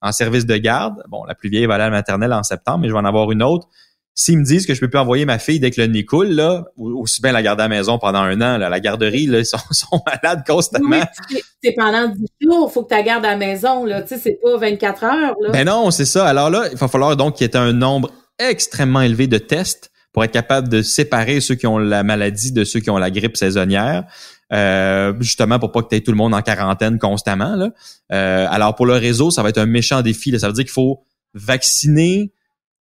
en 0.00 0.12
service 0.12 0.46
de 0.46 0.56
garde. 0.56 1.02
Bon, 1.08 1.24
la 1.24 1.34
plus 1.34 1.48
vieille 1.48 1.66
va 1.66 1.74
aller 1.74 1.84
à 1.84 1.90
la 1.90 1.96
maternelle 1.96 2.32
en 2.32 2.42
septembre, 2.42 2.78
mais 2.78 2.88
je 2.88 2.92
vais 2.92 2.98
en 2.98 3.04
avoir 3.04 3.30
une 3.30 3.42
autre. 3.42 3.68
S'ils 4.14 4.38
me 4.38 4.44
disent 4.44 4.66
que 4.66 4.74
je 4.74 4.80
peux 4.80 4.90
plus 4.90 4.98
envoyer 4.98 5.24
ma 5.24 5.38
fille 5.38 5.58
dès 5.58 5.70
que 5.70 5.80
le 5.80 5.86
nez 5.86 6.04
coule, 6.04 6.28
là, 6.28 6.64
aussi 6.76 7.22
bien 7.22 7.32
la 7.32 7.42
garder 7.42 7.62
à 7.62 7.68
la 7.68 7.76
maison 7.76 7.98
pendant 7.98 8.18
un 8.18 8.40
an, 8.42 8.58
là, 8.58 8.68
la 8.68 8.80
garderie, 8.80 9.26
là, 9.26 9.38
ils 9.38 9.46
sont, 9.46 9.56
sont 9.70 10.02
malades 10.06 10.44
constamment. 10.46 11.02
Oui, 11.30 11.40
c'est 11.62 11.72
pendant 11.72 12.08
10 12.08 12.26
jours, 12.42 12.72
faut 12.72 12.82
que 12.82 12.88
tu 12.88 12.94
la 12.94 13.02
gardes 13.02 13.24
à 13.24 13.30
la 13.30 13.36
maison, 13.36 13.84
là. 13.84 14.02
Tu 14.02 14.08
sais, 14.08 14.18
c'est 14.18 14.38
pas 14.42 14.58
24 14.58 15.04
heures, 15.04 15.34
là. 15.40 15.50
Ben 15.50 15.64
non, 15.66 15.90
c'est 15.90 16.04
ça. 16.04 16.26
Alors 16.26 16.50
là, 16.50 16.68
il 16.70 16.76
va 16.76 16.88
falloir 16.88 17.16
donc 17.16 17.36
qu'il 17.36 17.46
y 17.46 17.50
ait 17.50 17.56
un 17.56 17.72
nombre 17.72 18.10
extrêmement 18.38 19.00
élevé 19.00 19.26
de 19.26 19.38
tests 19.38 19.90
pour 20.12 20.24
être 20.24 20.32
capable 20.32 20.68
de 20.68 20.82
séparer 20.82 21.40
ceux 21.40 21.54
qui 21.54 21.66
ont 21.66 21.78
la 21.78 22.02
maladie 22.02 22.52
de 22.52 22.64
ceux 22.64 22.80
qui 22.80 22.90
ont 22.90 22.98
la 22.98 23.10
grippe 23.10 23.36
saisonnière. 23.36 24.04
Euh, 24.52 25.14
justement 25.20 25.58
pour 25.58 25.72
pas 25.72 25.82
que 25.82 25.88
tu 25.88 25.96
aies 25.96 26.00
tout 26.02 26.10
le 26.10 26.18
monde 26.18 26.34
en 26.34 26.42
quarantaine 26.42 26.98
constamment. 26.98 27.56
Là. 27.56 27.70
Euh, 28.12 28.46
alors 28.50 28.74
pour 28.74 28.84
le 28.84 28.92
réseau, 28.92 29.30
ça 29.30 29.42
va 29.42 29.48
être 29.48 29.58
un 29.58 29.66
méchant 29.66 30.02
défi. 30.02 30.30
Là. 30.30 30.38
Ça 30.38 30.48
veut 30.48 30.52
dire 30.52 30.64
qu'il 30.64 30.72
faut 30.72 31.04
vacciner 31.32 32.32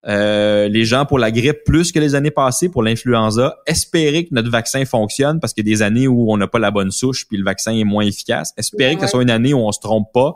euh, 0.08 0.68
les 0.68 0.84
gens 0.84 1.06
pour 1.06 1.20
la 1.20 1.30
grippe 1.30 1.64
plus 1.64 1.92
que 1.92 2.00
les 2.00 2.16
années 2.16 2.32
passées 2.32 2.70
pour 2.70 2.82
l'influenza, 2.82 3.58
espérer 3.68 4.26
que 4.26 4.34
notre 4.34 4.50
vaccin 4.50 4.84
fonctionne 4.86 5.40
parce 5.40 5.54
qu'il 5.54 5.68
y 5.68 5.72
a 5.72 5.76
des 5.76 5.82
années 5.84 6.08
où 6.08 6.32
on 6.32 6.38
n'a 6.38 6.48
pas 6.48 6.60
la 6.60 6.72
bonne 6.72 6.92
souche 6.92 7.28
puis 7.28 7.38
le 7.38 7.44
vaccin 7.44 7.72
est 7.74 7.84
moins 7.84 8.06
efficace. 8.06 8.54
Espérer 8.58 8.96
que 8.96 9.02
ce 9.02 9.08
soit 9.08 9.22
une 9.22 9.30
année 9.30 9.54
où 9.54 9.60
on 9.60 9.72
se 9.72 9.80
trompe 9.80 10.12
pas 10.12 10.36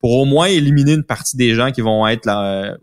pour 0.00 0.18
au 0.18 0.24
moins 0.24 0.46
éliminer 0.46 0.92
une 0.92 1.04
partie 1.04 1.36
des 1.36 1.54
gens 1.54 1.70
qui 1.70 1.80
vont 1.80 2.06
être 2.06 2.26
là, 2.26 2.44
euh, 2.44 2.74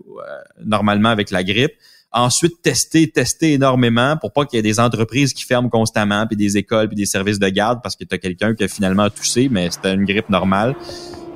normalement 0.66 1.10
avec 1.10 1.32
la 1.32 1.44
grippe. 1.44 1.74
Ensuite, 2.14 2.62
tester, 2.62 3.10
tester 3.10 3.54
énormément 3.54 4.18
pour 4.18 4.34
pas 4.34 4.46
qu'il 4.46 4.58
y 4.58 4.60
ait 4.60 4.64
des 4.64 4.80
entreprises 4.80 5.34
qui 5.34 5.46
ferment 5.46 5.70
constamment, 5.70 6.28
puis 6.28 6.36
des 6.36 6.58
écoles, 6.58 6.88
puis 6.88 6.96
des 6.96 7.06
services 7.06 7.40
de 7.40 7.48
garde 7.48 7.80
parce 7.82 7.96
que 7.96 8.04
tu 8.04 8.16
as 8.16 8.18
quelqu'un 8.18 8.54
qui 8.54 8.64
a 8.64 8.68
finalement 8.68 9.10
toussé, 9.10 9.50
mais 9.50 9.70
c'était 9.70 9.94
une 9.94 10.06
grippe 10.06 10.30
normale. 10.30 10.76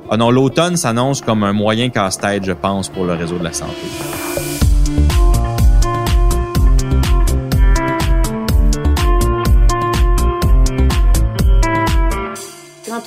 Ah 0.10 0.17
non, 0.17 0.31
l'automne 0.31 0.75
s'annonce 0.75 1.21
comme 1.21 1.43
un 1.43 1.53
moyen 1.53 1.89
casse-tête, 1.89 2.43
je 2.45 2.51
pense, 2.51 2.89
pour 2.89 3.05
le 3.05 3.13
réseau 3.13 3.38
de 3.38 3.43
la 3.43 3.53
santé. 3.53 4.55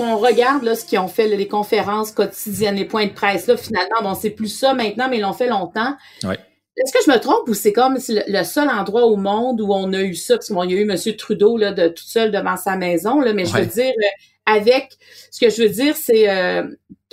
On 0.00 0.18
regarde 0.18 0.62
là, 0.62 0.74
ce 0.74 0.84
qu'ils 0.84 0.98
ont 0.98 1.08
fait, 1.08 1.28
les 1.28 1.48
conférences 1.48 2.12
quotidiennes, 2.12 2.76
les 2.76 2.84
points 2.84 3.06
de 3.06 3.12
presse, 3.12 3.46
là, 3.46 3.56
finalement, 3.56 4.02
bon, 4.02 4.14
c'est 4.14 4.30
plus 4.30 4.48
ça 4.48 4.74
maintenant, 4.74 5.08
mais 5.08 5.18
ils 5.18 5.22
l'ont 5.22 5.32
fait 5.32 5.48
longtemps. 5.48 5.94
Est-ce 6.22 6.92
que 6.92 6.98
je 7.04 7.10
me 7.10 7.18
trompe 7.18 7.48
ou 7.48 7.54
c'est 7.54 7.72
comme 7.72 7.98
le 8.08 8.44
seul 8.44 8.68
endroit 8.68 9.06
au 9.06 9.16
monde 9.16 9.60
où 9.60 9.72
on 9.72 9.92
a 9.92 10.00
eu 10.00 10.14
ça? 10.14 10.36
Parce 10.36 10.46
qu'il 10.46 10.56
y 10.70 10.74
a 10.74 10.80
eu 10.80 10.88
M. 10.88 10.96
Trudeau 11.16 11.56
là, 11.56 11.72
de 11.72 11.88
tout 11.88 12.04
seul 12.04 12.30
devant 12.30 12.56
sa 12.56 12.76
maison, 12.76 13.20
là, 13.20 13.32
mais 13.32 13.46
je 13.46 13.52
veux 13.52 13.66
dire, 13.66 13.90
euh, 13.90 14.54
avec 14.54 14.96
ce 15.30 15.40
que 15.40 15.50
je 15.50 15.62
veux 15.62 15.68
dire, 15.68 15.96
c'est 15.96 16.30
euh, 16.30 16.62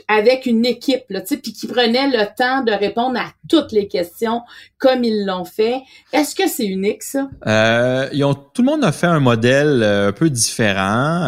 avec 0.07 0.45
une 0.45 0.67
équipe, 0.67 1.05
là, 1.09 1.21
puis 1.21 1.51
qui 1.51 1.65
prenait 1.65 2.09
le 2.09 2.25
temps 2.37 2.63
de 2.63 2.71
répondre 2.71 3.19
à 3.19 3.33
toutes 3.49 3.71
les 3.71 3.87
questions 3.87 4.41
comme 4.77 5.03
ils 5.03 5.25
l'ont 5.25 5.45
fait. 5.45 5.81
Est-ce 6.13 6.35
que 6.35 6.47
c'est 6.47 6.67
unique, 6.67 7.01
ça? 7.01 7.27
Euh, 7.47 8.07
ils 8.13 8.23
ont, 8.23 8.35
tout 8.35 8.61
le 8.61 8.67
monde 8.67 8.85
a 8.85 8.91
fait 8.91 9.07
un 9.07 9.19
modèle 9.19 9.81
un 9.81 10.11
peu 10.11 10.29
différent 10.29 11.25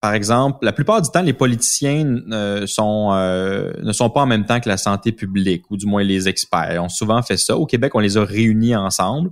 par 0.00 0.14
exemple, 0.14 0.64
la 0.64 0.72
plupart 0.72 1.02
du 1.02 1.10
temps, 1.10 1.22
les 1.22 1.32
politiciens 1.32 2.20
euh, 2.30 2.66
sont, 2.66 3.10
euh, 3.12 3.72
ne 3.82 3.92
sont 3.92 4.10
pas 4.10 4.20
en 4.20 4.26
même 4.26 4.44
temps 4.44 4.60
que 4.60 4.68
la 4.68 4.76
santé 4.76 5.10
publique, 5.10 5.64
ou 5.70 5.76
du 5.76 5.86
moins 5.86 6.04
les 6.04 6.28
experts. 6.28 6.80
On 6.82 6.88
souvent 6.88 7.20
fait 7.22 7.36
ça. 7.36 7.56
Au 7.56 7.66
Québec, 7.66 7.94
on 7.94 7.98
les 7.98 8.16
a 8.16 8.24
réunis 8.24 8.76
ensemble. 8.76 9.30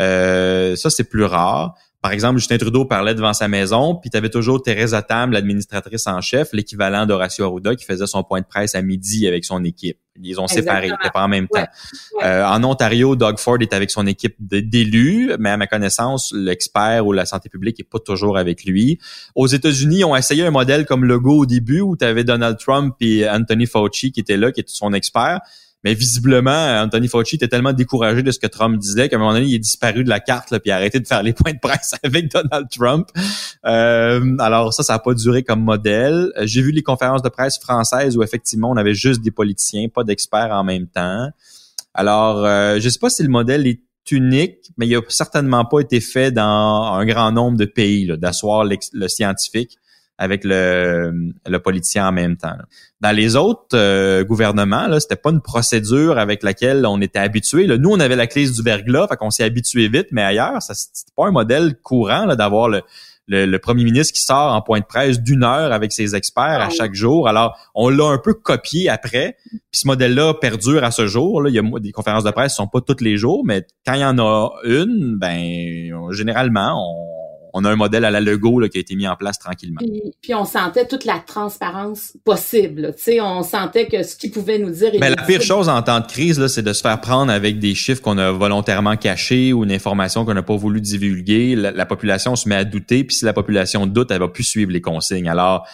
Euh, 0.00 0.74
ça, 0.74 0.90
c'est 0.90 1.04
plus 1.04 1.24
rare. 1.24 1.76
Par 2.02 2.12
exemple, 2.12 2.38
Justin 2.38 2.56
Trudeau 2.56 2.86
parlait 2.86 3.14
devant 3.14 3.34
sa 3.34 3.46
maison, 3.46 3.94
puis 3.94 4.08
tu 4.08 4.16
avais 4.16 4.30
toujours 4.30 4.62
Thérèse 4.62 4.96
Tam, 5.06 5.32
l'administratrice 5.32 6.06
en 6.06 6.22
chef, 6.22 6.48
l'équivalent 6.54 7.04
d'Horacio 7.04 7.44
Arruda, 7.44 7.76
qui 7.76 7.84
faisait 7.84 8.06
son 8.06 8.22
point 8.22 8.40
de 8.40 8.46
presse 8.46 8.74
à 8.74 8.80
midi 8.80 9.28
avec 9.28 9.44
son 9.44 9.62
équipe. 9.64 9.98
Ils 10.22 10.40
ont 10.40 10.46
séparé, 10.46 10.88
ils 10.88 11.10
pas 11.12 11.22
en 11.22 11.28
même 11.28 11.46
temps. 11.48 11.66
Euh, 12.22 12.44
en 12.44 12.64
Ontario, 12.64 13.16
Doug 13.16 13.38
Ford 13.38 13.58
est 13.60 13.72
avec 13.72 13.90
son 13.90 14.06
équipe 14.06 14.34
d'élus, 14.38 15.32
mais 15.38 15.50
à 15.50 15.56
ma 15.56 15.66
connaissance, 15.66 16.32
l'expert 16.34 17.06
ou 17.06 17.12
la 17.12 17.26
santé 17.26 17.48
publique 17.48 17.78
est 17.80 17.88
pas 17.88 17.98
toujours 17.98 18.38
avec 18.38 18.64
lui. 18.64 18.98
Aux 19.34 19.46
États-Unis, 19.46 19.98
ils 19.98 20.04
ont 20.04 20.16
essayé 20.16 20.44
un 20.44 20.50
modèle 20.50 20.86
comme 20.86 21.04
Legault 21.04 21.40
au 21.40 21.46
début, 21.46 21.80
où 21.80 21.96
tu 21.96 22.04
avais 22.04 22.24
Donald 22.24 22.58
Trump 22.58 22.94
et 23.00 23.28
Anthony 23.28 23.66
Fauci 23.66 24.10
qui 24.10 24.20
étaient 24.20 24.36
là, 24.36 24.52
qui 24.52 24.60
étaient 24.60 24.72
son 24.72 24.92
expert 24.92 25.40
Mais 25.82 25.94
visiblement, 25.94 26.82
Anthony 26.82 27.08
Fauci 27.08 27.36
était 27.36 27.48
tellement 27.48 27.72
découragé 27.72 28.22
de 28.22 28.30
ce 28.30 28.38
que 28.38 28.46
Trump 28.46 28.78
disait 28.78 29.08
qu'à 29.08 29.16
un 29.16 29.18
moment 29.18 29.32
donné, 29.32 29.46
il 29.46 29.54
est 29.54 29.60
disparu 29.60 30.04
de 30.04 30.10
la 30.10 30.20
carte 30.20 30.50
là, 30.50 30.60
puis 30.60 30.70
a 30.70 30.76
arrêté 30.76 31.00
de 31.00 31.06
faire 31.06 31.22
les 31.22 31.32
points 31.32 31.52
de 31.52 31.58
presse 31.58 31.94
avec 32.02 32.30
Donald 32.30 32.68
Trump. 32.70 33.08
Euh, 33.64 34.36
alors 34.38 34.74
ça, 34.74 34.82
ça 34.82 34.94
n'a 34.94 34.98
pas 34.98 35.14
duré 35.14 35.42
comme 35.42 35.62
modèle. 35.62 36.32
J'ai 36.42 36.60
vu 36.60 36.72
les 36.72 36.82
conférences 36.82 37.22
de 37.22 37.30
presse 37.30 37.58
françaises 37.58 38.16
où 38.16 38.22
effectivement, 38.22 38.70
on 38.70 38.76
avait 38.76 38.94
juste 38.94 39.22
des 39.22 39.30
politiciens, 39.30 39.88
pas 39.88 40.04
d'experts 40.04 40.52
en 40.52 40.64
même 40.64 40.86
temps. 40.86 41.30
Alors, 41.94 42.44
euh, 42.44 42.78
je 42.78 42.88
sais 42.88 42.98
pas 42.98 43.10
si 43.10 43.22
le 43.22 43.30
modèle 43.30 43.66
est 43.66 43.80
unique, 44.10 44.72
mais 44.76 44.86
il 44.86 44.96
a 44.96 45.00
certainement 45.08 45.64
pas 45.64 45.80
été 45.80 46.00
fait 46.00 46.30
dans 46.30 46.92
un 46.92 47.04
grand 47.06 47.32
nombre 47.32 47.56
de 47.56 47.64
pays, 47.64 48.06
d'asseoir 48.18 48.64
le 48.64 49.08
scientifique 49.08 49.79
avec 50.20 50.44
le, 50.44 51.32
le 51.46 51.58
politicien 51.60 52.06
en 52.06 52.12
même 52.12 52.36
temps. 52.36 52.54
Dans 53.00 53.16
les 53.16 53.36
autres 53.36 53.74
euh, 53.74 54.22
gouvernements, 54.22 54.86
là, 54.86 55.00
c'était 55.00 55.16
pas 55.16 55.30
une 55.30 55.40
procédure 55.40 56.18
avec 56.18 56.42
laquelle 56.42 56.84
on 56.84 57.00
était 57.00 57.18
habitué. 57.18 57.66
Nous, 57.66 57.90
on 57.90 57.98
avait 57.98 58.16
la 58.16 58.26
crise 58.26 58.52
du 58.52 58.62
verglas, 58.62 59.08
fait 59.08 59.16
qu'on 59.16 59.30
s'est 59.30 59.44
habitué 59.44 59.88
vite, 59.88 60.08
mais 60.12 60.22
ailleurs, 60.22 60.60
ça 60.60 60.74
c'était 60.74 61.10
pas 61.16 61.26
un 61.26 61.30
modèle 61.30 61.74
courant 61.82 62.26
d'avoir 62.36 62.68
le, 62.68 62.82
le, 63.28 63.58
premier 63.58 63.82
ministre 63.82 64.12
qui 64.12 64.20
sort 64.20 64.52
en 64.52 64.60
point 64.60 64.80
de 64.80 64.84
presse 64.84 65.22
d'une 65.22 65.42
heure 65.42 65.72
avec 65.72 65.90
ses 65.90 66.14
experts 66.14 66.60
à 66.60 66.68
chaque 66.68 66.94
jour. 66.94 67.26
Alors, 67.26 67.56
on 67.74 67.88
l'a 67.88 68.04
un 68.04 68.18
peu 68.18 68.34
copié 68.34 68.90
après. 68.90 69.38
Puis 69.48 69.60
ce 69.72 69.86
modèle-là 69.86 70.34
perdure 70.34 70.84
à 70.84 70.90
ce 70.90 71.06
jour. 71.06 71.40
Là. 71.40 71.48
Il 71.48 71.54
y 71.54 71.58
a 71.58 71.80
des 71.80 71.92
conférences 71.92 72.24
de 72.24 72.30
presse, 72.30 72.52
ne 72.52 72.56
sont 72.56 72.66
pas 72.66 72.82
toutes 72.82 73.00
les 73.00 73.16
jours, 73.16 73.42
mais 73.46 73.66
quand 73.86 73.94
il 73.94 74.00
y 74.00 74.04
en 74.04 74.18
a 74.18 74.50
une, 74.64 75.16
ben 75.18 76.10
généralement, 76.10 76.74
on 76.76 77.09
on 77.52 77.64
a 77.64 77.70
un 77.70 77.76
modèle 77.76 78.04
à 78.04 78.10
la 78.10 78.20
Lego 78.20 78.60
qui 78.68 78.78
a 78.78 78.80
été 78.80 78.94
mis 78.96 79.06
en 79.06 79.16
place 79.16 79.38
tranquillement. 79.38 79.80
Puis, 80.22 80.34
on 80.34 80.44
sentait 80.44 80.86
toute 80.86 81.04
la 81.04 81.18
transparence 81.18 82.16
possible. 82.24 82.94
Tu 83.02 83.20
on 83.20 83.42
sentait 83.42 83.86
que 83.86 84.02
ce 84.02 84.16
qu'il 84.16 84.30
pouvait 84.30 84.58
nous 84.58 84.70
dire. 84.70 84.92
Mais 85.00 85.10
la 85.10 85.22
pire 85.22 85.42
chose 85.42 85.68
en 85.68 85.82
temps 85.82 86.00
de 86.00 86.06
crise, 86.06 86.44
c'est 86.48 86.62
de 86.62 86.72
se 86.72 86.80
faire 86.82 87.00
prendre 87.00 87.32
avec 87.32 87.58
des 87.58 87.74
chiffres 87.74 88.02
qu'on 88.02 88.18
a 88.18 88.30
volontairement 88.30 88.96
cachés 88.96 89.52
ou 89.52 89.64
une 89.64 89.72
information 89.72 90.24
qu'on 90.24 90.34
n'a 90.34 90.42
pas 90.42 90.56
voulu 90.56 90.80
divulguer. 90.80 91.56
La, 91.56 91.86
population 91.86 92.36
se 92.36 92.48
met 92.48 92.54
à 92.54 92.64
douter, 92.64 93.04
puis 93.04 93.16
si 93.16 93.24
la 93.24 93.32
population 93.32 93.86
doute, 93.86 94.10
elle 94.10 94.20
va 94.20 94.28
plus 94.28 94.44
suivre 94.44 94.70
les 94.70 94.80
consignes. 94.80 95.28
Alors 95.28 95.66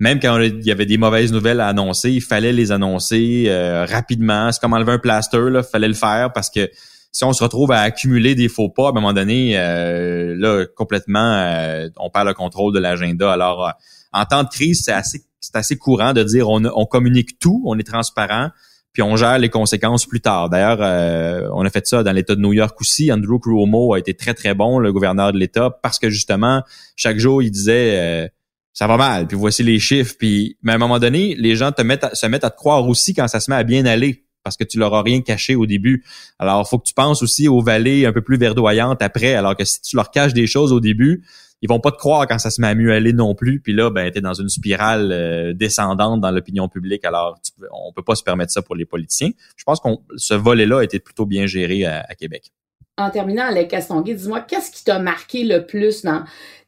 même 0.00 0.18
quand 0.20 0.40
il 0.40 0.64
y 0.64 0.72
avait 0.72 0.86
des 0.86 0.98
mauvaises 0.98 1.32
nouvelles 1.32 1.60
à 1.60 1.68
annoncer, 1.68 2.10
il 2.10 2.20
fallait 2.20 2.52
les 2.52 2.72
annoncer 2.72 3.44
euh, 3.46 3.86
rapidement. 3.88 4.50
C'est 4.50 4.60
comme 4.60 4.72
enlever 4.72 4.92
un 4.92 4.98
plaster, 4.98 5.38
il 5.54 5.62
fallait 5.62 5.88
le 5.88 5.94
faire 5.94 6.32
parce 6.32 6.50
que 6.50 6.68
si 7.14 7.22
on 7.22 7.32
se 7.32 7.44
retrouve 7.44 7.70
à 7.70 7.78
accumuler 7.78 8.34
des 8.34 8.48
faux 8.48 8.68
pas, 8.68 8.86
à 8.86 8.88
un 8.88 8.92
moment 8.92 9.12
donné, 9.12 9.56
euh, 9.56 10.34
là, 10.36 10.66
complètement, 10.76 11.20
euh, 11.20 11.88
on 11.96 12.10
perd 12.10 12.26
le 12.26 12.34
contrôle 12.34 12.74
de 12.74 12.80
l'agenda. 12.80 13.32
Alors, 13.32 13.68
euh, 13.68 13.70
en 14.12 14.24
temps 14.24 14.42
de 14.42 14.48
crise, 14.48 14.82
c'est 14.84 14.92
assez, 14.92 15.22
c'est 15.40 15.54
assez 15.54 15.78
courant 15.78 16.12
de 16.12 16.24
dire 16.24 16.48
on, 16.48 16.64
on 16.74 16.86
communique 16.86 17.38
tout, 17.38 17.62
on 17.66 17.78
est 17.78 17.86
transparent, 17.86 18.50
puis 18.92 19.04
on 19.04 19.14
gère 19.14 19.38
les 19.38 19.48
conséquences 19.48 20.06
plus 20.06 20.20
tard. 20.20 20.50
D'ailleurs, 20.50 21.52
on 21.54 21.64
a 21.64 21.70
fait 21.70 21.86
ça 21.86 22.02
dans 22.02 22.12
l'État 22.12 22.34
de 22.34 22.40
New 22.40 22.52
York 22.52 22.76
aussi. 22.80 23.12
Andrew 23.12 23.38
Cuomo 23.38 23.94
a 23.94 23.98
été 24.00 24.14
très, 24.14 24.34
très 24.34 24.54
bon, 24.54 24.80
le 24.80 24.92
gouverneur 24.92 25.32
de 25.32 25.38
l'État, 25.38 25.70
parce 25.82 26.00
que 26.00 26.10
justement, 26.10 26.62
chaque 26.96 27.18
jour, 27.18 27.42
il 27.42 27.50
disait 27.50 28.30
ça 28.72 28.86
va 28.86 28.96
mal, 28.96 29.26
puis 29.26 29.36
voici 29.36 29.64
les 29.64 29.80
chiffres. 29.80 30.14
Puis, 30.16 30.56
mais 30.62 30.72
à 30.72 30.74
un 30.76 30.78
moment 30.78 31.00
donné, 31.00 31.34
les 31.36 31.56
gens 31.56 31.72
te 31.72 31.82
mettent 31.82 32.14
se 32.14 32.26
mettent 32.26 32.44
à 32.44 32.50
te 32.50 32.56
croire 32.56 32.88
aussi 32.88 33.14
quand 33.14 33.26
ça 33.26 33.40
se 33.40 33.50
met 33.50 33.56
à 33.56 33.64
bien 33.64 33.84
aller 33.84 34.24
parce 34.44 34.56
que 34.56 34.64
tu 34.64 34.78
leur 34.78 34.94
as 34.94 35.02
rien 35.02 35.22
caché 35.22 35.56
au 35.56 35.66
début. 35.66 36.04
Alors, 36.38 36.68
faut 36.68 36.78
que 36.78 36.86
tu 36.86 36.94
penses 36.94 37.22
aussi 37.22 37.48
aux 37.48 37.62
vallées 37.62 38.06
un 38.06 38.12
peu 38.12 38.22
plus 38.22 38.36
verdoyantes 38.36 39.02
après, 39.02 39.34
alors 39.34 39.56
que 39.56 39.64
si 39.64 39.80
tu 39.80 39.96
leur 39.96 40.10
caches 40.10 40.34
des 40.34 40.46
choses 40.46 40.72
au 40.72 40.80
début, 40.80 41.24
ils 41.62 41.68
vont 41.68 41.80
pas 41.80 41.90
te 41.90 41.96
croire 41.96 42.28
quand 42.28 42.38
ça 42.38 42.50
se 42.50 42.60
met 42.60 42.66
à 42.66 42.74
mieux 42.74 42.92
aller 42.92 43.14
non 43.14 43.34
plus. 43.34 43.58
Puis 43.58 43.72
là, 43.72 43.88
ben, 43.88 44.10
tu 44.12 44.18
es 44.18 44.20
dans 44.20 44.34
une 44.34 44.50
spirale 44.50 45.10
euh, 45.12 45.54
descendante 45.54 46.20
dans 46.20 46.30
l'opinion 46.30 46.68
publique. 46.68 47.06
Alors, 47.06 47.38
on 47.72 47.90
peut 47.90 48.02
pas 48.02 48.14
se 48.14 48.22
permettre 48.22 48.52
ça 48.52 48.60
pour 48.60 48.76
les 48.76 48.84
politiciens. 48.84 49.30
Je 49.56 49.64
pense 49.64 49.80
que 49.80 49.88
ce 50.16 50.34
volet-là 50.34 50.80
a 50.80 50.84
été 50.84 51.00
plutôt 51.00 51.24
bien 51.24 51.46
géré 51.46 51.86
à, 51.86 52.14
Québec. 52.18 52.52
En 52.98 53.08
terminant, 53.08 53.44
Alec 53.44 53.68
Castonguay, 53.68 54.14
dis-moi, 54.14 54.42
qu'est-ce 54.42 54.70
qui 54.70 54.84
t'a 54.84 54.98
marqué 54.98 55.42
le 55.42 55.64
plus 55.64 56.02
dans 56.02 56.24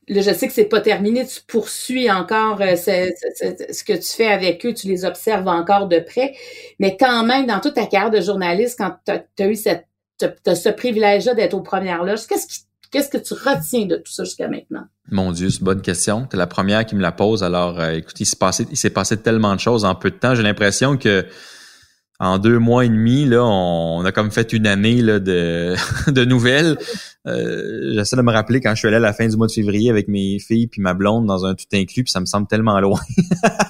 Je 0.09 0.21
sais 0.21 0.47
que 0.47 0.53
c'est 0.53 0.67
pas 0.67 0.81
terminé, 0.81 1.27
tu 1.27 1.41
poursuis 1.47 2.11
encore 2.11 2.61
euh, 2.61 2.77
ce, 2.77 3.85
que 3.85 3.93
tu 3.93 4.09
fais 4.09 4.29
avec 4.29 4.65
eux, 4.65 4.73
tu 4.73 4.87
les 4.87 5.05
observes 5.05 5.49
encore 5.49 5.89
de 5.89 5.99
près, 5.99 6.35
mais 6.79 6.97
quand 6.97 7.25
même, 7.25 7.47
dans 7.47 7.59
toute 7.59 7.75
ta 7.75 7.87
carrière 7.87 8.11
de 8.11 8.21
journaliste, 8.21 8.79
quand 8.79 8.97
tu 9.05 9.43
as, 9.43 9.47
eu 9.49 9.57
cette, 9.57 9.87
ce 10.21 10.69
privilège-là 10.69 11.35
d'être 11.35 11.55
aux 11.55 11.63
premières 11.63 12.05
loges, 12.05 12.27
qu'est-ce 12.29 13.09
que 13.09 13.19
tu 13.19 13.35
retiens 13.35 13.87
de 13.87 13.97
tout 13.97 14.13
ça 14.13 14.23
jusqu'à 14.23 14.49
maintenant? 14.49 14.85
Mon 15.11 15.33
Dieu, 15.33 15.51
c'est 15.51 15.59
une 15.59 15.65
bonne 15.65 15.83
question. 15.83 16.27
Tu 16.31 16.37
la 16.37 16.47
première 16.47 16.85
qui 16.85 16.95
me 16.95 17.03
la 17.03 17.13
pose. 17.13 17.43
Alors, 17.43 17.81
euh, 17.81 17.93
écoute, 17.93 18.19
il 18.21 18.27
s'est 18.27 18.91
passé 18.91 19.17
tellement 19.17 19.55
de 19.55 19.61
choses 19.61 19.85
en 19.85 19.95
peu 19.95 20.11
de 20.11 20.17
temps. 20.17 20.35
J'ai 20.35 20.43
l'impression 20.43 20.97
que 20.97 21.27
en 22.19 22.39
deux 22.39 22.59
mois 22.59 22.85
et 22.85 22.89
demi, 22.89 23.27
là, 23.27 23.45
on, 23.45 24.05
a 24.05 24.13
comme 24.13 24.31
fait 24.31 24.53
une 24.53 24.67
année 24.67 25.03
là, 25.03 25.19
de, 25.19 25.75
de 26.11 26.25
nouvelles. 26.25 26.79
Euh, 27.27 27.93
J'essaie 27.95 28.17
de 28.17 28.23
me 28.23 28.33
rappeler 28.33 28.61
quand 28.61 28.71
je 28.71 28.79
suis 28.79 28.89
allé 28.89 28.97
à 28.97 29.01
la 29.01 29.13
fin 29.13 29.29
du 29.29 29.37
mois 29.37 29.49
de 29.49 29.53
février 29.53 29.91
avec 29.91 30.09
mes 30.09 30.39
filles 30.39 30.67
puis 30.67 30.81
ma 30.81 30.95
blonde 30.95 31.27
dans 31.27 31.45
un 31.45 31.55
tout 31.55 31.67
inclus, 31.75 32.05
puis 32.05 32.11
ça 32.13 32.21
me 32.21 32.27
semble 32.27 32.47
tellement 32.47 32.81
loin. 32.81 33.01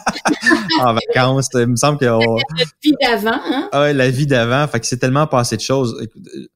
en 0.80 0.94
vacances, 0.94 1.48
il 1.54 1.66
me 1.66 1.76
semble 1.76 1.98
que 1.98 2.04
la 2.04 2.64
vie 2.82 2.94
d'avant, 3.00 3.40
hein? 3.44 3.68
Ah 3.72 3.80
ouais, 3.80 3.94
la 3.94 4.10
vie 4.10 4.26
d'avant. 4.26 4.66
Fait 4.68 4.78
que 4.78 4.86
c'est 4.86 4.98
tellement 4.98 5.26
passé 5.26 5.56
de 5.56 5.62
choses. 5.62 5.96
Euh, 6.00 6.46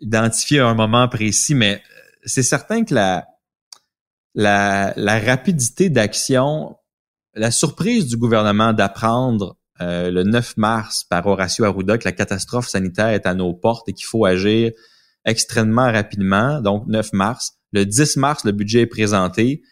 identifier 0.00 0.60
un 0.60 0.74
moment 0.74 1.08
précis, 1.08 1.54
mais 1.54 1.82
c'est 2.24 2.42
certain 2.42 2.84
que 2.84 2.94
la, 2.94 3.26
la, 4.34 4.92
la 4.96 5.18
rapidité 5.18 5.88
d'action, 5.88 6.76
la 7.34 7.50
surprise 7.50 8.06
du 8.06 8.16
gouvernement 8.16 8.72
d'apprendre 8.72 9.56
euh, 9.80 10.10
le 10.10 10.24
9 10.24 10.56
mars 10.58 11.04
par 11.08 11.26
Horacio 11.26 11.64
Arruda 11.64 11.96
que 11.96 12.04
la 12.04 12.12
catastrophe 12.12 12.68
sanitaire 12.68 13.08
est 13.08 13.26
à 13.26 13.34
nos 13.34 13.54
portes 13.54 13.88
et 13.88 13.94
qu'il 13.94 14.04
faut 14.04 14.26
agir 14.26 14.72
extrêmement 15.24 15.90
rapidement. 15.90 16.60
Donc, 16.60 16.86
9 16.86 17.12
mars. 17.14 17.52
Le 17.72 17.86
10 17.86 18.16
mars, 18.16 18.44
le 18.44 18.52
budget 18.52 18.82
est 18.82 18.86
présenté. 18.86 19.62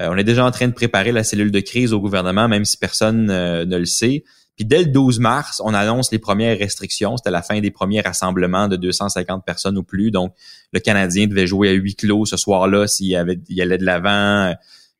Euh, 0.00 0.08
on 0.10 0.16
est 0.16 0.24
déjà 0.24 0.44
en 0.44 0.50
train 0.50 0.68
de 0.68 0.72
préparer 0.72 1.12
la 1.12 1.24
cellule 1.24 1.50
de 1.50 1.60
crise 1.60 1.92
au 1.92 2.00
gouvernement, 2.00 2.48
même 2.48 2.64
si 2.64 2.76
personne 2.76 3.30
euh, 3.30 3.64
ne 3.64 3.78
le 3.78 3.86
sait. 3.86 4.24
Puis 4.56 4.64
dès 4.64 4.84
le 4.84 4.90
12 4.90 5.18
mars, 5.18 5.62
on 5.64 5.72
annonce 5.72 6.12
les 6.12 6.18
premières 6.18 6.58
restrictions. 6.58 7.16
C'était 7.16 7.30
la 7.30 7.42
fin 7.42 7.60
des 7.60 7.70
premiers 7.70 8.02
rassemblements 8.02 8.68
de 8.68 8.76
250 8.76 9.44
personnes 9.44 9.78
ou 9.78 9.82
plus. 9.82 10.10
Donc, 10.10 10.34
le 10.72 10.80
Canadien 10.80 11.26
devait 11.26 11.46
jouer 11.46 11.70
à 11.70 11.72
huis 11.72 11.96
clos 11.96 12.26
ce 12.26 12.36
soir-là 12.36 12.86
s'il 12.86 13.16
avait, 13.16 13.40
il 13.48 13.60
allait 13.62 13.78
de 13.78 13.84
l'avant. 13.84 14.54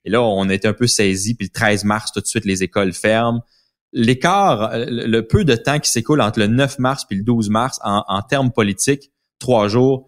Et 0.05 0.11
là, 0.11 0.23
on 0.23 0.49
était 0.49 0.69
un 0.69 0.73
peu 0.73 0.87
saisi. 0.87 1.35
Puis 1.35 1.49
le 1.49 1.53
13 1.53 1.85
mars, 1.85 2.13
tout 2.13 2.21
de 2.21 2.27
suite, 2.27 2.45
les 2.47 2.63
écoles 2.63 2.93
ferment 2.93 3.43
l'écart, 3.95 4.73
le, 4.75 5.21
peu 5.23 5.45
de 5.45 5.55
temps 5.55 5.79
qui 5.79 5.91
s'écoule 5.91 6.21
entre 6.21 6.41
le 6.41 6.49
9 6.49 6.79
mars 6.81 7.05
puis 7.09 7.17
le 7.17 7.25
12 7.25 7.49
mars 7.49 7.79
en, 7.83 8.23
termes 8.23 8.51
politiques, 8.51 9.13
trois 9.39 9.69
jours, 9.69 10.07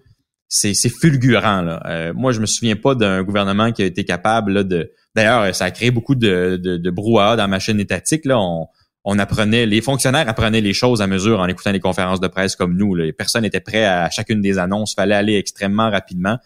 c'est 0.49 0.75
fulgurant. 0.89 1.63
Là. 1.63 1.83
Euh, 1.87 2.13
moi, 2.15 2.33
je 2.33 2.41
me 2.41 2.47
souviens 2.47 2.77
pas 2.77 2.95
d'un 2.95 3.23
gouvernement 3.23 3.73
qui 3.73 3.83
a 3.83 3.87
été 3.87 4.05
capable 4.05 4.67
de. 4.69 4.93
D'ailleurs, 5.15 5.55
ça 5.55 5.65
a 5.65 5.71
créé 5.71 5.91
beaucoup 5.91 6.15
de, 6.15 6.61
de, 6.63 6.91
brouhaha 6.91 7.37
dans 7.37 7.49
ma 7.49 7.59
chaîne 7.59 7.81
étatique. 7.81 8.25
Là. 8.27 8.39
On, 8.39 8.67
on 9.05 9.19
apprenait, 9.19 9.67
les 9.67 9.81
fonctionnaires 9.81 10.29
apprenaient 10.29 10.61
les 10.61 10.75
choses 10.75 11.01
à 11.01 11.07
mesure 11.07 11.41
en 11.41 11.47
écoutant 11.47 11.73
les 11.73 11.81
conférences 11.81 12.21
de 12.21 12.27
presse 12.27 12.57
comme 12.57 12.77
nous. 12.77 12.95
Les 12.95 13.13
personnes 13.13 13.45
étaient 13.45 13.61
prêtes 13.61 13.87
à 13.87 14.11
chacune 14.11 14.41
des 14.41 14.59
annonces. 14.59 14.95
Fallait 14.95 15.15
aller 15.15 15.37
extrêmement 15.37 15.91
rapidement. 15.91 16.39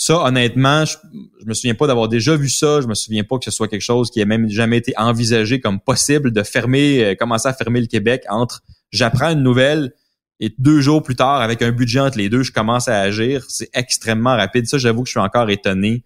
Ça, 0.00 0.24
honnêtement, 0.24 0.84
je, 0.84 0.96
me 1.44 1.54
souviens 1.54 1.74
pas 1.74 1.88
d'avoir 1.88 2.08
déjà 2.08 2.36
vu 2.36 2.48
ça. 2.48 2.80
Je 2.80 2.86
me 2.86 2.94
souviens 2.94 3.24
pas 3.24 3.36
que 3.36 3.44
ce 3.44 3.50
soit 3.50 3.66
quelque 3.66 3.82
chose 3.82 4.12
qui 4.12 4.20
ait 4.20 4.24
même 4.24 4.48
jamais 4.48 4.76
été 4.76 4.94
envisagé 4.96 5.58
comme 5.58 5.80
possible 5.80 6.30
de 6.30 6.44
fermer, 6.44 7.04
euh, 7.04 7.14
commencer 7.16 7.48
à 7.48 7.52
fermer 7.52 7.80
le 7.80 7.88
Québec 7.88 8.22
entre 8.28 8.62
j'apprends 8.92 9.30
une 9.30 9.42
nouvelle 9.42 9.92
et 10.38 10.54
deux 10.56 10.80
jours 10.80 11.02
plus 11.02 11.16
tard, 11.16 11.40
avec 11.40 11.62
un 11.62 11.72
budget 11.72 11.98
entre 11.98 12.16
les 12.16 12.28
deux, 12.28 12.44
je 12.44 12.52
commence 12.52 12.86
à 12.86 13.00
agir. 13.00 13.44
C'est 13.48 13.70
extrêmement 13.74 14.36
rapide. 14.36 14.68
Ça, 14.68 14.78
j'avoue 14.78 15.02
que 15.02 15.08
je 15.08 15.14
suis 15.14 15.20
encore 15.20 15.50
étonné. 15.50 16.04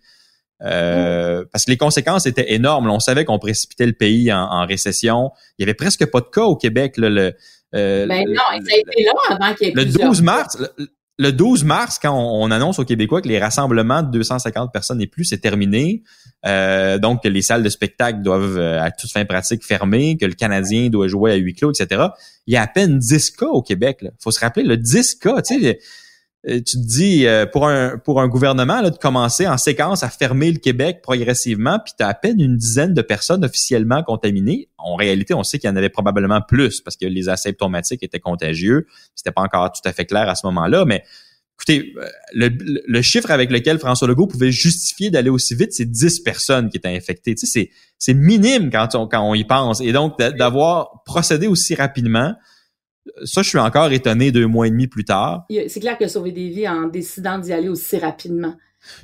Euh, 0.63 1.45
parce 1.53 1.67
que 1.67 1.71
les 1.71 1.77
conséquences 1.77 2.25
étaient 2.25 2.55
énormes. 2.55 2.89
on 2.89 2.99
savait 2.99 3.27
qu'on 3.27 3.39
précipitait 3.39 3.85
le 3.85 3.93
pays 3.93 4.33
en, 4.33 4.65
récession. 4.65 5.33
Il 5.59 5.63
y 5.63 5.65
avait 5.65 5.75
presque 5.75 6.07
pas 6.07 6.21
de 6.21 6.29
cas 6.33 6.45
au 6.45 6.57
Québec. 6.57 6.97
Là, 6.97 7.11
le, 7.11 7.35
euh, 7.75 8.07
ben 8.07 8.25
non, 8.27 8.37
ça 8.37 8.75
a 8.75 8.79
été 8.79 9.05
long 9.05 9.37
avant 9.37 9.55
qu'il 9.55 9.67
y 9.67 9.71
ait 9.71 9.75
Le 9.75 9.85
12 9.85 10.23
mars, 10.23 10.57
le 10.59 10.89
12 11.19 11.65
mars, 11.65 11.99
quand 12.01 12.13
on, 12.15 12.51
annonce 12.51 12.79
aux 12.79 12.85
Québécois 12.85 13.21
que 13.21 13.29
les 13.29 13.39
rassemblements 13.39 14.03
de 14.03 14.11
250 14.11 14.73
personnes 14.73 15.01
et 15.01 15.07
plus, 15.07 15.25
c'est 15.25 15.39
terminé, 15.39 16.03
euh, 16.47 16.99
donc 16.99 17.23
que 17.23 17.29
les 17.29 17.43
salles 17.43 17.63
de 17.63 17.69
spectacle 17.69 18.23
doivent 18.23 18.59
euh, 18.59 18.83
à 18.83 18.91
toute 18.91 19.11
fin 19.11 19.25
pratique 19.25 19.65
fermer, 19.65 20.17
que 20.17 20.27
le 20.27 20.33
Canadien 20.35 20.89
doit 20.89 21.09
jouer 21.09 21.33
à 21.33 21.35
huis 21.37 21.55
clos, 21.55 21.73
etc., 21.73 22.07
il 22.47 22.55
y 22.55 22.57
a 22.57 22.63
à 22.63 22.67
peine 22.67 22.99
10 22.99 23.31
cas 23.33 23.47
au 23.47 23.63
Québec. 23.63 24.05
Faut 24.19 24.31
se 24.31 24.41
rappeler, 24.41 24.65
le 24.65 24.77
10 24.77 25.17
cas, 25.17 25.43
tu 25.43 25.61
sais, 25.61 25.79
tu 26.45 26.63
te 26.63 26.77
dis 26.77 27.27
euh, 27.27 27.47
pour 27.47 27.69
un 27.69 27.99
pour 27.99 28.21
un 28.21 28.27
gouvernement 28.27 28.83
de 28.83 28.91
commencer 28.91 29.47
en 29.47 29.57
séquence 29.59 30.03
à 30.03 30.09
fermer 30.09 30.51
le 30.51 30.59
Québec 30.59 31.01
progressivement, 31.03 31.79
puis 31.79 31.95
tu 31.97 32.05
as 32.05 32.09
à 32.09 32.15
peine 32.15 32.41
une 32.41 32.57
dizaine 32.57 32.95
de 32.95 33.03
personnes 33.03 33.45
officiellement 33.45 34.03
contaminées. 34.03 34.69
En 34.77 34.97
réalité, 34.97 35.35
on 35.35 35.45
sait 35.45 35.61
qu'il 35.61 35.71
y 35.71 35.73
en 35.73 35.77
avait 35.77 35.89
probablement 35.89 36.41
plus 36.41 36.81
parce 36.81 36.97
que 36.97 37.07
les 37.07 37.29
asymptomatiques 37.29 38.03
étaient 38.03 38.19
contagieux. 38.19 38.87
C'était 39.15 39.31
pas 39.31 39.43
encore 39.43 39.71
tout 39.71 39.89
à 39.89 39.93
fait 39.93 40.05
clair 40.05 40.29
à 40.29 40.35
ce 40.35 40.45
moment-là, 40.47 40.85
mais 40.85 41.05
écoutez, 41.57 41.95
euh, 41.97 42.51
le, 42.87 43.03
chiffre 43.03 43.31
avec 43.31 43.53
lequel 43.53 43.79
François 43.79 44.09
Legault 44.09 44.27
pouvait 44.27 44.51
justifier 44.51 45.11
d'aller 45.11 45.31
aussi 45.31 45.55
vite, 45.55 45.73
c'est 45.73 45.89
10 45.89 46.21
personnes 46.21 46.71
qui 46.71 46.77
étaient 46.77 46.89
infectées. 46.89 47.37
Tu 47.37 47.47
c'est 47.47 48.15
minime 48.15 48.69
quand 48.71 48.97
on 48.97 49.07
quand 49.07 49.23
on 49.23 49.35
y 49.35 49.45
pense. 49.45 49.81
Et 49.81 49.93
donc 49.93 50.19
d'avoir 50.19 51.05
procédé 51.05 51.47
aussi 51.47 51.77
rapidement 51.77 52.35
ça, 53.25 53.43
je 53.43 53.49
suis 53.49 53.59
encore 53.59 53.91
étonné 53.93 54.33
deux 54.33 54.47
mois 54.47 54.67
et 54.67 54.71
demi 54.71 54.87
plus 54.87 55.05
tard. 55.05 55.47
C'est 55.69 55.81
clair 55.81 55.97
qu'il 55.97 56.07
a 56.07 56.09
sauvé 56.09 56.33
des 56.33 56.49
vies 56.49 56.69
en 56.69 56.87
décidant 56.87 57.39
d'y 57.39 57.53
aller 57.53 57.69
aussi 57.69 57.99
rapidement. 57.99 58.55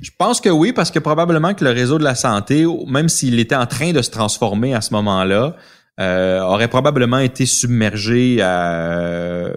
Je 0.01 0.11
pense 0.17 0.41
que 0.41 0.49
oui, 0.49 0.73
parce 0.73 0.91
que 0.91 0.99
probablement 0.99 1.53
que 1.53 1.63
le 1.63 1.71
réseau 1.71 1.97
de 1.97 2.03
la 2.03 2.15
santé, 2.15 2.65
même 2.87 3.09
s'il 3.09 3.39
était 3.39 3.55
en 3.55 3.65
train 3.65 3.91
de 3.91 4.01
se 4.01 4.09
transformer 4.09 4.73
à 4.73 4.81
ce 4.81 4.93
moment-là, 4.93 5.55
euh, 5.99 6.41
aurait 6.41 6.67
probablement 6.67 7.19
été 7.19 7.45
submergé, 7.45 8.37
euh, 8.39 9.53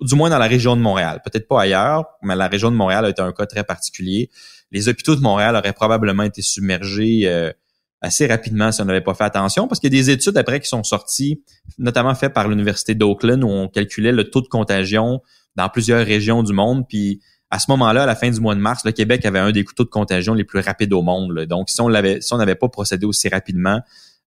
du 0.00 0.14
moins 0.14 0.30
dans 0.30 0.38
la 0.38 0.46
région 0.46 0.76
de 0.76 0.82
Montréal. 0.82 1.20
Peut-être 1.24 1.48
pas 1.48 1.62
ailleurs, 1.62 2.04
mais 2.22 2.36
la 2.36 2.48
région 2.48 2.70
de 2.70 2.76
Montréal 2.76 3.04
a 3.04 3.10
été 3.10 3.22
un 3.22 3.32
cas 3.32 3.46
très 3.46 3.64
particulier. 3.64 4.30
Les 4.72 4.88
hôpitaux 4.88 5.16
de 5.16 5.20
Montréal 5.20 5.56
auraient 5.56 5.72
probablement 5.72 6.22
été 6.22 6.42
submergés 6.42 7.22
euh, 7.24 7.52
assez 8.00 8.26
rapidement 8.26 8.72
si 8.72 8.80
on 8.80 8.86
n'avait 8.86 9.00
pas 9.00 9.14
fait 9.14 9.24
attention, 9.24 9.68
parce 9.68 9.80
qu'il 9.80 9.92
y 9.92 9.98
a 9.98 10.00
des 10.00 10.10
études 10.10 10.36
après 10.36 10.60
qui 10.60 10.68
sont 10.68 10.82
sorties, 10.82 11.42
notamment 11.78 12.14
faites 12.14 12.32
par 12.32 12.48
l'Université 12.48 12.94
d'Oakland, 12.94 13.42
où 13.44 13.48
on 13.48 13.68
calculait 13.68 14.12
le 14.12 14.30
taux 14.30 14.40
de 14.40 14.48
contagion 14.48 15.20
dans 15.56 15.68
plusieurs 15.68 16.04
régions 16.04 16.42
du 16.42 16.52
monde, 16.52 16.86
puis 16.88 17.20
à 17.50 17.58
ce 17.58 17.70
moment-là, 17.70 18.04
à 18.04 18.06
la 18.06 18.14
fin 18.14 18.30
du 18.30 18.40
mois 18.40 18.54
de 18.54 18.60
mars, 18.60 18.84
le 18.84 18.92
Québec 18.92 19.24
avait 19.26 19.40
un 19.40 19.50
des 19.50 19.64
couteaux 19.64 19.84
de 19.84 19.88
contagion 19.88 20.34
les 20.34 20.44
plus 20.44 20.60
rapides 20.60 20.92
au 20.92 21.02
monde. 21.02 21.46
Donc, 21.46 21.68
si 21.68 21.80
on 21.80 21.88
l'avait, 21.88 22.20
si 22.20 22.32
on 22.32 22.36
n'avait 22.36 22.54
pas 22.54 22.68
procédé 22.68 23.06
aussi 23.06 23.28
rapidement, 23.28 23.80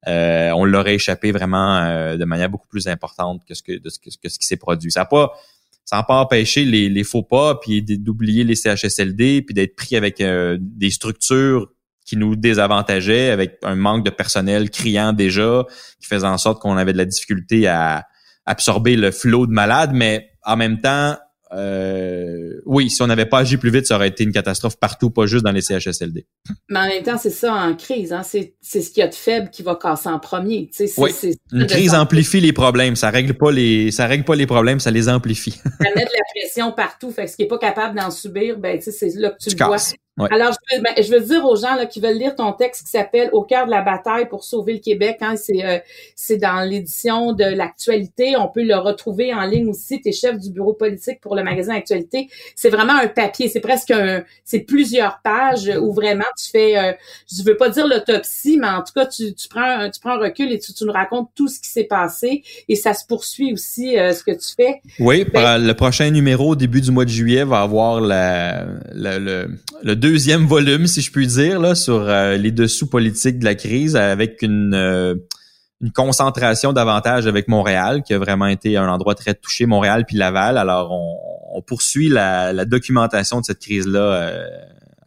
euh, 0.07 0.51
on 0.51 0.65
l'aurait 0.65 0.95
échappé 0.95 1.32
vraiment 1.32 1.78
euh, 1.78 2.17
de 2.17 2.26
manière 2.26 2.49
beaucoup 2.49 2.67
plus 2.67 2.88
importante 2.88 3.41
que 3.47 3.53
ce 3.53 3.63
que, 3.63 3.80
que 3.80 4.30
ce 4.30 4.39
qui 4.39 4.45
s'est 4.45 4.57
produit. 4.57 4.91
Ça 4.91 5.01
n'a 5.01 5.05
pas, 5.05 5.32
ça 5.86 5.95
n'a 5.95 6.03
pas 6.03 6.15
empêché 6.15 6.65
les, 6.65 6.89
les, 6.89 7.03
faux 7.05 7.24
pas, 7.24 7.55
puis 7.55 7.82
d'oublier 7.82 8.43
les 8.43 8.55
CHSLD, 8.55 9.41
puis 9.43 9.53
d'être 9.53 9.78
pris 9.78 9.95
avec 9.95 10.19
euh, 10.19 10.57
des 10.59 10.89
structures 10.89 11.69
qui 12.06 12.18
nous 12.18 12.36
désavantageaient, 12.36 13.30
avec 13.30 13.58
un 13.64 13.76
manque 13.76 14.06
de 14.06 14.10
personnel 14.10 14.70
criant 14.70 15.14
déjà, 15.14 15.66
qui 15.99 16.08
faisait 16.08 16.28
en 16.28 16.38
sorte 16.38 16.62
qu'on 16.62 16.78
avait 16.78 16.93
de 16.93 16.97
la 16.97 17.06
difficulté 17.06 17.68
à 17.68 18.06
absorber 18.45 18.95
le 18.95 19.12
flot 19.12 19.47
de 19.47 19.54
malades, 19.54 19.91
mais 19.93 20.32
en 20.43 20.58
même 20.58 20.82
temps, 20.82 21.16
euh, 21.56 22.62
oui, 22.66 22.89
si 22.89 23.01
on 23.01 23.08
n'avait 23.08 23.26
pas 23.26 23.39
agi 23.39 23.58
plus 23.58 23.70
vite, 23.70 23.86
ça 23.86 23.95
aurait 23.95 24.08
été 24.08 24.24
une 24.24 24.32
catastrophe 24.32 24.78
partout, 24.80 25.12
pas 25.12 25.26
juste 25.26 25.43
dans 25.43 25.51
les 25.51 25.62
CHSLD. 25.62 26.26
Mais 26.70 26.80
en 26.80 26.88
même 26.88 27.04
temps, 27.04 27.18
c'est 27.18 27.30
ça 27.30 27.54
en 27.54 27.76
crise. 27.76 28.12
Hein? 28.12 28.24
C'est, 28.24 28.56
ce 28.62 28.89
qu'il 28.89 28.99
y 28.99 29.01
a 29.01 29.08
de 29.08 29.14
faible 29.14 29.49
qui 29.51 29.62
va 29.62 29.76
casser 29.76 30.10
en 30.10 30.20
premier. 30.20 30.70
oui. 30.97 31.12
une 31.51 31.68
crise 31.68 31.93
amplifie 31.93 32.39
les 32.39 32.54
problèmes. 32.54 32.95
Ça 32.95 33.10
règle 33.10 33.36
pas 33.36 33.51
les, 33.51 33.91
ça 33.91 34.08
règle 34.08 34.26
pas 34.26 34.36
les 34.36 34.47
problèmes, 34.47 34.80
ça 34.80 34.91
les 34.91 35.10
amplifie. 35.10 35.51
ça 35.51 35.89
met 35.95 36.06
de 36.06 36.12
la 36.12 36.41
pression 36.41 36.72
partout. 36.72 37.12
Fait 37.12 37.26
que 37.26 37.32
ce 37.32 37.36
qui 37.36 37.43
est 37.43 37.47
pas 37.47 37.60
capable 37.60 37.99
d'en 37.99 38.10
subir, 38.10 38.58
ben, 38.58 38.80
c'est 38.82 39.16
là 39.16 39.30
que 39.30 39.38
tu, 39.38 39.56
le 39.56 39.66
vois. 39.66 39.78
Alors, 40.18 40.51
je 40.51 40.76
veux, 40.76 40.84
ben, 40.84 41.03
je 41.03 41.11
veux, 41.11 41.22
dire 41.22 41.43
aux 41.43 41.55
gens 41.55 41.76
là, 41.76 41.88
qui 41.88 41.99
veulent 41.99 42.18
lire 42.18 42.36
ton 42.36 42.53
texte 42.53 42.86
qui 42.86 42.91
s'appelle 42.91 43.30
Au 43.34 43.41
cœur 43.41 43.66
de 43.66 43.72
la 43.72 43.82
bataille 43.82 44.28
pour 44.30 44.43
sauver 44.43 44.74
le 44.74 44.80
Québec. 44.80 45.18
Hein, 45.22 45.36
c'est, 45.36 45.66
euh, 45.66 45.80
c'est 46.16 46.38
dans 46.38 46.61
l'édition 46.61 47.34
de 47.34 47.43
l'actualité. 47.43 48.38
On 48.38 48.47
peut 48.47 48.64
le 48.64 48.76
retrouver 48.76 49.34
en 49.34 49.43
ligne 49.45 49.70
aussi. 49.70 50.01
Tu 50.01 50.09
es 50.09 50.11
chef 50.11 50.38
du 50.38 50.51
bureau 50.51 50.74
politique 50.74 51.20
pour 51.20 51.36
le 51.36 51.43
magazine 51.43 51.74
Actualité. 51.74 52.30
C'est 52.55 52.70
vraiment 52.70 52.93
un 52.93 53.07
papier. 53.07 53.47
C'est 53.47 53.59
presque 53.59 53.89
un, 53.89 54.24
c'est 54.45 54.59
plusieurs 54.59 55.20
pages 55.24 55.72
où 55.82 55.93
vraiment 55.93 56.24
tu 56.38 56.51
fais, 56.51 56.78
euh, 56.78 56.93
je 57.32 57.43
veux 57.43 57.57
pas 57.57 57.70
dire 57.70 57.88
l'autopsie, 57.88 58.57
mais 58.59 58.68
en 58.68 58.84
tout 58.84 58.93
cas, 58.93 59.07
tu, 59.07 59.34
tu 59.34 59.47
prends, 59.47 59.61
un, 59.61 59.89
tu 59.89 59.99
prends 59.99 60.11
un 60.11 60.20
recul 60.20 60.51
et 60.51 60.59
tu, 60.59 60.74
tu 60.74 60.86
nous 60.86 60.93
racontes 60.93 61.32
tout 61.34 61.47
ce 61.47 61.59
qui 61.59 61.70
s'est 61.70 61.86
passé 61.86 62.43
et 62.70 62.76
ça 62.76 62.93
se 62.93 63.05
poursuit 63.07 63.51
aussi 63.53 63.97
euh, 63.97 64.14
ce 64.14 64.24
que 64.24 64.32
tu 64.32 64.53
fais. 64.55 64.82
Oui, 64.99 65.26
ben, 65.26 65.57
le 65.57 65.74
prochain 65.74 66.11
numéro 66.11 66.49
au 66.49 66.55
début 66.55 66.82
du 66.82 66.91
mois 66.91 67.05
de 67.05 67.09
juillet 67.09 67.43
va 67.43 67.61
avoir 67.61 67.99
la, 67.99 68.66
la 68.93 69.18
le, 69.18 69.47
le 69.82 69.95
deuxième 70.04 70.45
volume, 70.45 70.86
si 70.86 70.99
je 70.99 71.10
puis 71.10 71.28
dire, 71.28 71.62
là, 71.62 71.76
sur 71.76 72.10
euh, 72.10 72.36
les 72.36 72.51
dessous 72.51 72.89
politiques 72.89 73.39
de 73.39 73.45
la 73.45 73.56
crise, 73.56 73.95
avec 73.95 74.41
une, 74.41 74.74
euh, 74.74 75.16
une 75.80 75.93
concentration 75.93 76.74
davantage 76.74 77.26
avec 77.26 77.47
Montréal, 77.47 78.04
qui 78.04 78.14
a 78.14 78.20
vraiment 78.20 78.47
été 78.47 78.76
un 78.76 78.89
endroit 78.89 79.16
très 79.16 79.34
touché, 79.34 79.66
Montréal 79.66 80.04
puis 80.06 80.18
Laval. 80.18 80.58
Alors, 80.58 80.91
on, 80.91 81.62
poursuit 81.62 82.10
la, 82.10 82.51
la, 82.51 82.66
documentation 82.66 83.39
de 83.39 83.45
cette 83.45 83.60
crise-là 83.60 83.99
euh, 83.99 84.45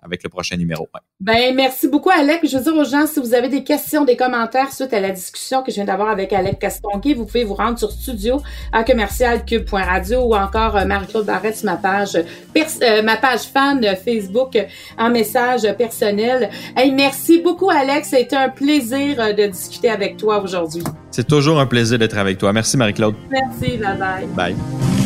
avec 0.06 0.22
le 0.22 0.30
prochain 0.30 0.56
numéro. 0.56 0.88
Ben 1.20 1.54
merci 1.54 1.88
beaucoup 1.88 2.10
Alec. 2.10 2.40
Je 2.44 2.56
veux 2.56 2.62
dire 2.62 2.76
aux 2.76 2.84
gens 2.84 3.06
si 3.06 3.20
vous 3.20 3.34
avez 3.34 3.48
des 3.48 3.64
questions, 3.64 4.04
des 4.04 4.16
commentaires 4.16 4.72
suite 4.72 4.92
à 4.92 5.00
la 5.00 5.10
discussion 5.10 5.62
que 5.62 5.70
je 5.70 5.76
viens 5.76 5.84
d'avoir 5.84 6.08
avec 6.08 6.32
Alec 6.32 6.58
Castonguay, 6.58 7.14
vous 7.14 7.26
pouvez 7.26 7.44
vous 7.44 7.54
rendre 7.54 7.78
sur 7.78 7.90
studio 7.90 8.40
à 8.72 8.84
commercialcube.radio 8.84 10.20
ou 10.20 10.34
encore 10.34 10.76
euh, 10.76 10.84
Marie-Claude 10.84 11.26
Barrette 11.26 11.56
sur 11.56 11.66
ma 11.66 11.76
page 11.76 12.16
euh, 12.16 13.02
ma 13.02 13.16
page 13.16 13.42
fan 13.52 13.84
Facebook 14.04 14.58
en 14.98 15.10
message 15.10 15.62
personnel. 15.76 16.50
Hey, 16.76 16.92
merci 16.92 17.40
beaucoup 17.40 17.70
Alex, 17.70 18.10
ça 18.10 18.16
a 18.16 18.20
été 18.20 18.36
un 18.36 18.48
plaisir 18.48 19.20
euh, 19.20 19.32
de 19.32 19.46
discuter 19.46 19.90
avec 19.90 20.16
toi 20.16 20.42
aujourd'hui. 20.42 20.82
C'est 21.10 21.26
toujours 21.26 21.58
un 21.58 21.66
plaisir 21.66 21.98
d'être 21.98 22.18
avec 22.18 22.38
toi. 22.38 22.52
Merci 22.52 22.76
Marie-Claude. 22.76 23.14
Merci, 23.30 23.78
bye 23.78 23.96
bye. 23.96 24.26
Bye. 24.54 25.05